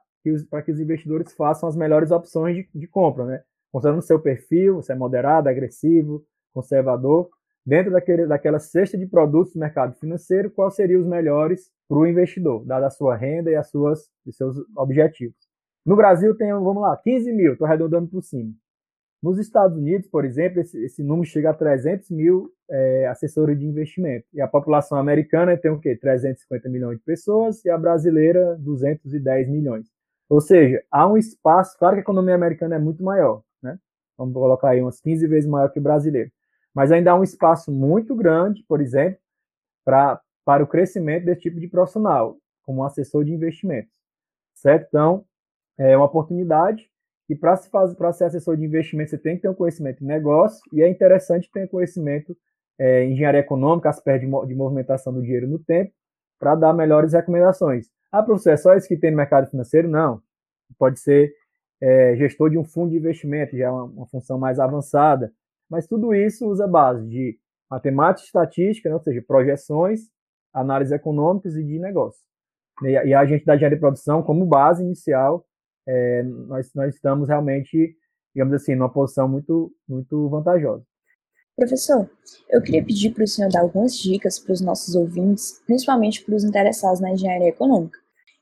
para 0.49 0.62
que 0.62 0.71
os 0.71 0.80
investidores 0.80 1.34
façam 1.34 1.67
as 1.67 1.76
melhores 1.76 2.10
opções 2.10 2.56
de, 2.56 2.69
de 2.73 2.88
compra, 2.88 3.26
né? 3.26 3.43
Considerando 3.69 3.99
o 3.99 4.04
seu 4.04 4.21
perfil, 4.21 4.82
se 4.82 4.93
é 4.93 4.95
moderado, 4.95 5.49
agressivo, 5.49 6.23
conservador, 6.54 7.30
dentro 7.65 7.91
daquele, 7.91 8.28
daquela 8.28 8.60
cesta 8.60 8.97
de 8.97 9.06
produtos 9.06 9.54
do 9.54 9.60
mercado 9.60 9.95
financeiro, 9.95 10.52
quais 10.52 10.76
seriam 10.76 11.02
os 11.02 11.08
melhores 11.08 11.71
para 11.88 11.97
o 11.97 12.08
investidor, 12.08 12.65
dada 12.65 12.88
a 12.88 12.89
sua 12.89 13.15
renda 13.15 13.49
e 13.49 13.56
as 13.56 13.69
suas, 13.69 14.10
os 14.26 14.36
seus 14.36 14.58
objetivos. 14.76 15.36
No 15.86 15.95
Brasil 15.95 16.36
tem, 16.36 16.52
vamos 16.52 16.82
lá, 16.82 16.95
15 16.97 17.32
mil, 17.34 17.54
estou 17.54 17.67
arredondando 17.67 18.08
por 18.08 18.23
cima. 18.23 18.54
Nos 19.21 19.39
Estados 19.39 19.78
Unidos, 19.78 20.08
por 20.10 20.26
exemplo, 20.26 20.60
esse, 20.60 20.78
esse 20.84 21.02
número 21.02 21.26
chega 21.26 21.52
a 21.52 21.54
300 21.54 22.10
mil 22.10 22.52
é, 22.69 23.08
assessores 23.08 23.58
de 23.58 23.65
investimento. 23.65 24.26
E 24.34 24.41
a 24.41 24.47
população 24.49 24.97
americana 24.97 25.56
tem 25.58 25.71
o 25.71 25.80
quê? 25.80 25.95
350 25.95 26.67
milhões 26.67 26.97
de 26.97 27.06
pessoas 27.06 27.63
e 27.63 27.69
a 27.69 27.78
brasileira 27.78 28.58
210 28.60 29.47
milhões. 29.47 29.88
Ou 30.30 30.41
seja, 30.41 30.84
há 30.91 31.08
um 31.08 31.15
espaço, 31.15 31.78
claro 31.78 31.95
que 31.95 31.99
a 31.99 32.04
economia 32.04 32.36
americana 32.36 32.76
é 32.76 32.80
muito 32.80 33.02
maior, 33.02 33.43
né? 33.62 33.78
Vamos 34.17 34.34
colocar 34.34 34.71
aí 34.71 34.82
umas 34.82 34.99
15 34.99 35.26
vezes 35.28 35.49
maior 35.49 35.69
que 35.69 35.80
o 35.80 35.84
brasileiro. 35.84 36.30
Mas 36.74 36.92
ainda 36.92 37.12
há 37.12 37.16
um 37.16 37.24
espaço 37.24 37.72
muito 37.72 38.16
grande, 38.16 38.64
por 38.68 38.82
exemplo, 38.82 39.20
pra, 39.86 40.20
para 40.46 40.64
o 40.64 40.68
crescimento 40.68 41.26
desse 41.26 41.42
tipo 41.42 41.60
de 41.60 41.68
profissional, 41.68 42.38
como 42.64 42.84
assessor 42.84 43.24
de 43.24 43.32
investimentos. 43.32 43.92
Certo? 44.56 44.88
Então, 44.88 45.26
é 45.78 45.96
uma 45.96 46.06
oportunidade 46.06 46.90
e 47.30 47.36
para 47.36 47.56
se 47.56 47.70
fazer, 47.70 47.96
para 47.96 48.14
ser 48.14 48.26
assessor 48.26 48.58
de 48.58 48.66
investimento, 48.66 49.12
você 49.12 49.18
tem 49.18 49.36
que 49.36 49.44
ter 49.44 49.50
um 49.50 49.54
conhecimento 49.54 50.04
em 50.04 50.08
negócio 50.08 50.62
e 50.74 50.82
é 50.82 50.90
interessante 50.90 51.50
ter 51.52 51.68
conhecimento 51.70 52.36
é, 52.78 53.06
engenharia 53.06 53.40
econômica, 53.40 53.90
aspecto 53.90 54.26
de, 54.26 54.48
de 54.48 54.56
movimentação 54.56 55.14
do 55.14 55.22
dinheiro 55.22 55.48
no 55.48 55.60
tempo, 55.60 55.92
para 56.40 56.56
dar 56.56 56.74
melhores 56.74 57.14
recomendações. 57.14 57.88
Ah, 58.12 58.22
professor, 58.22 58.52
é 58.52 58.58
só 58.58 58.76
isso 58.76 58.88
que 58.88 58.98
tem 58.98 59.12
no 59.12 59.18
mercado 59.18 59.50
financeiro? 59.50 59.88
Não. 59.88 60.22
Pode 60.78 61.00
ser 61.00 61.34
é, 61.82 62.16
gestor 62.16 62.50
de 62.50 62.58
um 62.58 62.64
fundo 62.64 62.92
de 62.92 62.98
investimento, 62.98 63.58
já 63.58 63.66
é 63.66 63.70
uma, 63.70 63.84
uma, 63.84 64.08
função 64.08 64.38
mais 64.38 64.60
avançada. 64.60 65.32
Mas 65.74 65.88
tudo 65.88 66.14
isso 66.14 66.48
usa 66.48 66.68
base 66.68 67.04
de 67.08 67.36
matemática 67.68 68.24
e 68.24 68.28
estatística, 68.28 68.90
né? 68.90 68.94
ou 68.94 69.02
seja, 69.02 69.24
projeções, 69.26 70.02
análises 70.54 70.92
econômicas 70.92 71.56
e 71.56 71.64
de 71.64 71.80
negócio. 71.80 72.22
E, 72.84 72.90
e 72.90 73.14
a 73.16 73.26
gente 73.26 73.44
da 73.44 73.56
engenharia 73.56 73.76
de 73.76 73.82
produção, 73.82 74.22
como 74.22 74.46
base 74.46 74.84
inicial, 74.84 75.44
é, 75.88 76.22
nós, 76.22 76.72
nós 76.76 76.94
estamos 76.94 77.28
realmente, 77.28 77.98
digamos 78.36 78.54
assim, 78.54 78.76
numa 78.76 78.94
posição 78.94 79.28
muito, 79.28 79.74
muito 79.90 80.30
vantajosa. 80.30 80.86
Professor, 81.56 82.08
eu 82.52 82.62
queria 82.62 82.86
pedir 82.86 83.12
para 83.12 83.24
o 83.24 83.28
senhor 83.28 83.50
dar 83.50 83.62
algumas 83.62 83.98
dicas 83.98 84.38
para 84.38 84.54
os 84.54 84.62
nossos 84.62 84.94
ouvintes, 84.94 85.60
principalmente 85.66 86.24
para 86.24 86.36
os 86.36 86.44
interessados 86.44 87.00
na 87.00 87.12
engenharia 87.12 87.50
econômica. 87.50 87.98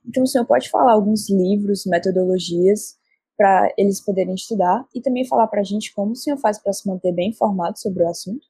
Então, 0.05 0.23
o 0.23 0.27
senhor 0.27 0.45
pode 0.45 0.69
falar 0.69 0.91
alguns 0.91 1.29
livros, 1.29 1.85
metodologias 1.85 2.99
para 3.37 3.73
eles 3.77 3.99
poderem 4.03 4.35
estudar 4.35 4.85
e 4.93 5.01
também 5.01 5.27
falar 5.27 5.47
para 5.47 5.61
a 5.61 5.63
gente 5.63 5.93
como 5.93 6.11
o 6.11 6.15
senhor 6.15 6.37
faz 6.37 6.59
para 6.59 6.73
se 6.73 6.87
manter 6.87 7.11
bem 7.11 7.29
informado 7.29 7.79
sobre 7.79 8.03
o 8.03 8.07
assunto? 8.07 8.45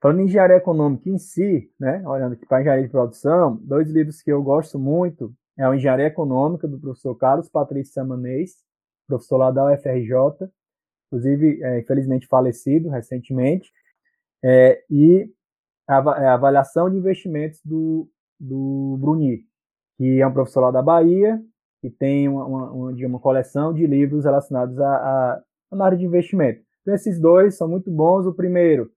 Falando 0.00 0.20
em 0.20 0.24
engenharia 0.24 0.56
econômica 0.56 1.08
em 1.08 1.18
si, 1.18 1.70
né, 1.78 2.02
olhando 2.06 2.32
aqui 2.32 2.44
para 2.46 2.58
a 2.58 2.60
engenharia 2.60 2.84
de 2.84 2.90
produção, 2.90 3.56
dois 3.62 3.88
livros 3.88 4.20
que 4.20 4.32
eu 4.32 4.42
gosto 4.42 4.78
muito 4.78 5.32
é 5.56 5.68
o 5.68 5.74
Engenharia 5.74 6.06
Econômica, 6.06 6.66
do 6.66 6.78
professor 6.78 7.14
Carlos 7.14 7.48
Patrício 7.48 7.92
Samanês, 7.92 8.56
professor 9.06 9.36
lá 9.36 9.50
da 9.50 9.72
UFRJ, 9.72 10.48
inclusive, 11.06 11.62
é, 11.62 11.80
infelizmente 11.80 12.26
falecido 12.26 12.88
recentemente, 12.88 13.70
é, 14.42 14.82
e 14.90 15.30
a, 15.86 15.98
a, 15.98 16.22
é, 16.22 16.26
avaliação 16.28 16.90
de 16.90 16.96
investimentos 16.96 17.60
do, 17.64 18.08
do 18.40 18.96
Bruni, 18.98 19.46
que 19.98 20.20
é 20.20 20.26
um 20.26 20.32
professor 20.32 20.62
lá 20.62 20.70
da 20.70 20.82
Bahia, 20.82 21.40
que 21.82 21.90
tem 21.90 22.28
uma, 22.28 22.46
uma, 22.46 22.92
uma, 22.92 23.18
coleção 23.18 23.74
de 23.74 23.84
livros 23.86 24.24
relacionados 24.24 24.78
à, 24.78 24.94
à, 24.94 25.42
à 25.72 25.84
área 25.84 25.98
de 25.98 26.06
investimento. 26.06 26.62
Então, 26.80 26.94
esses 26.94 27.20
dois 27.20 27.56
são 27.56 27.68
muito 27.68 27.90
bons. 27.90 28.24
O 28.24 28.32
primeiro, 28.32 28.88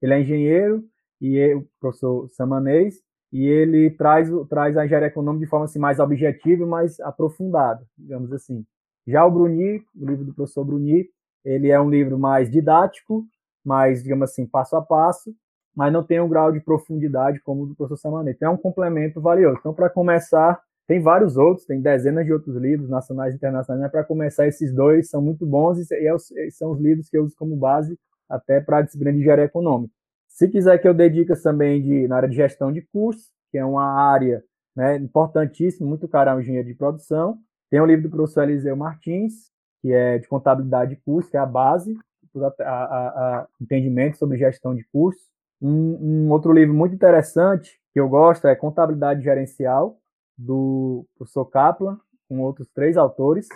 ele 0.00 0.14
é 0.14 0.20
engenheiro, 0.20 0.82
e 1.20 1.38
é 1.38 1.54
o 1.54 1.66
professor 1.78 2.28
Samanês, 2.30 2.94
e 3.30 3.46
ele 3.46 3.90
traz, 3.90 4.28
traz 4.48 4.74
a 4.76 4.86
engenharia 4.86 5.08
econômica 5.08 5.44
de 5.44 5.50
forma 5.50 5.66
assim, 5.66 5.78
mais 5.78 6.00
objetiva 6.00 6.62
e 6.62 6.66
mais 6.66 6.98
aprofundada, 7.00 7.84
digamos 7.96 8.32
assim. 8.32 8.64
Já 9.06 9.24
o 9.24 9.30
Bruni, 9.30 9.84
o 9.94 10.06
livro 10.06 10.24
do 10.24 10.34
professor 10.34 10.64
Bruni, 10.64 11.06
ele 11.44 11.70
é 11.70 11.78
um 11.78 11.90
livro 11.90 12.18
mais 12.18 12.50
didático, 12.50 13.24
mais, 13.64 14.02
digamos 14.02 14.30
assim, 14.30 14.46
passo 14.46 14.76
a 14.76 14.82
passo, 14.82 15.34
mas 15.76 15.92
não 15.92 16.02
tem 16.02 16.20
um 16.20 16.28
grau 16.28 16.50
de 16.50 16.60
profundidade 16.60 17.38
como 17.40 17.62
o 17.62 17.66
do 17.66 17.76
professor 17.76 17.98
Samané. 17.98 18.32
Então 18.32 18.50
é 18.50 18.54
um 18.54 18.56
complemento 18.56 19.20
valioso. 19.20 19.58
Então, 19.60 19.74
para 19.74 19.90
começar, 19.90 20.60
tem 20.90 21.00
vários 21.00 21.36
outros, 21.36 21.64
tem 21.64 21.80
dezenas 21.80 22.26
de 22.26 22.32
outros 22.32 22.56
livros 22.56 22.90
nacionais 22.90 23.32
e 23.32 23.36
internacionais, 23.36 23.80
mas 23.80 23.92
para 23.92 24.02
começar, 24.02 24.48
esses 24.48 24.74
dois 24.74 25.08
são 25.08 25.22
muito 25.22 25.46
bons 25.46 25.78
e 25.78 25.94
é 25.94 26.50
são 26.50 26.72
os 26.72 26.80
livros 26.80 27.08
que 27.08 27.16
eu 27.16 27.22
uso 27.22 27.36
como 27.38 27.54
base 27.54 27.96
até 28.28 28.60
para 28.60 28.78
a 28.78 28.82
disciplina 28.82 29.12
de 29.12 29.20
engenharia 29.20 29.44
econômica. 29.44 29.94
Se 30.26 30.48
quiser 30.48 30.78
que 30.78 30.88
eu 30.88 30.94
dicas 31.08 31.42
também 31.42 31.80
de, 31.80 32.08
na 32.08 32.16
área 32.16 32.28
de 32.28 32.34
gestão 32.34 32.72
de 32.72 32.82
custos, 32.92 33.30
que 33.52 33.58
é 33.58 33.64
uma 33.64 33.84
área 33.84 34.42
né, 34.74 34.96
importantíssima, 34.96 35.88
muito 35.88 36.08
cara 36.08 36.32
ao 36.32 36.40
engenheiro 36.40 36.66
de 36.66 36.74
produção, 36.74 37.38
tem 37.70 37.80
o 37.80 37.86
livro 37.86 38.08
do 38.08 38.10
professor 38.10 38.42
Eliseu 38.42 38.74
Martins, 38.74 39.52
que 39.80 39.92
é 39.92 40.18
de 40.18 40.26
contabilidade 40.26 40.96
de 40.96 41.02
custos, 41.02 41.30
que 41.30 41.36
é 41.36 41.40
a 41.40 41.46
base, 41.46 41.94
a, 42.34 42.64
a, 42.64 43.38
a 43.42 43.46
entendimento 43.60 44.16
sobre 44.16 44.36
gestão 44.36 44.74
de 44.74 44.82
custos. 44.92 45.24
Um, 45.62 46.26
um, 46.26 46.30
outro 46.32 46.52
livro 46.52 46.74
muito 46.74 46.96
interessante 46.96 47.78
que 47.92 48.00
eu 48.00 48.08
gosto 48.08 48.48
é 48.48 48.56
Contabilidade 48.56 49.22
Gerencial, 49.22 50.00
do 50.40 51.06
professor 51.16 51.44
Kaplan, 51.46 51.98
com 52.28 52.40
outros 52.40 52.68
três 52.74 52.96
autores. 52.96 53.48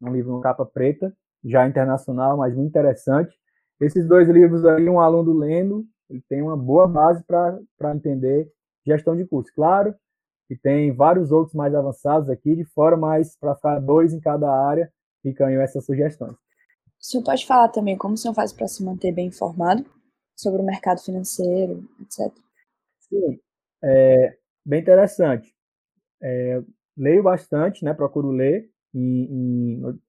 Um 0.00 0.12
livro 0.12 0.38
em 0.38 0.40
capa 0.40 0.64
preta, 0.66 1.14
já 1.44 1.66
internacional, 1.66 2.36
mas 2.36 2.54
muito 2.54 2.68
interessante. 2.68 3.36
Esses 3.80 4.06
dois 4.06 4.28
livros 4.28 4.64
aí, 4.64 4.88
um 4.88 5.00
aluno 5.00 5.32
lendo, 5.32 5.84
ele 6.08 6.22
tem 6.28 6.42
uma 6.42 6.56
boa 6.56 6.86
base 6.86 7.24
para 7.24 7.94
entender 7.94 8.50
gestão 8.86 9.16
de 9.16 9.24
custos. 9.26 9.54
Claro 9.54 9.94
que 10.48 10.56
tem 10.56 10.94
vários 10.94 11.30
outros 11.30 11.54
mais 11.54 11.74
avançados 11.74 12.28
aqui 12.28 12.54
de 12.54 12.64
fora, 12.64 12.96
mas 12.96 13.36
para 13.38 13.54
ficar 13.54 13.78
dois 13.80 14.12
em 14.12 14.20
cada 14.20 14.50
área, 14.50 14.92
ficam 15.22 15.48
essas 15.48 15.84
sugestões. 15.84 16.32
O 16.32 17.04
senhor 17.04 17.24
pode 17.24 17.46
falar 17.46 17.68
também 17.68 17.96
como 17.96 18.14
o 18.14 18.16
senhor 18.16 18.34
faz 18.34 18.52
para 18.52 18.68
se 18.68 18.84
manter 18.84 19.12
bem 19.12 19.28
informado? 19.28 19.84
sobre 20.42 20.60
o 20.60 20.64
mercado 20.64 21.00
financeiro, 21.00 21.88
etc. 22.00 22.32
Sim, 23.00 23.40
é 23.82 24.36
bem 24.64 24.80
interessante. 24.80 25.54
É, 26.22 26.62
leio 26.96 27.22
bastante, 27.22 27.84
né? 27.84 27.92
Procuro 27.94 28.30
ler 28.30 28.68
em, 28.94 29.24
em, 29.24 30.00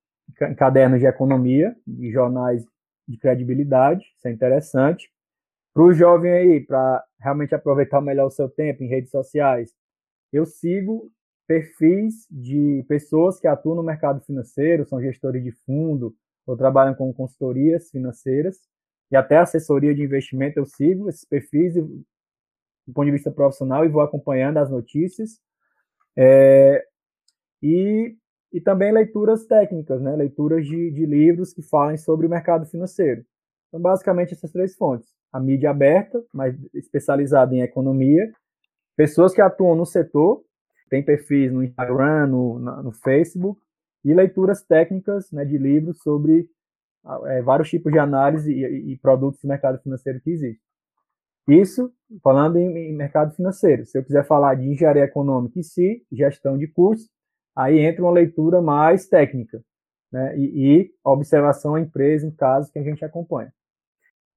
em 0.42 0.56
cadernos 0.56 1.00
de 1.00 1.06
economia, 1.06 1.76
de 1.86 2.12
jornais 2.12 2.66
de 3.08 3.18
credibilidade, 3.18 4.06
isso 4.18 4.28
é 4.28 4.32
interessante. 4.32 5.12
Para 5.74 5.84
o 5.84 5.94
jovem 5.94 6.32
aí, 6.32 6.62
para 6.62 7.04
realmente 7.20 7.56
aproveitar 7.56 8.02
melhor 8.02 8.28
o 8.28 8.32
seu 8.32 8.48
tempo 8.48 8.84
em 8.84 8.88
redes 8.88 9.10
sociais, 9.10 9.74
eu 10.32 10.46
sigo 10.46 11.12
perfis 11.48 12.26
de 12.30 12.86
pessoas 12.88 13.40
que 13.40 13.48
atuam 13.48 13.76
no 13.76 13.84
mercado 13.84 14.22
financeiro, 14.22 14.86
são 14.86 15.02
gestores 15.02 15.44
de 15.44 15.52
fundo 15.66 16.16
ou 16.46 16.56
trabalham 16.56 16.96
com 16.96 17.14
consultorias 17.14 17.90
financeiras 17.90 18.58
e 19.12 19.16
até 19.16 19.38
assessoria 19.38 19.94
de 19.94 20.02
investimento 20.04 20.60
eu 20.60 20.66
sigo 20.66 21.10
esses 21.10 21.26
perfis 21.26 21.76
do 21.76 22.94
ponto 22.94 23.06
de 23.06 23.12
vista 23.12 23.32
profissional 23.32 23.86
e 23.86 23.90
vou 23.90 24.02
acompanhando 24.02 24.58
as 24.58 24.70
notícias. 24.70 25.40
É, 26.18 26.84
e, 27.62 28.16
e 28.52 28.62
também 28.62 28.92
leituras 28.92 29.46
técnicas, 29.46 30.02
né? 30.02 30.16
leituras 30.16 30.66
de, 30.66 30.92
de 30.92 31.06
livros 31.06 31.54
que 31.54 31.62
falem 31.62 31.98
sobre 31.98 32.28
o 32.28 32.30
mercado 32.30 32.66
financeiro. 32.66 33.24
Então, 33.68 33.82
basicamente, 33.82 34.34
essas 34.34 34.52
três 34.52 34.76
fontes. 34.76 35.10
A 35.32 35.40
mídia 35.40 35.72
aberta, 35.72 36.24
mais 36.34 36.56
especializada 36.74 37.56
em 37.56 37.62
economia, 37.62 38.32
pessoas 38.96 39.34
que 39.34 39.42
atuam 39.42 39.76
no 39.76 39.86
setor, 39.86 40.44
tem 40.90 41.04
perfis 41.04 41.52
no 41.52 41.64
Instagram, 41.64 42.28
no, 42.28 42.60
no 42.60 42.92
Facebook, 42.92 43.60
e 44.06 44.14
leituras 44.14 44.62
técnicas 44.64 45.32
né, 45.32 45.44
de 45.44 45.58
livros 45.58 45.98
sobre 46.04 46.48
é, 47.26 47.42
vários 47.42 47.70
tipos 47.70 47.92
de 47.92 48.00
análise 48.00 48.52
e, 48.52 48.94
e, 48.94 48.98
produtos 48.98 49.42
do 49.42 49.48
mercado 49.48 49.80
financeiro 49.82 50.22
que 50.22 50.30
existem. 50.32 50.62
Isso 51.48 51.92
falando 52.24 52.58
em, 52.58 52.92
em, 52.92 52.96
mercado 52.96 53.36
financeiro. 53.36 53.86
Se 53.86 53.98
eu 53.98 54.04
quiser 54.04 54.26
falar 54.26 54.56
de 54.56 54.68
engenharia 54.68 55.04
econômica 55.04 55.60
em 55.60 55.64
si, 55.64 56.06
gestão 56.12 56.58
de 56.58 56.68
curso, 56.68 57.10
aí 57.56 57.80
entra 57.80 58.02
uma 58.02 58.12
leitura 58.12 58.62
mais 58.62 59.08
técnica, 59.08 59.64
né? 60.12 60.38
E, 60.38 60.82
e 60.82 60.92
observação 61.04 61.76
à 61.76 61.82
empresa 61.82 62.26
em 62.26 62.32
casos 62.32 62.72
que 62.72 62.80
a 62.80 62.84
gente 62.84 63.04
acompanha. 63.04 63.54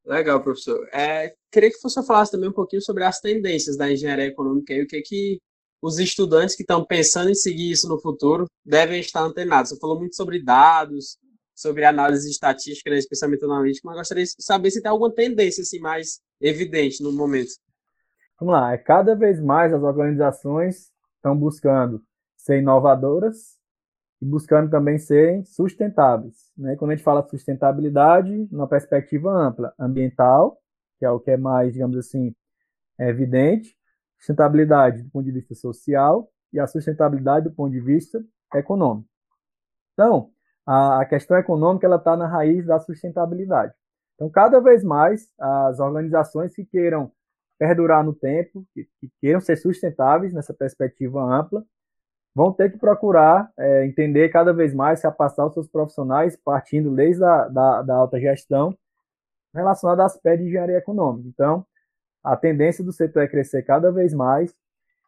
Legal, 0.05 0.41
professor. 0.41 0.89
É, 0.93 1.35
queria 1.51 1.71
que 1.71 1.81
você 1.83 2.03
falasse 2.05 2.31
também 2.31 2.49
um 2.49 2.53
pouquinho 2.53 2.83
sobre 2.83 3.03
as 3.03 3.21
tendências 3.21 3.77
da 3.77 3.91
engenharia 3.91 4.27
econômica 4.27 4.73
e 4.73 4.83
o 4.83 4.87
que 4.87 5.03
que 5.03 5.39
os 5.83 5.99
estudantes 5.99 6.55
que 6.55 6.63
estão 6.63 6.85
pensando 6.85 7.31
em 7.31 7.35
seguir 7.35 7.71
isso 7.71 7.89
no 7.89 8.01
futuro 8.01 8.47
devem 8.65 9.01
estar 9.01 9.23
antenados. 9.23 9.71
Você 9.71 9.79
falou 9.79 9.99
muito 9.99 10.17
sobre 10.17 10.43
dados, 10.43 11.19
sobre 11.57 11.87
análise 11.87 12.31
estatística, 12.31 12.91
né, 12.91 12.99
analítica, 13.43 13.89
mas 13.89 13.97
gostaria 13.97 14.25
de 14.25 14.31
saber 14.39 14.71
se 14.71 14.83
tem 14.83 14.91
alguma 14.91 15.13
tendência 15.13 15.63
assim 15.63 15.81
mais 15.81 16.21
evidente 16.39 17.03
no 17.03 17.11
momento. 17.11 17.51
Vamos 18.39 18.53
lá, 18.53 18.75
é 18.75 18.79
cada 18.79 19.17
vez 19.17 19.41
mais 19.41 19.73
as 19.73 19.83
organizações 19.83 20.93
estão 21.17 21.35
buscando 21.35 22.03
ser 22.37 22.59
inovadoras 22.59 23.57
e 24.21 24.27
buscando 24.27 24.71
também 24.71 24.99
serem 24.99 25.43
sustentáveis. 25.45 26.53
Né? 26.57 26.77
Quando 26.77 26.91
a 26.91 26.95
gente 26.95 27.05
fala 27.05 27.23
de 27.23 27.31
sustentabilidade, 27.31 28.47
numa 28.53 28.69
perspectiva 28.69 29.31
ampla, 29.31 29.73
ambiental, 29.79 30.61
que 30.99 31.07
é 31.07 31.11
o 31.11 31.19
que 31.19 31.31
é 31.31 31.37
mais, 31.39 31.73
digamos 31.73 31.97
assim, 31.97 32.35
é 32.99 33.09
evidente, 33.09 33.75
sustentabilidade 34.19 35.03
do 35.03 35.11
ponto 35.11 35.25
de 35.25 35.33
vista 35.33 35.55
social 35.55 36.31
e 36.53 36.61
a 36.61 36.67
sustentabilidade 36.67 37.49
do 37.49 37.55
ponto 37.55 37.73
de 37.73 37.81
vista 37.81 38.23
econômico. 38.55 39.09
Então, 39.95 40.31
a, 40.67 41.05
questão 41.05 41.39
econômica 41.39 41.87
ela 41.87 41.97
está 41.97 42.17
na 42.17 42.27
raiz 42.27 42.67
da 42.67 42.81
sustentabilidade. 42.81 43.73
Então, 44.15 44.29
cada 44.29 44.61
vez 44.61 44.83
mais, 44.83 45.33
as 45.39 45.79
organizações 45.79 46.55
que 46.55 46.65
queiram 46.65 47.13
perdurar 47.59 48.05
no 48.05 48.15
tempo, 48.15 48.67
que, 48.75 48.85
que 49.01 49.11
queiram 49.21 49.41
ser 49.41 49.57
sustentáveis 49.57 50.33
nessa 50.33 50.53
perspectiva 50.53 51.23
ampla, 51.23 51.65
vão 52.35 52.53
ter 52.53 52.71
que 52.71 52.79
procurar 52.79 53.51
é, 53.57 53.87
entender 53.87 54.29
cada 54.29 54.53
vez 54.53 54.75
mais, 54.75 55.01
capacitar 55.01 55.47
os 55.47 55.55
seus 55.55 55.69
profissionais, 55.69 56.37
partindo 56.37 56.95
desde 56.95 57.25
a 57.25 57.49
da, 57.49 57.83
da 57.83 57.95
alta 57.95 58.21
gestão, 58.21 58.77
relacionada 59.55 60.03
a 60.03 60.07
aspectos 60.07 60.43
de 60.43 60.49
engenharia 60.49 60.77
econômica. 60.77 61.29
Então, 61.29 61.65
a 62.23 62.37
tendência 62.37 62.85
do 62.85 62.93
setor 62.93 63.23
é 63.23 63.29
crescer 63.29 63.63
cada 63.63 63.91
vez 63.93 64.13
mais, 64.13 64.55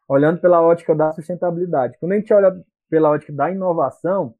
olhando 0.07 0.39
pela 0.39 0.61
ótica 0.61 0.95
da 0.95 1.13
sustentabilidade. 1.13 1.97
Quando 1.99 2.13
a 2.13 2.15
gente 2.15 2.33
olha 2.33 2.59
pela 2.89 3.11
ótica 3.11 3.31
da 3.31 3.51
inovação, 3.51 4.33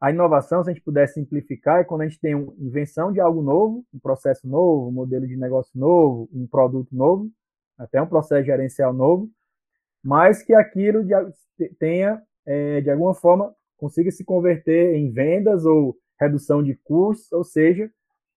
a 0.00 0.10
inovação, 0.10 0.62
se 0.62 0.70
a 0.70 0.72
gente 0.72 0.82
puder 0.82 1.08
simplificar, 1.08 1.80
é 1.80 1.84
quando 1.84 2.02
a 2.02 2.08
gente 2.08 2.20
tem 2.20 2.34
uma 2.34 2.52
invenção 2.58 3.12
de 3.12 3.20
algo 3.20 3.42
novo, 3.42 3.84
um 3.92 3.98
processo 3.98 4.46
novo, 4.46 4.88
um 4.88 4.92
modelo 4.92 5.26
de 5.26 5.36
negócio 5.36 5.72
novo, 5.74 6.28
um 6.32 6.46
produto 6.46 6.94
novo, 6.94 7.30
até 7.76 8.00
um 8.00 8.06
processo 8.06 8.44
gerencial 8.44 8.92
novo, 8.92 9.28
mas 10.02 10.42
que 10.42 10.54
aquilo 10.54 11.04
tenha, 11.78 12.22
é, 12.46 12.80
de 12.80 12.90
alguma 12.90 13.14
forma, 13.14 13.52
consiga 13.76 14.10
se 14.10 14.24
converter 14.24 14.94
em 14.94 15.10
vendas 15.10 15.64
ou 15.64 15.96
redução 16.20 16.62
de 16.62 16.74
custos, 16.84 17.32
ou 17.32 17.44
seja, 17.44 17.90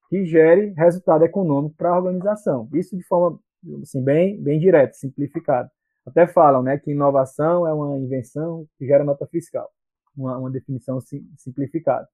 que 0.09 0.25
gere 0.25 0.73
resultado 0.75 1.23
econômico 1.23 1.75
para 1.75 1.89
a 1.89 1.97
organização. 1.97 2.67
Isso 2.73 2.97
de 2.97 3.03
forma 3.03 3.39
assim, 3.81 4.03
bem, 4.03 4.41
bem 4.41 4.59
direta, 4.59 4.93
simplificada. 4.93 5.71
Até 6.05 6.27
falam 6.27 6.63
né, 6.63 6.77
que 6.77 6.91
inovação 6.91 7.67
é 7.67 7.73
uma 7.73 7.97
invenção 7.97 8.65
que 8.77 8.85
gera 8.85 9.03
nota 9.03 9.27
fiscal, 9.27 9.69
uma, 10.15 10.37
uma 10.37 10.51
definição 10.51 10.99
sim, 10.99 11.25
simplificada. 11.37 12.07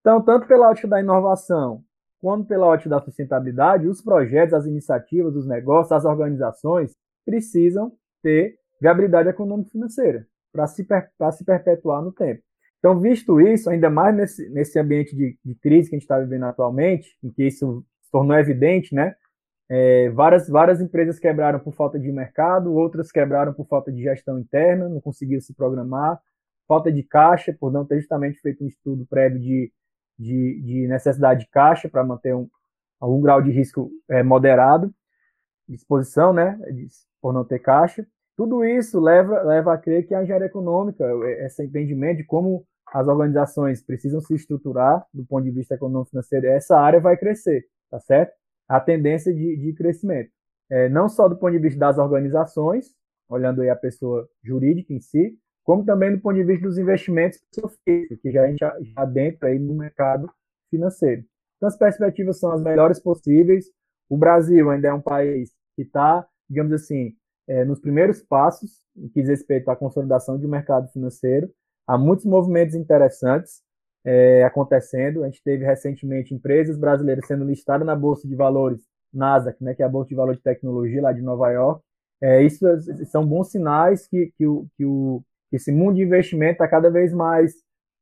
Então, 0.00 0.22
tanto 0.22 0.46
pela 0.46 0.70
ótica 0.70 0.88
da 0.88 1.00
inovação, 1.00 1.82
quanto 2.20 2.46
pela 2.46 2.66
ótica 2.66 2.90
da 2.90 3.00
sustentabilidade, 3.00 3.86
os 3.86 4.00
projetos, 4.02 4.54
as 4.54 4.66
iniciativas, 4.66 5.34
os 5.34 5.46
negócios, 5.46 5.92
as 5.92 6.04
organizações 6.04 6.94
precisam 7.24 7.92
ter 8.22 8.56
viabilidade 8.80 9.28
econômica 9.28 9.68
e 9.68 9.72
financeira 9.72 10.26
para 10.52 10.66
se, 10.66 10.86
se 11.32 11.44
perpetuar 11.44 12.02
no 12.02 12.12
tempo. 12.12 12.42
Então, 12.78 12.98
visto 12.98 13.40
isso, 13.40 13.68
ainda 13.68 13.90
mais 13.90 14.16
nesse, 14.16 14.48
nesse 14.48 14.78
ambiente 14.78 15.14
de, 15.14 15.38
de 15.44 15.54
crise 15.56 15.90
que 15.90 15.96
a 15.96 15.98
gente 15.98 16.04
está 16.04 16.18
vivendo 16.18 16.44
atualmente, 16.44 17.16
em 17.22 17.30
que 17.30 17.46
isso 17.46 17.84
se 18.02 18.10
tornou 18.10 18.36
evidente, 18.36 18.94
né? 18.94 19.14
É, 19.68 20.10
várias, 20.10 20.48
várias 20.48 20.80
empresas 20.80 21.18
quebraram 21.18 21.60
por 21.60 21.72
falta 21.72 21.98
de 21.98 22.10
mercado, 22.10 22.72
outras 22.74 23.12
quebraram 23.12 23.52
por 23.52 23.66
falta 23.68 23.92
de 23.92 24.02
gestão 24.02 24.38
interna, 24.38 24.88
não 24.88 25.00
conseguiram 25.00 25.40
se 25.40 25.54
programar, 25.54 26.18
falta 26.70 26.92
de 26.92 27.02
caixa, 27.02 27.52
por 27.58 27.72
não 27.72 27.84
ter 27.84 27.98
justamente 27.98 28.38
feito 28.38 28.62
um 28.62 28.68
estudo 28.68 29.04
prévio 29.04 29.40
de, 29.40 29.72
de, 30.16 30.62
de 30.62 30.86
necessidade 30.86 31.40
de 31.40 31.50
caixa 31.50 31.88
para 31.88 32.04
manter 32.04 32.32
um, 32.32 32.48
algum 33.00 33.20
grau 33.20 33.42
de 33.42 33.50
risco 33.50 33.90
é, 34.08 34.22
moderado, 34.22 34.94
exposição, 35.68 36.32
né, 36.32 36.56
por 37.20 37.32
não 37.32 37.44
ter 37.44 37.58
caixa. 37.58 38.06
Tudo 38.36 38.64
isso 38.64 39.00
leva, 39.00 39.42
leva 39.42 39.74
a 39.74 39.78
crer 39.78 40.06
que 40.06 40.14
a 40.14 40.22
engenharia 40.22 40.46
econômica, 40.46 41.04
esse 41.40 41.64
entendimento 41.64 42.18
de 42.18 42.24
como 42.24 42.64
as 42.92 43.08
organizações 43.08 43.82
precisam 43.82 44.20
se 44.20 44.32
estruturar 44.36 45.04
do 45.12 45.26
ponto 45.26 45.42
de 45.42 45.50
vista 45.50 45.74
econômico-financeiro, 45.74 46.46
essa 46.46 46.78
área 46.78 47.00
vai 47.00 47.16
crescer, 47.16 47.66
tá 47.90 47.98
certo? 47.98 48.32
a 48.68 48.78
tendência 48.78 49.34
de, 49.34 49.56
de 49.56 49.72
crescimento. 49.72 50.30
É, 50.70 50.88
não 50.88 51.08
só 51.08 51.28
do 51.28 51.36
ponto 51.36 51.50
de 51.50 51.58
vista 51.58 51.80
das 51.80 51.98
organizações, 51.98 52.94
olhando 53.28 53.60
aí 53.60 53.68
a 53.68 53.74
pessoa 53.74 54.28
jurídica 54.44 54.92
em 54.92 55.00
si, 55.00 55.36
como 55.64 55.84
também 55.84 56.12
do 56.12 56.20
ponto 56.20 56.36
de 56.36 56.44
vista 56.44 56.66
dos 56.66 56.78
investimentos 56.78 57.38
que 57.52 58.30
já 58.30 58.44
a 58.44 58.46
gente 58.48 58.58
já, 58.58 59.04
dentro 59.04 59.46
aí 59.46 59.58
no 59.58 59.74
mercado 59.74 60.30
financeiro. 60.70 61.24
Então 61.56 61.68
as 61.68 61.76
perspectivas 61.76 62.38
são 62.38 62.52
as 62.52 62.62
melhores 62.62 63.00
possíveis. 63.00 63.66
O 64.08 64.16
Brasil 64.16 64.70
ainda 64.70 64.88
é 64.88 64.92
um 64.92 65.00
país 65.00 65.50
que 65.76 65.82
está, 65.82 66.26
digamos 66.48 66.72
assim, 66.72 67.14
é, 67.48 67.64
nos 67.64 67.80
primeiros 67.80 68.22
passos 68.22 68.80
no 68.94 69.08
que 69.10 69.20
diz 69.20 69.28
respeito 69.28 69.70
à 69.70 69.76
consolidação 69.76 70.38
de 70.38 70.46
um 70.46 70.50
mercado 70.50 70.88
financeiro. 70.92 71.50
Há 71.86 71.98
muitos 71.98 72.24
movimentos 72.24 72.74
interessantes 72.74 73.62
é, 74.04 74.44
acontecendo. 74.44 75.22
A 75.22 75.26
gente 75.26 75.42
teve 75.42 75.64
recentemente 75.64 76.34
empresas 76.34 76.78
brasileiras 76.78 77.26
sendo 77.26 77.44
listadas 77.44 77.86
na 77.86 77.96
Bolsa 77.96 78.28
de 78.28 78.34
Valores 78.34 78.80
Nasdaq, 79.12 79.62
né, 79.62 79.74
que 79.74 79.82
é 79.82 79.86
a 79.86 79.88
Bolsa 79.88 80.08
de 80.08 80.14
Valores 80.14 80.38
de 80.38 80.44
Tecnologia 80.44 81.02
lá 81.02 81.12
de 81.12 81.22
Nova 81.22 81.50
York. 81.50 81.82
É, 82.22 82.42
isso 82.42 82.64
são 83.06 83.26
bons 83.26 83.50
sinais 83.50 84.06
que, 84.06 84.32
que, 84.36 84.46
o, 84.46 84.66
que, 84.76 84.84
o, 84.84 85.22
esse 85.56 85.72
mundo 85.72 85.96
de 85.96 86.02
investimento 86.02 86.52
está 86.52 86.68
cada 86.68 86.90
vez 86.90 87.12
mais 87.12 87.54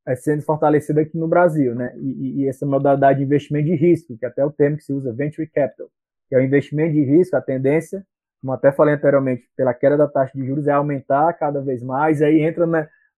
é, 0.06 0.16
sendo 0.16 0.42
fortalecido 0.42 1.00
aqui 1.00 1.16
no 1.18 1.28
Brasil, 1.28 1.74
né? 1.74 1.94
E, 1.96 2.42
e, 2.42 2.48
essa 2.48 2.64
modalidade 2.64 3.18
de 3.18 3.24
investimento 3.24 3.66
de 3.66 3.74
risco, 3.74 4.16
que 4.16 4.24
é 4.24 4.28
até 4.28 4.44
o 4.44 4.50
termo 4.50 4.76
que 4.76 4.84
se 4.84 4.92
usa, 4.92 5.12
venture 5.12 5.46
capital, 5.46 5.88
que 6.28 6.34
é 6.34 6.38
o 6.38 6.42
investimento 6.42 6.94
de 6.94 7.04
risco, 7.04 7.36
a 7.36 7.40
tendência, 7.40 8.04
como 8.40 8.52
até 8.52 8.72
falei 8.72 8.94
anteriormente, 8.94 9.48
pela 9.56 9.74
queda 9.74 9.96
da 9.96 10.08
taxa 10.08 10.32
de 10.34 10.46
juros, 10.46 10.66
é 10.66 10.72
aumentar 10.72 11.32
cada 11.34 11.60
vez 11.60 11.82
mais, 11.82 12.22
aí 12.22 12.40
entra 12.40 12.66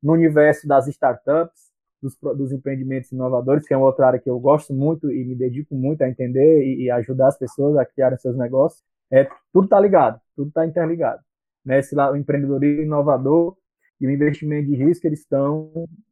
no 0.02 0.12
universo 0.12 0.66
das 0.66 0.88
startups, 0.88 1.70
dos, 2.02 2.16
dos 2.16 2.52
empreendimentos 2.52 3.12
inovadores, 3.12 3.66
que 3.66 3.74
é 3.74 3.76
uma 3.76 3.86
outra 3.86 4.06
área 4.06 4.18
que 4.18 4.30
eu 4.30 4.38
gosto 4.40 4.72
muito 4.72 5.10
e 5.12 5.24
me 5.24 5.34
dedico 5.36 5.74
muito 5.74 6.02
a 6.02 6.08
entender 6.08 6.64
e, 6.64 6.84
e 6.84 6.90
ajudar 6.90 7.28
as 7.28 7.38
pessoas 7.38 7.76
a 7.76 7.84
criarem 7.84 8.18
seus 8.18 8.36
negócios. 8.36 8.82
É, 9.12 9.28
tudo 9.52 9.64
está 9.64 9.78
ligado, 9.78 10.20
tudo 10.34 10.48
está 10.48 10.66
interligado. 10.66 11.20
Né? 11.64 11.78
Esse 11.78 11.94
lá, 11.94 12.10
o 12.10 12.16
empreendedorismo 12.16 12.82
inovador 12.82 13.56
e 14.00 14.06
o 14.06 14.10
investimento 14.10 14.68
de 14.68 14.76
risco, 14.76 15.06
eles 15.06 15.20
estão 15.20 15.70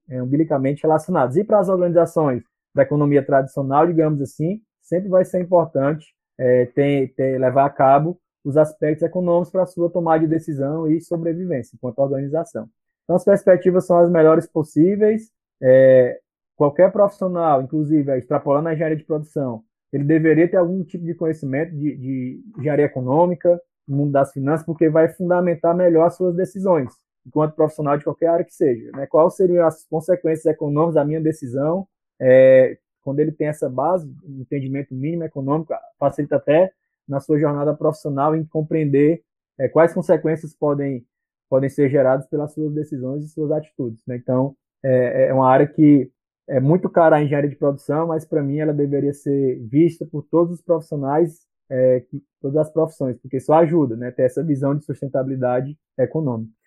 é, 0.09 0.23
umbilicamente 0.23 0.83
relacionados. 0.83 1.37
E 1.37 1.45
para 1.45 1.59
as 1.59 1.69
organizações 1.69 2.43
da 2.75 2.83
economia 2.83 3.25
tradicional, 3.25 3.87
digamos 3.87 4.21
assim, 4.21 4.61
sempre 4.83 5.09
vai 5.09 5.25
ser 5.25 5.41
importante 5.41 6.15
é, 6.37 6.67
ter, 6.67 7.15
ter, 7.15 7.39
levar 7.39 7.67
a 7.67 7.71
cabo 7.71 8.21
os 8.45 8.57
aspectos 8.57 9.03
econômicos 9.03 9.51
para 9.51 9.63
a 9.63 9.67
sua 9.67 9.91
tomada 9.91 10.21
de 10.21 10.27
decisão 10.27 10.91
e 10.91 11.01
sobrevivência 11.01 11.75
enquanto 11.75 11.99
organização. 11.99 12.69
Então, 13.05 13.17
as 13.17 13.25
perspectivas 13.25 13.87
são 13.87 13.99
as 13.99 14.11
melhores 14.11 14.47
possíveis, 14.47 15.31
é, 15.61 16.21
qualquer 16.57 16.93
profissional, 16.93 17.63
inclusive 17.63 18.17
extrapolando 18.17 18.69
a 18.69 18.75
engenharia 18.75 18.97
de 18.97 19.05
produção, 19.05 19.63
ele 19.93 20.05
deveria 20.05 20.49
ter 20.49 20.57
algum 20.57 20.85
tipo 20.85 21.05
de 21.05 21.15
conhecimento 21.15 21.75
de, 21.75 21.97
de 21.97 22.43
engenharia 22.59 22.85
econômica, 22.85 23.61
no 23.87 23.97
mundo 23.97 24.13
das 24.13 24.33
finanças, 24.33 24.67
porque 24.67 24.91
vai 24.91 25.09
fundamentar 25.09 25.75
melhor 25.75 26.07
as 26.07 26.17
suas 26.17 26.37
decisões, 26.37 26.93
enquanto 27.29 27.55
profissional 27.55 27.97
de 27.97 28.05
qualquer 28.05 28.29
área 28.29 28.45
que 28.45 28.55
seja. 28.55 28.91
Né? 28.93 29.07
Quais 29.07 29.37
seriam 29.37 29.67
as 29.67 29.85
consequências 29.85 30.47
econômicas 30.47 30.95
da 30.95 31.05
minha 31.05 31.21
decisão? 31.21 31.87
É, 32.21 32.79
quando 33.03 33.21
ele 33.21 33.33
tem 33.33 33.47
essa 33.47 33.69
base, 33.69 34.07
um 34.25 34.41
entendimento 34.41 34.95
mínimo 34.95 35.25
econômico, 35.25 35.75
facilita 35.99 36.37
até 36.37 36.73
na 37.07 37.21
sua 37.21 37.39
jornada 37.39 37.75
profissional 37.75 38.35
em 38.35 38.45
compreender 38.45 39.23
é, 39.59 39.69
quais 39.69 39.93
consequências 39.93 40.55
podem, 40.55 41.07
podem 41.49 41.69
ser 41.69 41.91
geradas 41.91 42.27
pelas 42.27 42.53
suas 42.53 42.73
decisões 42.73 43.25
e 43.25 43.29
suas 43.29 43.51
atitudes. 43.51 44.03
Né? 44.07 44.17
Então, 44.17 44.57
é, 44.83 45.29
é 45.29 45.35
uma 45.35 45.49
área 45.49 45.67
que 45.67 46.11
é 46.49 46.59
muito 46.61 46.89
cara 46.89 47.17
a 47.17 47.23
engenharia 47.23 47.51
de 47.51 47.57
produção, 47.57 48.07
mas 48.07 48.25
para 48.25 48.43
mim 48.43 48.59
ela 48.59 48.73
deveria 48.73 49.13
ser 49.13 49.59
vista 49.67 50.07
por 50.07 50.23
todos 50.23 50.55
os 50.55 50.63
profissionais, 50.63 51.47
é, 51.71 52.01
que, 52.01 52.23
todas 52.41 52.57
as 52.57 52.71
profissões, 52.71 53.19
porque 53.19 53.37
isso 53.37 53.53
ajuda, 53.53 53.97
né, 53.97 54.11
ter 54.11 54.23
essa 54.23 54.43
visão 54.43 54.75
de 54.75 54.85
sustentabilidade 54.85 55.77
econômica. 55.99 56.58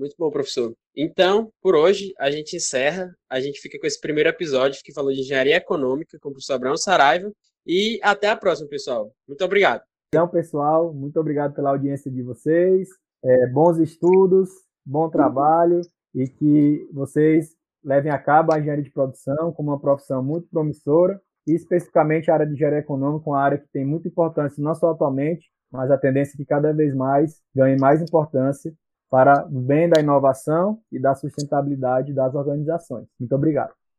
Muito 0.00 0.14
bom, 0.18 0.30
professor. 0.30 0.74
Então, 0.96 1.52
por 1.60 1.74
hoje, 1.74 2.14
a 2.18 2.30
gente 2.30 2.56
encerra. 2.56 3.14
A 3.28 3.38
gente 3.38 3.60
fica 3.60 3.78
com 3.78 3.86
esse 3.86 4.00
primeiro 4.00 4.30
episódio 4.30 4.80
que 4.82 4.94
falou 4.94 5.12
de 5.12 5.20
engenharia 5.20 5.56
econômica 5.56 6.18
com 6.18 6.30
o 6.30 6.32
professor 6.32 6.54
Abraão 6.54 6.74
Saraiva. 6.74 7.30
E 7.66 8.00
até 8.02 8.30
a 8.30 8.34
próxima, 8.34 8.66
pessoal. 8.66 9.12
Muito 9.28 9.44
obrigado. 9.44 9.82
Então, 10.08 10.26
pessoal, 10.26 10.94
muito 10.94 11.20
obrigado 11.20 11.54
pela 11.54 11.68
audiência 11.68 12.10
de 12.10 12.22
vocês. 12.22 12.88
É, 13.22 13.46
bons 13.48 13.76
estudos, 13.76 14.48
bom 14.86 15.10
trabalho 15.10 15.82
e 16.14 16.26
que 16.26 16.88
vocês 16.94 17.54
levem 17.84 18.10
a 18.10 18.18
cabo 18.18 18.54
a 18.54 18.58
engenharia 18.58 18.82
de 18.82 18.90
produção 18.90 19.52
como 19.52 19.68
uma 19.68 19.78
profissão 19.78 20.24
muito 20.24 20.48
promissora 20.48 21.20
e 21.46 21.52
especificamente 21.52 22.30
a 22.30 22.34
área 22.34 22.46
de 22.46 22.54
engenharia 22.54 22.78
econômica, 22.78 23.28
uma 23.28 23.38
área 23.38 23.58
que 23.58 23.68
tem 23.70 23.84
muita 23.84 24.08
importância 24.08 24.64
não 24.64 24.74
só 24.74 24.92
atualmente, 24.92 25.50
mas 25.70 25.90
a 25.90 25.98
tendência 25.98 26.32
é 26.34 26.38
que 26.38 26.46
cada 26.46 26.72
vez 26.72 26.94
mais 26.94 27.42
ganhe 27.54 27.78
mais 27.78 28.00
importância 28.00 28.74
para 29.10 29.44
o 29.46 29.60
bem 29.60 29.88
da 29.88 30.00
inovação 30.00 30.78
e 30.90 30.98
da 31.00 31.14
sustentabilidade 31.14 32.14
das 32.14 32.34
organizações. 32.34 33.06
Muito 33.18 33.34
obrigado. 33.34 33.79